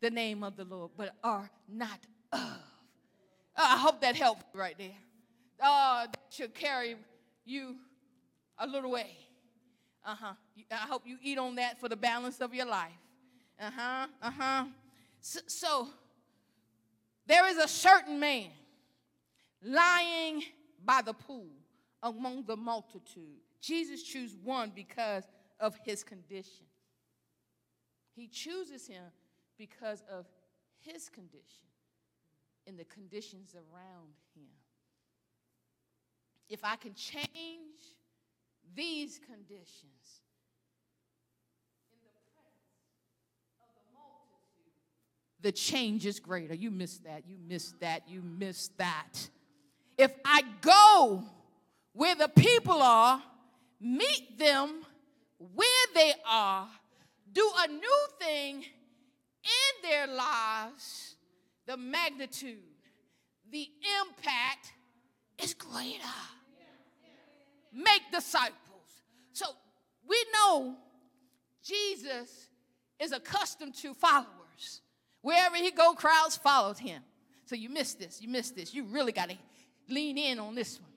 the 0.00 0.10
name 0.10 0.42
of 0.42 0.56
the 0.56 0.64
Lord, 0.64 0.92
but 0.96 1.14
are 1.22 1.50
not 1.68 2.00
of. 2.32 2.40
Uh, 3.58 3.62
I 3.62 3.78
hope 3.78 4.02
that 4.02 4.16
helped 4.16 4.54
right 4.54 4.76
there. 4.76 4.98
Uh, 5.58 6.06
that 6.06 6.18
should 6.30 6.54
carry 6.54 6.96
you 7.46 7.76
a 8.58 8.66
little 8.66 8.90
way. 8.90 9.16
Uh 10.06 10.14
huh. 10.14 10.32
I 10.70 10.86
hope 10.86 11.02
you 11.04 11.18
eat 11.20 11.36
on 11.36 11.56
that 11.56 11.80
for 11.80 11.88
the 11.88 11.96
balance 11.96 12.40
of 12.40 12.54
your 12.54 12.66
life. 12.66 12.92
Uh 13.60 13.70
huh. 13.76 14.06
Uh 14.22 14.30
huh. 14.30 14.64
So, 15.20 15.40
so 15.48 15.88
there 17.26 17.48
is 17.48 17.56
a 17.56 17.66
certain 17.66 18.20
man 18.20 18.50
lying 19.60 20.44
by 20.84 21.02
the 21.02 21.12
pool 21.12 21.48
among 22.04 22.44
the 22.44 22.56
multitude. 22.56 23.40
Jesus 23.60 24.00
chose 24.04 24.36
one 24.44 24.70
because 24.72 25.24
of 25.58 25.76
his 25.84 26.04
condition. 26.04 26.66
He 28.14 28.28
chooses 28.28 28.86
him 28.86 29.02
because 29.58 30.04
of 30.08 30.26
his 30.78 31.08
condition 31.08 31.66
and 32.68 32.78
the 32.78 32.84
conditions 32.84 33.56
around 33.56 34.14
him. 34.36 34.46
If 36.48 36.60
I 36.62 36.76
can 36.76 36.94
change 36.94 37.26
these 38.74 39.18
conditions 39.18 40.20
in 41.92 41.98
the 42.02 42.12
presence 42.34 42.76
of 43.60 43.68
the 43.74 43.84
multitude, 43.94 44.72
the 45.40 45.52
change 45.52 46.06
is 46.06 46.20
greater. 46.20 46.54
You 46.54 46.70
missed 46.70 47.04
that. 47.04 47.24
You 47.26 47.36
missed 47.46 47.80
that. 47.80 48.08
You 48.08 48.22
missed 48.22 48.76
that. 48.78 49.28
If 49.98 50.12
I 50.24 50.42
go 50.60 51.24
where 51.92 52.14
the 52.14 52.28
people 52.28 52.82
are, 52.82 53.22
meet 53.80 54.38
them 54.38 54.82
where 55.54 55.86
they 55.94 56.12
are, 56.26 56.68
do 57.32 57.50
a 57.64 57.68
new 57.68 58.06
thing 58.18 58.56
in 58.62 59.90
their 59.90 60.06
lives, 60.06 61.16
the 61.66 61.76
magnitude, 61.76 62.58
the 63.50 63.68
impact 64.02 64.72
is 65.42 65.54
greater. 65.54 66.02
Make 67.72 68.02
disciples. 68.12 68.56
So 69.32 69.46
we 70.08 70.16
know 70.32 70.76
Jesus 71.62 72.48
is 73.00 73.12
accustomed 73.12 73.74
to 73.76 73.94
followers. 73.94 74.80
Wherever 75.22 75.56
he 75.56 75.70
go, 75.70 75.94
crowds 75.94 76.36
followed 76.36 76.78
him. 76.78 77.02
So 77.46 77.54
you 77.54 77.68
missed 77.68 77.98
this. 77.98 78.22
You 78.22 78.28
missed 78.28 78.56
this. 78.56 78.74
You 78.74 78.84
really 78.84 79.12
got 79.12 79.30
to 79.30 79.36
lean 79.88 80.18
in 80.18 80.38
on 80.38 80.54
this 80.54 80.80
one. 80.80 80.90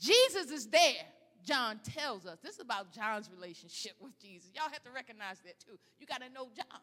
Jesus 0.00 0.50
is 0.50 0.66
there. 0.66 1.04
John 1.44 1.80
tells 1.82 2.26
us. 2.26 2.38
This 2.42 2.54
is 2.54 2.60
about 2.60 2.92
John's 2.92 3.30
relationship 3.34 3.92
with 4.00 4.18
Jesus. 4.18 4.50
Y'all 4.54 4.70
have 4.70 4.82
to 4.84 4.90
recognize 4.90 5.40
that 5.40 5.58
too. 5.58 5.78
You 5.98 6.06
got 6.06 6.20
to 6.22 6.28
know 6.30 6.48
John. 6.54 6.80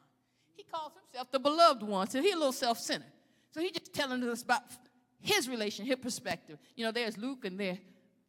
He 0.55 0.63
calls 0.63 0.93
himself 0.93 1.31
the 1.31 1.39
beloved 1.39 1.83
one, 1.83 2.09
so 2.09 2.21
he's 2.21 2.33
a 2.33 2.37
little 2.37 2.51
self 2.51 2.79
centered. 2.79 3.11
So 3.51 3.61
he's 3.61 3.71
just 3.71 3.93
telling 3.93 4.23
us 4.23 4.41
about 4.41 4.63
his 5.19 5.47
relation, 5.47 5.85
his 5.85 5.97
perspective. 5.97 6.57
You 6.75 6.85
know, 6.85 6.91
there's 6.91 7.17
Luke 7.17 7.45
and 7.45 7.59
there 7.59 7.77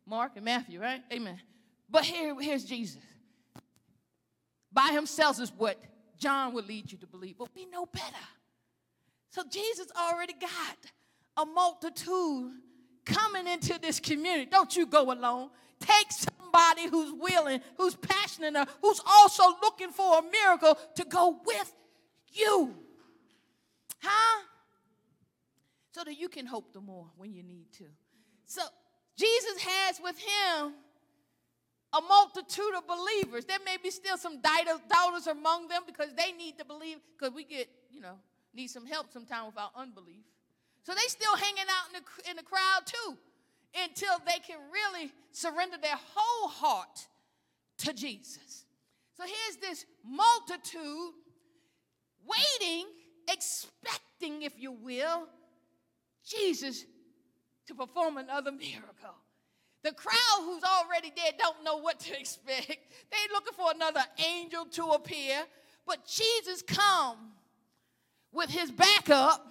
Mark 0.08 0.32
and 0.36 0.44
Matthew, 0.44 0.80
right? 0.80 1.02
Amen. 1.12 1.40
But 1.88 2.04
here, 2.04 2.34
here's 2.40 2.64
Jesus. 2.64 3.02
By 4.72 4.90
himself 4.92 5.40
is 5.40 5.52
what 5.56 5.78
John 6.18 6.52
would 6.54 6.66
lead 6.66 6.90
you 6.90 6.98
to 6.98 7.06
believe, 7.06 7.36
but 7.38 7.48
we 7.54 7.66
know 7.66 7.86
better. 7.86 8.04
So 9.30 9.42
Jesus 9.50 9.88
already 9.96 10.34
got 10.34 10.76
a 11.36 11.46
multitude 11.46 12.52
coming 13.04 13.46
into 13.46 13.78
this 13.80 14.00
community. 14.00 14.46
Don't 14.50 14.74
you 14.76 14.86
go 14.86 15.12
alone. 15.12 15.50
Take 15.80 16.06
somebody 16.10 16.88
who's 16.88 17.12
willing, 17.12 17.60
who's 17.76 17.94
passionate, 17.94 18.48
enough, 18.48 18.76
who's 18.82 19.00
also 19.06 19.44
looking 19.62 19.90
for 19.90 20.18
a 20.18 20.22
miracle 20.22 20.76
to 20.96 21.04
go 21.04 21.40
with 21.44 21.72
you. 22.32 22.74
Huh? 24.02 24.42
So 25.92 26.04
that 26.04 26.18
you 26.18 26.28
can 26.28 26.46
hope 26.46 26.72
the 26.72 26.80
more 26.80 27.06
when 27.16 27.32
you 27.32 27.42
need 27.42 27.72
to. 27.78 27.84
So 28.46 28.62
Jesus 29.18 29.62
has 29.62 30.00
with 30.02 30.16
him 30.16 30.74
a 31.92 32.00
multitude 32.00 32.74
of 32.76 32.84
believers. 32.86 33.44
There 33.44 33.58
may 33.64 33.76
be 33.82 33.90
still 33.90 34.16
some 34.16 34.40
doubters 34.40 35.26
among 35.26 35.68
them 35.68 35.82
because 35.86 36.14
they 36.14 36.32
need 36.32 36.58
to 36.58 36.64
believe, 36.64 36.98
because 37.18 37.34
we 37.34 37.44
get, 37.44 37.68
you 37.90 38.00
know, 38.00 38.14
need 38.54 38.68
some 38.68 38.86
help 38.86 39.12
sometimes 39.12 39.46
with 39.46 39.58
our 39.58 39.70
unbelief. 39.74 40.24
So 40.84 40.92
they 40.94 41.08
still 41.08 41.34
hanging 41.36 41.64
out 41.68 41.94
in 41.94 42.02
the, 42.02 42.30
in 42.30 42.36
the 42.36 42.42
crowd 42.42 42.86
too 42.86 43.16
until 43.84 44.18
they 44.24 44.38
can 44.46 44.58
really 44.72 45.10
surrender 45.32 45.76
their 45.82 45.98
whole 46.14 46.48
heart 46.48 47.06
to 47.78 47.92
Jesus. 47.92 48.64
So 49.16 49.24
here's 49.24 49.56
this 49.56 49.84
multitude 50.04 51.14
waiting, 52.24 52.86
expecting, 53.30 54.42
if 54.42 54.52
you 54.58 54.72
will, 54.72 55.26
Jesus 56.24 56.84
to 57.68 57.74
perform 57.74 58.16
another 58.16 58.52
miracle. 58.52 59.14
The 59.84 59.92
crowd 59.92 60.40
who's 60.40 60.64
already 60.64 61.12
there 61.14 61.32
don't 61.38 61.62
know 61.62 61.78
what 61.78 62.00
to 62.00 62.18
expect. 62.18 62.78
They're 63.10 63.32
looking 63.32 63.54
for 63.54 63.70
another 63.74 64.02
angel 64.18 64.66
to 64.72 64.84
appear. 64.88 65.44
But 65.86 66.06
Jesus 66.06 66.62
come 66.62 67.16
with 68.32 68.50
his 68.50 68.70
backup 68.70 69.46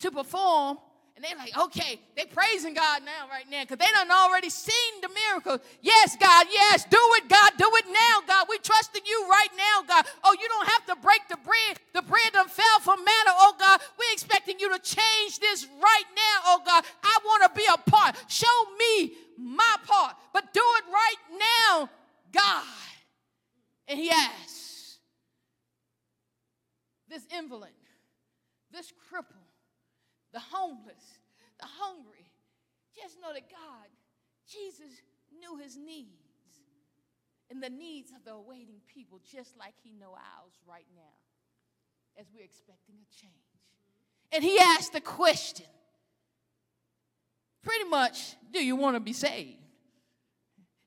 to 0.00 0.10
perform 0.10 0.78
and 1.14 1.24
they're 1.24 1.36
like, 1.36 1.56
okay, 1.56 2.00
they 2.16 2.24
praising 2.24 2.74
God 2.74 3.02
now, 3.04 3.30
right 3.30 3.48
now, 3.48 3.62
because 3.62 3.78
they 3.78 3.92
done 3.92 4.10
already 4.10 4.50
seen 4.50 5.00
the 5.00 5.08
miracle. 5.08 5.62
Yes, 5.80 6.16
God, 6.18 6.46
yes, 6.50 6.84
do 6.90 6.98
it, 6.98 7.28
God, 7.28 7.52
do 7.56 7.70
it 7.76 7.84
now, 7.86 8.26
God. 8.26 8.46
We 8.50 8.58
trust 8.58 8.96
in 8.96 9.02
you 9.06 9.26
right 9.30 9.48
now, 9.56 9.86
God. 9.86 10.06
Oh, 10.24 10.34
you 10.40 10.48
don't 10.48 10.68
have 10.68 10.86
to 10.86 10.96
break 10.96 11.20
the 11.28 11.36
bread. 11.36 11.78
The 11.92 12.02
bread 12.02 12.32
done 12.32 12.48
fell 12.48 12.80
from 12.80 12.98
manna, 13.04 13.30
oh 13.30 13.54
God. 13.58 13.80
We're 13.96 14.12
expecting 14.12 14.58
you 14.58 14.76
to 14.76 14.78
change 14.80 15.38
this 15.38 15.68
right 15.80 16.08
now, 16.16 16.40
oh 16.46 16.62
God. 16.66 16.84
I 17.04 17.18
want 17.24 17.44
to 17.44 17.60
be 17.60 17.66
a 17.72 17.78
part. 17.88 18.16
Show 18.26 18.64
me 18.76 19.12
my 19.38 19.76
part, 19.86 20.16
but 20.32 20.52
do 20.52 20.62
it 20.78 20.84
right 20.92 21.38
now, 21.38 21.90
God. 22.32 22.64
And 23.86 24.00
he 24.00 24.10
asks, 24.10 24.98
this 27.08 27.24
invalid, 27.38 27.70
this 28.72 28.92
cripple, 29.08 29.43
the 30.34 30.40
homeless, 30.40 31.18
the 31.60 31.66
hungry. 31.66 32.28
Just 32.94 33.20
know 33.22 33.32
that 33.32 33.48
God, 33.48 33.88
Jesus 34.46 34.90
knew 35.38 35.56
his 35.56 35.76
needs 35.76 36.10
and 37.50 37.62
the 37.62 37.70
needs 37.70 38.10
of 38.10 38.24
the 38.24 38.32
awaiting 38.32 38.80
people, 38.92 39.20
just 39.32 39.56
like 39.56 39.74
he 39.82 39.92
know 39.92 40.10
ours 40.10 40.52
right 40.68 40.86
now 40.94 42.20
as 42.20 42.26
we're 42.34 42.44
expecting 42.44 42.96
a 42.96 43.20
change. 43.20 43.32
And 44.32 44.42
he 44.42 44.58
asked 44.58 44.92
the 44.92 45.00
question 45.00 45.66
pretty 47.62 47.84
much, 47.84 48.36
do 48.52 48.62
you 48.62 48.76
want 48.76 48.96
to 48.96 49.00
be 49.00 49.12
saved? 49.12 49.58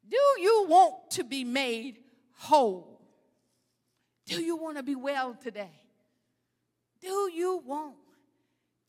Do 0.10 0.20
you 0.40 0.66
want 0.70 1.12
to 1.12 1.24
be 1.24 1.44
made 1.44 1.98
whole? 2.34 3.02
Do 4.26 4.42
you 4.42 4.58
want 4.58 4.78
to 4.78 4.84
be 4.84 4.96
well 4.96 5.38
today? 5.42 5.82
Do 7.02 7.32
you 7.34 7.62
want 7.66 7.96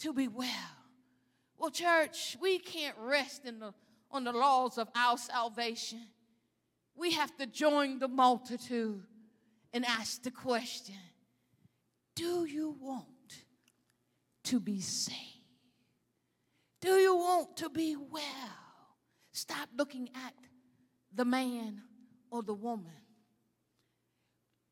to 0.00 0.12
be 0.12 0.28
well. 0.28 0.48
Well, 1.58 1.70
church, 1.70 2.36
we 2.40 2.58
can't 2.58 2.96
rest 2.98 3.44
in 3.44 3.58
the, 3.58 3.74
on 4.10 4.24
the 4.24 4.32
laws 4.32 4.78
of 4.78 4.88
our 4.94 5.18
salvation. 5.18 6.06
We 6.94 7.12
have 7.12 7.36
to 7.38 7.46
join 7.46 7.98
the 7.98 8.08
multitude 8.08 9.02
and 9.72 9.84
ask 9.84 10.22
the 10.22 10.30
question 10.30 10.94
Do 12.14 12.44
you 12.44 12.76
want 12.80 13.06
to 14.44 14.60
be 14.60 14.80
saved? 14.80 15.16
Do 16.80 16.90
you 16.90 17.16
want 17.16 17.56
to 17.58 17.68
be 17.68 17.96
well? 17.96 18.22
Stop 19.32 19.68
looking 19.76 20.08
at 20.14 20.34
the 21.14 21.24
man 21.24 21.82
or 22.30 22.42
the 22.42 22.54
woman, 22.54 22.92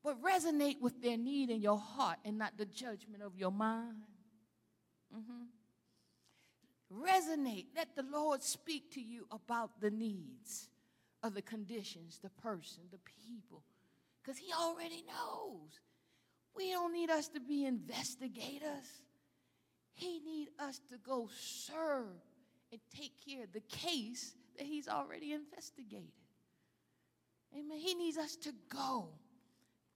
but 0.04 0.22
resonate 0.22 0.80
with 0.80 1.02
their 1.02 1.16
need 1.16 1.50
in 1.50 1.60
your 1.60 1.78
heart 1.78 2.18
and 2.24 2.38
not 2.38 2.56
the 2.56 2.66
judgment 2.66 3.22
of 3.22 3.36
your 3.36 3.50
mind. 3.50 4.02
Mm-hmm. 5.16 7.04
Resonate. 7.04 7.66
Let 7.74 7.96
the 7.96 8.04
Lord 8.10 8.42
speak 8.42 8.92
to 8.92 9.00
you 9.00 9.26
about 9.30 9.80
the 9.80 9.90
needs 9.90 10.68
of 11.22 11.34
the 11.34 11.42
conditions, 11.42 12.20
the 12.22 12.30
person, 12.30 12.82
the 12.90 12.98
people, 13.26 13.62
because 14.22 14.38
He 14.38 14.52
already 14.52 15.04
knows. 15.06 15.80
We 16.54 16.70
don't 16.70 16.92
need 16.92 17.10
us 17.10 17.28
to 17.28 17.40
be 17.40 17.66
investigators. 17.66 18.86
He 19.92 20.20
need 20.20 20.48
us 20.58 20.80
to 20.90 20.98
go 20.98 21.28
serve 21.38 22.22
and 22.72 22.80
take 22.94 23.12
care 23.26 23.44
of 23.44 23.52
the 23.52 23.60
case 23.60 24.34
that 24.56 24.66
he's 24.66 24.88
already 24.88 25.32
investigated. 25.32 26.12
Amen. 27.54 27.78
He 27.78 27.94
needs 27.94 28.18
us 28.18 28.36
to 28.36 28.52
go 28.68 29.08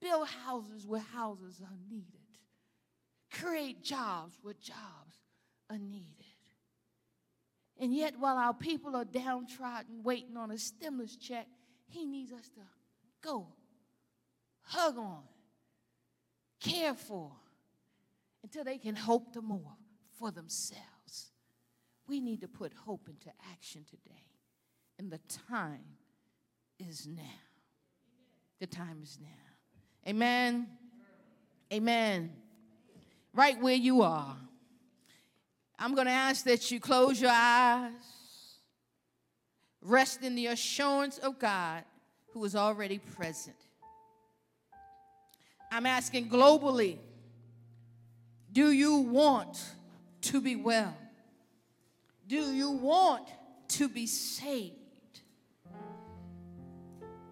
build 0.00 0.28
houses 0.28 0.86
where 0.86 1.00
houses 1.00 1.60
are 1.60 1.76
needed 1.90 2.19
create 3.30 3.82
jobs 3.82 4.38
where 4.42 4.54
jobs 4.54 5.16
are 5.68 5.78
needed. 5.78 6.26
And 7.78 7.94
yet, 7.94 8.14
while 8.18 8.36
our 8.36 8.52
people 8.52 8.94
are 8.94 9.04
downtrodden, 9.04 10.02
waiting 10.02 10.36
on 10.36 10.50
a 10.50 10.58
stimulus 10.58 11.16
check, 11.16 11.46
He 11.86 12.04
needs 12.04 12.32
us 12.32 12.48
to 12.50 12.60
go, 13.22 13.46
hug 14.62 14.98
on, 14.98 15.22
care 16.60 16.94
for, 16.94 17.32
until 18.42 18.64
they 18.64 18.78
can 18.78 18.96
hope 18.96 19.32
the 19.32 19.40
more 19.40 19.76
for 20.18 20.30
themselves. 20.30 21.32
We 22.06 22.20
need 22.20 22.40
to 22.42 22.48
put 22.48 22.72
hope 22.74 23.08
into 23.08 23.30
action 23.52 23.84
today. 23.88 24.24
And 24.98 25.10
the 25.10 25.20
time 25.48 25.84
is 26.78 27.06
now. 27.06 27.22
The 28.58 28.66
time 28.66 29.00
is 29.02 29.18
now. 29.20 30.10
Amen. 30.10 30.66
Amen. 31.72 32.32
Right 33.34 33.60
where 33.60 33.74
you 33.74 34.02
are. 34.02 34.36
I'm 35.78 35.94
going 35.94 36.06
to 36.06 36.12
ask 36.12 36.44
that 36.44 36.70
you 36.70 36.78
close 36.78 37.20
your 37.20 37.30
eyes, 37.32 37.92
rest 39.80 40.22
in 40.22 40.34
the 40.34 40.48
assurance 40.48 41.18
of 41.18 41.38
God 41.38 41.84
who 42.32 42.44
is 42.44 42.54
already 42.54 42.98
present. 42.98 43.56
I'm 45.72 45.86
asking 45.86 46.28
globally 46.28 46.98
do 48.52 48.72
you 48.72 48.96
want 48.96 49.64
to 50.22 50.40
be 50.40 50.56
well? 50.56 50.96
Do 52.26 52.52
you 52.52 52.70
want 52.70 53.28
to 53.68 53.88
be 53.88 54.06
saved? 54.06 54.74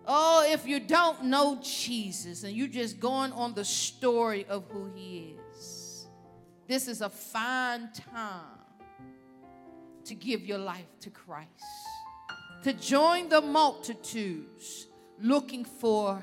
Oh, 0.06 0.46
if 0.48 0.66
you 0.66 0.80
don't 0.80 1.24
know 1.24 1.58
Jesus 1.60 2.44
and 2.44 2.54
you're 2.54 2.68
just 2.68 2.98
going 3.00 3.32
on 3.32 3.52
the 3.54 3.64
story 3.64 4.46
of 4.48 4.64
who 4.70 4.90
he 4.94 5.34
is, 5.34 5.37
this 6.68 6.86
is 6.86 7.00
a 7.00 7.08
fine 7.08 7.88
time 8.12 8.44
to 10.04 10.14
give 10.14 10.44
your 10.44 10.58
life 10.58 10.86
to 11.00 11.10
Christ, 11.10 11.48
to 12.62 12.72
join 12.74 13.28
the 13.28 13.40
multitudes 13.40 14.86
looking 15.20 15.64
for 15.64 16.22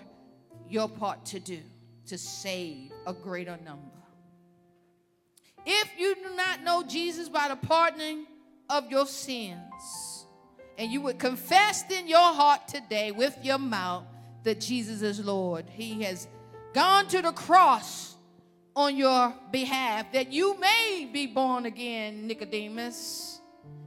your 0.69 0.87
part 0.87 1.25
to 1.25 1.39
do 1.39 1.59
to 2.07 2.17
save 2.17 2.91
a 3.07 3.13
greater 3.13 3.57
number. 3.65 3.81
If 5.65 5.89
you 5.97 6.15
do 6.15 6.35
not 6.35 6.63
know 6.63 6.83
Jesus 6.83 7.27
by 7.27 7.47
the 7.47 7.55
pardoning 7.55 8.27
of 8.69 8.91
your 8.91 9.07
sins, 9.07 10.27
and 10.77 10.91
you 10.91 11.01
would 11.01 11.17
confess 11.17 11.89
in 11.89 12.07
your 12.07 12.33
heart 12.33 12.67
today 12.67 13.11
with 13.11 13.37
your 13.41 13.57
mouth 13.57 14.03
that 14.43 14.61
Jesus 14.61 15.01
is 15.01 15.25
Lord, 15.25 15.65
He 15.69 16.03
has 16.03 16.27
gone 16.73 17.07
to 17.07 17.21
the 17.21 17.31
cross 17.31 18.14
on 18.75 18.97
your 18.97 19.33
behalf 19.51 20.11
that 20.11 20.31
you 20.31 20.59
may 20.59 21.09
be 21.11 21.27
born 21.27 21.65
again, 21.65 22.27
Nicodemus, 22.27 23.39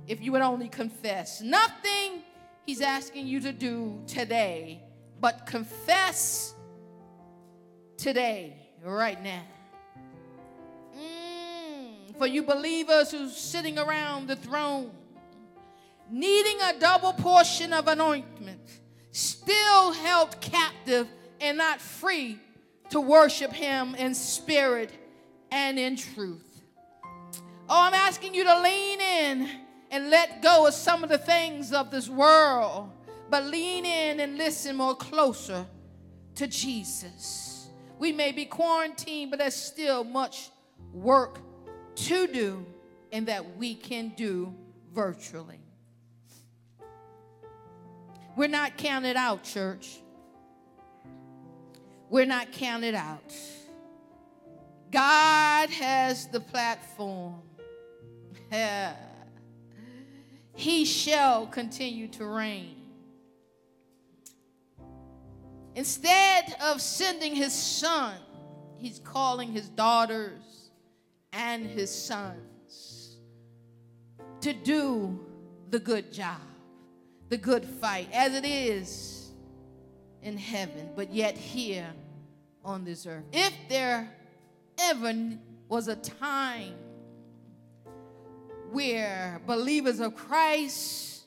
if 0.07 0.23
you 0.23 0.33
would 0.33 0.43
only 0.43 0.69
confess. 0.69 1.41
Nothing 1.41 2.23
He's 2.69 2.83
asking 2.83 3.27
you 3.27 3.41
to 3.41 3.53
do 3.53 4.03
today, 4.07 4.83
but 5.23 5.47
confess 5.47 6.53
today, 7.97 8.69
right 8.85 9.23
now 9.23 9.43
mm, 10.95 12.17
for 12.19 12.27
you 12.27 12.43
believers 12.43 13.11
who's 13.11 13.37
sitting 13.37 13.79
around 13.79 14.29
the 14.29 14.37
throne, 14.37 14.91
needing 16.11 16.61
a 16.61 16.79
double 16.79 17.13
portion 17.15 17.73
of 17.73 17.89
anointment, 17.89 18.81
still 19.13 19.93
held 19.93 20.41
captive 20.41 21.09
and 21.41 21.59
not 21.59 21.81
free 21.81 22.39
to 22.91 23.01
worship 23.01 23.53
Him 23.53 23.95
in 23.95 24.15
spirit 24.15 24.91
and 25.51 25.79
in 25.79 25.97
truth. 25.97 26.63
Oh, 27.69 27.83
I'm 27.83 27.95
asking 27.95 28.35
you 28.35 28.45
to 28.45 28.61
lean 28.61 29.01
in 29.01 29.51
and 29.91 30.11
let 30.11 30.43
go 30.43 30.67
of 30.67 30.75
some 30.75 31.03
of 31.03 31.11
the 31.11 31.19
things 31.19 31.73
of 31.73 31.91
this 31.91 32.09
world, 32.09 32.91
but 33.31 33.45
lean 33.45 33.85
in 33.85 34.21
and 34.21 34.39
listen 34.39 34.77
more 34.77 34.95
closer 34.95 35.67
to 36.37 36.47
Jesus. 36.47 37.69
We 37.99 38.13
may 38.13 38.33
be 38.33 38.45
quarantined, 38.45 39.31
but 39.31 39.39
there's 39.39 39.55
still 39.55 40.05
much 40.05 40.51
work 40.93 41.41
to 41.97 42.27
do 42.27 42.65
and 43.13 43.27
that 43.27 43.57
we 43.57 43.75
can 43.75 44.13
do 44.17 44.55
virtually. 44.95 45.61
We're 48.37 48.49
not 48.49 48.77
counted 48.77 49.17
out, 49.17 49.43
church. 49.43 50.01
We're 52.11 52.27
not 52.27 52.53
counted 52.53 52.95
out. 52.95 53.35
God 54.91 55.69
has 55.71 56.27
the 56.29 56.41
platform. 56.41 57.43
he 60.55 60.85
shall 60.85 61.47
continue 61.47 62.09
to 62.09 62.27
reign. 62.27 62.77
Instead 65.75 66.57
of 66.61 66.81
sending 66.81 67.37
his 67.37 67.53
son, 67.53 68.17
he's 68.79 68.99
calling 69.01 69.53
his 69.53 69.69
daughters 69.69 70.71
and 71.33 71.67
his 71.67 71.91
sons 71.91 73.19
to 74.41 74.53
do 74.53 75.21
the 75.71 75.79
good 75.79 76.13
job, 76.13 76.41
the 77.29 77.37
good 77.37 77.65
fight, 77.65 78.09
as 78.13 78.35
it 78.35 78.45
is 78.45 79.18
in 80.29 80.37
heaven, 80.37 80.91
but 80.95 81.13
yet 81.13 81.37
here 81.37 81.89
on 82.65 82.85
this 82.85 83.07
earth. 83.07 83.25
If 83.33 83.53
there 83.69 84.09
ever 84.79 85.15
was 85.69 85.89
a 85.89 85.97
time 85.97 86.75
where 88.71 89.41
believers 89.47 90.01
of 90.01 90.15
Christ 90.15 91.25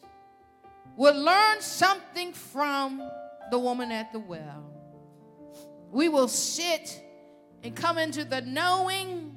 would 0.95 1.15
learn 1.15 1.61
something 1.61 2.31
from 2.31 3.01
the 3.49 3.57
woman 3.57 3.91
at 3.91 4.13
the 4.13 4.19
well, 4.19 4.71
we 5.91 6.07
will 6.07 6.27
sit 6.27 7.01
and 7.63 7.75
come 7.75 7.97
into 7.97 8.23
the 8.23 8.41
knowing 8.41 9.35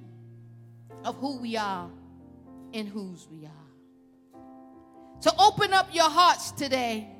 of 1.04 1.16
who 1.16 1.38
we 1.40 1.56
are 1.56 1.90
and 2.74 2.86
whose 2.86 3.26
we 3.30 3.46
are. 3.46 4.40
So 5.20 5.30
open 5.38 5.72
up 5.72 5.94
your 5.94 6.10
hearts 6.10 6.50
today. 6.52 7.13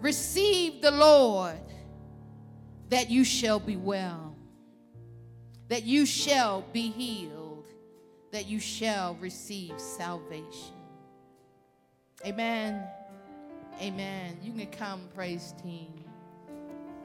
Receive 0.00 0.80
the 0.80 0.92
Lord 0.92 1.58
that 2.88 3.10
you 3.10 3.24
shall 3.24 3.58
be 3.58 3.76
well, 3.76 4.36
that 5.68 5.84
you 5.84 6.06
shall 6.06 6.62
be 6.72 6.88
healed, 6.88 7.66
that 8.32 8.46
you 8.46 8.60
shall 8.60 9.16
receive 9.16 9.78
salvation. 9.80 10.74
Amen. 12.24 12.82
Amen. 13.80 14.38
You 14.42 14.52
can 14.52 14.66
come, 14.66 15.08
praise 15.14 15.54
team. 15.62 15.92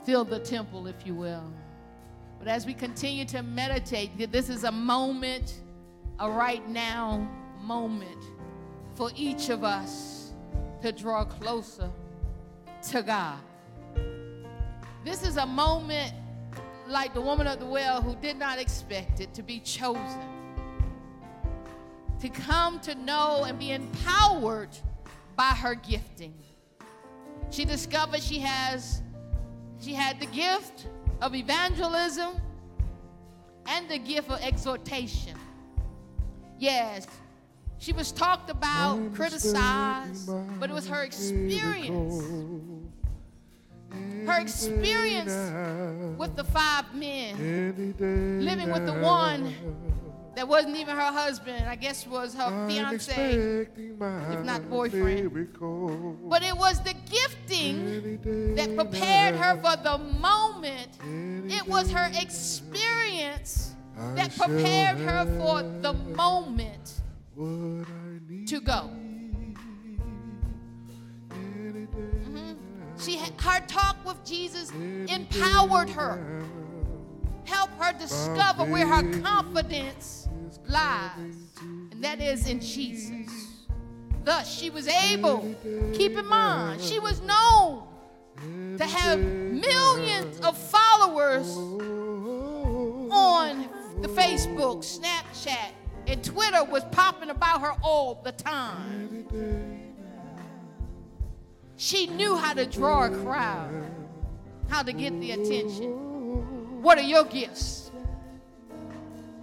Fill 0.06 0.26
the 0.26 0.40
temple, 0.40 0.88
if 0.88 1.06
you 1.06 1.16
will. 1.16 1.52
But 2.40 2.48
as 2.48 2.66
we 2.66 2.74
continue 2.74 3.26
to 3.26 3.42
meditate, 3.42 4.32
this 4.32 4.50
is 4.50 4.66
a 4.66 4.72
moment, 4.72 5.62
a 6.20 6.30
right 6.30 6.68
now 6.70 7.28
moment 7.62 8.24
for 8.96 9.12
each 9.16 9.50
of 9.50 9.64
us 9.64 10.34
to 10.82 10.92
draw 10.92 11.24
closer 11.24 11.90
to 12.92 13.02
God. 13.02 13.40
This 15.06 15.24
is 15.24 15.38
a 15.38 15.46
moment 15.46 16.14
like 16.88 17.14
the 17.14 17.22
woman 17.22 17.48
of 17.48 17.60
the 17.60 17.66
well 17.66 18.02
who 18.02 18.16
did 18.16 18.38
not 18.38 18.60
expect 18.60 19.20
it 19.20 19.34
to 19.34 19.42
be 19.42 19.60
chosen, 19.60 20.22
to 22.20 22.30
come 22.30 22.80
to 22.82 22.96
know 22.96 23.46
and 23.46 23.58
be 23.58 23.72
empowered 23.72 24.70
by 25.36 25.50
her 25.50 25.76
gifting. 25.76 26.34
She 27.50 27.66
discovered 27.66 28.22
she 28.22 28.40
has 28.40 29.02
she 29.80 29.94
had 29.94 30.20
the 30.20 30.28
gift 30.28 30.88
of 31.22 31.36
evangelism 31.36 32.36
and 33.66 33.90
the 33.90 33.98
gift 33.98 34.30
of 34.30 34.42
exhortation. 34.42 35.38
Yes, 36.60 37.08
she 37.78 37.92
was 37.92 38.12
talked 38.12 38.50
about, 38.50 39.14
criticized, 39.14 40.30
but 40.60 40.70
it 40.70 40.74
was 40.74 40.88
her 40.88 41.04
experience. 41.04 42.24
Her 44.26 44.40
experience 44.40 45.32
with 46.18 46.36
the 46.36 46.44
five 46.44 46.94
men, 46.96 47.38
living 48.44 48.72
with 48.72 48.86
the 48.86 48.94
one 48.94 49.54
that 50.36 50.48
wasn't 50.48 50.76
even 50.78 50.96
her 50.96 51.12
husband, 51.12 51.68
I 51.68 51.76
guess 51.76 52.08
was 52.08 52.34
her 52.34 52.68
fiance, 52.68 53.68
if 53.78 54.44
not 54.44 54.70
boyfriend. 54.70 55.32
But 56.30 56.44
it 56.44 56.58
was 56.58 56.82
the 56.84 56.96
gifting 57.10 58.56
that 58.56 58.76
prepared 58.76 59.36
her 59.36 59.56
for 59.62 59.76
the 59.82 59.98
moment. 60.00 60.98
It 61.52 61.68
was 61.68 61.92
her 61.92 62.10
experience 62.20 63.76
that 64.16 64.36
prepared 64.36 64.98
her 65.00 65.26
for 65.38 65.62
the 65.82 65.94
moment 65.94 67.02
to 68.48 68.62
go. 68.62 68.90
She, 73.04 73.18
her 73.18 73.60
talk 73.68 73.98
with 74.06 74.24
Jesus 74.26 74.72
empowered 74.72 75.90
her, 75.90 76.44
helped 77.46 77.74
her 77.82 77.92
discover 77.98 78.64
where 78.64 78.88
her 78.88 79.20
confidence 79.22 80.30
lies, 80.66 81.12
and 81.62 82.02
that 82.04 82.22
is 82.22 82.48
in 82.48 82.62
Jesus. 82.62 83.28
Thus, 84.24 84.50
she 84.50 84.70
was 84.70 84.88
able, 84.88 85.54
keep 85.94 86.18
in 86.18 86.26
mind, 86.26 86.80
she 86.80 87.00
was 87.00 87.22
known 87.22 87.84
to 88.78 88.86
have 88.86 89.20
millions 89.20 90.40
of 90.40 90.58
followers 90.58 91.58
on 93.12 93.68
the 94.02 94.08
Facebook, 94.08 94.80
Snapchat, 94.80 95.72
and 96.08 96.24
Twitter 96.24 96.64
was 96.64 96.84
popping 96.92 97.30
about 97.30 97.62
her 97.62 97.74
all 97.84 98.22
the 98.24 98.32
time. 98.32 99.83
She 101.78 102.08
knew 102.08 102.36
how 102.36 102.54
to 102.54 102.66
draw 102.66 103.06
a 103.06 103.10
crowd, 103.10 103.92
how 104.70 104.84
to 104.84 104.94
get 104.94 105.20
the 105.20 105.32
attention. 105.32 106.82
What 106.82 106.98
are 106.98 107.04
your 107.04 107.26
gifts? 107.26 107.92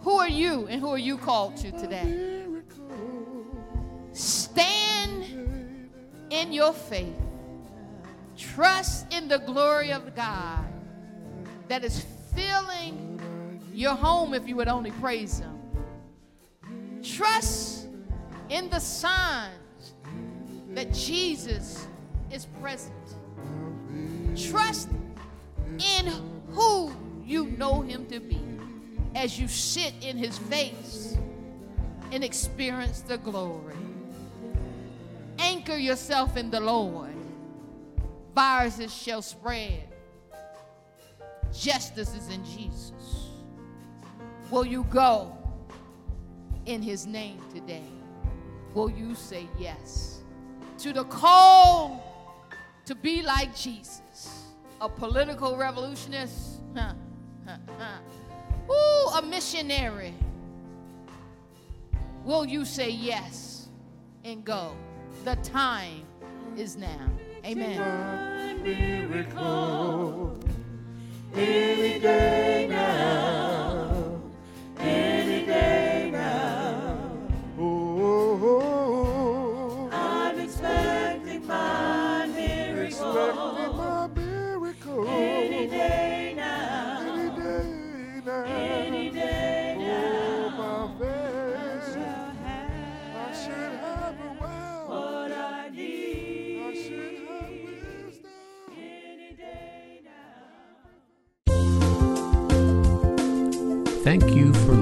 Who 0.00 0.12
are 0.18 0.28
you 0.28 0.66
and 0.68 0.80
who 0.80 0.88
are 0.88 0.98
you 0.98 1.18
called 1.18 1.56
to 1.58 1.70
today? 1.72 2.46
Stand 4.12 5.90
in 6.30 6.52
your 6.52 6.72
faith. 6.72 7.14
Trust 8.36 9.12
in 9.12 9.28
the 9.28 9.38
glory 9.38 9.92
of 9.92 10.14
God 10.14 10.64
that 11.68 11.84
is 11.84 12.04
filling 12.34 13.20
your 13.72 13.94
home 13.94 14.34
if 14.34 14.48
you 14.48 14.56
would 14.56 14.68
only 14.68 14.90
praise 14.92 15.38
Him. 15.38 15.58
Trust 17.02 17.88
in 18.48 18.68
the 18.70 18.78
signs 18.78 19.94
that 20.70 20.92
Jesus 20.92 21.86
is 22.32 22.46
present. 22.60 22.94
Trust 24.36 24.88
in 25.98 26.12
who 26.50 26.92
you 27.24 27.46
know 27.46 27.80
Him 27.80 28.06
to 28.06 28.20
be 28.20 28.40
as 29.14 29.38
you 29.38 29.48
sit 29.48 29.94
in 30.02 30.16
His 30.16 30.38
face 30.38 31.16
and 32.12 32.24
experience 32.24 33.00
the 33.00 33.18
glory. 33.18 33.74
Anchor 35.38 35.76
yourself 35.76 36.36
in 36.36 36.50
the 36.50 36.60
Lord. 36.60 37.14
Viruses 38.34 38.94
shall 38.94 39.22
spread. 39.22 39.88
Justice 41.52 42.14
is 42.14 42.28
in 42.28 42.44
Jesus. 42.44 43.28
Will 44.50 44.64
you 44.64 44.84
go 44.90 45.36
in 46.66 46.82
his 46.82 47.06
name 47.06 47.40
today? 47.52 47.84
Will 48.74 48.90
you 48.90 49.14
say 49.14 49.46
yes 49.58 50.20
to 50.78 50.92
the 50.92 51.04
call 51.04 52.09
to 52.86 52.94
be 52.94 53.22
like 53.22 53.54
Jesus? 53.56 54.46
A 54.80 54.88
political 54.88 55.56
revolutionist? 55.56 56.60
Huh, 56.74 56.94
huh, 57.46 57.56
huh. 57.78 57.98
Ooh, 58.72 59.18
a 59.18 59.22
missionary. 59.22 60.14
Will 62.24 62.44
you 62.44 62.64
say 62.64 62.90
yes 62.90 63.68
and 64.24 64.44
go? 64.44 64.76
The 65.24 65.36
time 65.36 66.04
is 66.56 66.76
now. 66.76 67.10
Amen. 67.44 67.78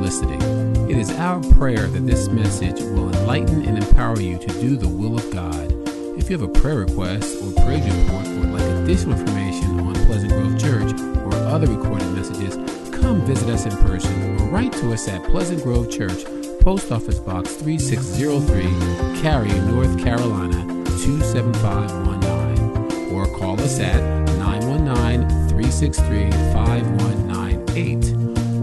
Listening. 0.09 0.41
It 0.89 0.97
is 0.97 1.11
our 1.11 1.39
prayer 1.59 1.87
that 1.87 2.07
this 2.07 2.29
message 2.29 2.81
will 2.81 3.15
enlighten 3.15 3.67
and 3.67 3.77
empower 3.77 4.19
you 4.19 4.39
to 4.39 4.47
do 4.47 4.75
the 4.75 4.89
will 4.89 5.19
of 5.19 5.31
God. 5.31 5.71
If 6.19 6.31
you 6.31 6.39
have 6.39 6.49
a 6.49 6.51
prayer 6.61 6.77
request 6.77 7.37
or 7.43 7.53
praise 7.63 7.85
report 7.85 8.27
or 8.27 8.41
would 8.41 8.53
like 8.53 8.63
additional 8.63 9.19
information 9.19 9.79
on 9.81 9.93
Pleasant 10.07 10.33
Grove 10.33 10.59
Church 10.59 10.99
or 11.27 11.35
other 11.47 11.67
recorded 11.67 12.11
messages, 12.15 12.55
come 12.99 13.21
visit 13.27 13.51
us 13.51 13.67
in 13.67 13.77
person 13.87 14.41
or 14.41 14.47
write 14.47 14.73
to 14.81 14.95
us 14.95 15.07
at 15.09 15.23
Pleasant 15.25 15.63
Grove 15.63 15.91
Church, 15.91 16.25
Post 16.63 16.91
Office 16.91 17.19
Box 17.19 17.53
3603, 17.57 19.21
Cary, 19.21 19.53
North 19.71 20.03
Carolina 20.03 20.65
27519, 20.87 23.13
or 23.13 23.27
call 23.39 23.61
us 23.61 23.79
at 23.79 24.01
919 24.39 25.29
363 25.51 26.31
5198 26.55 28.18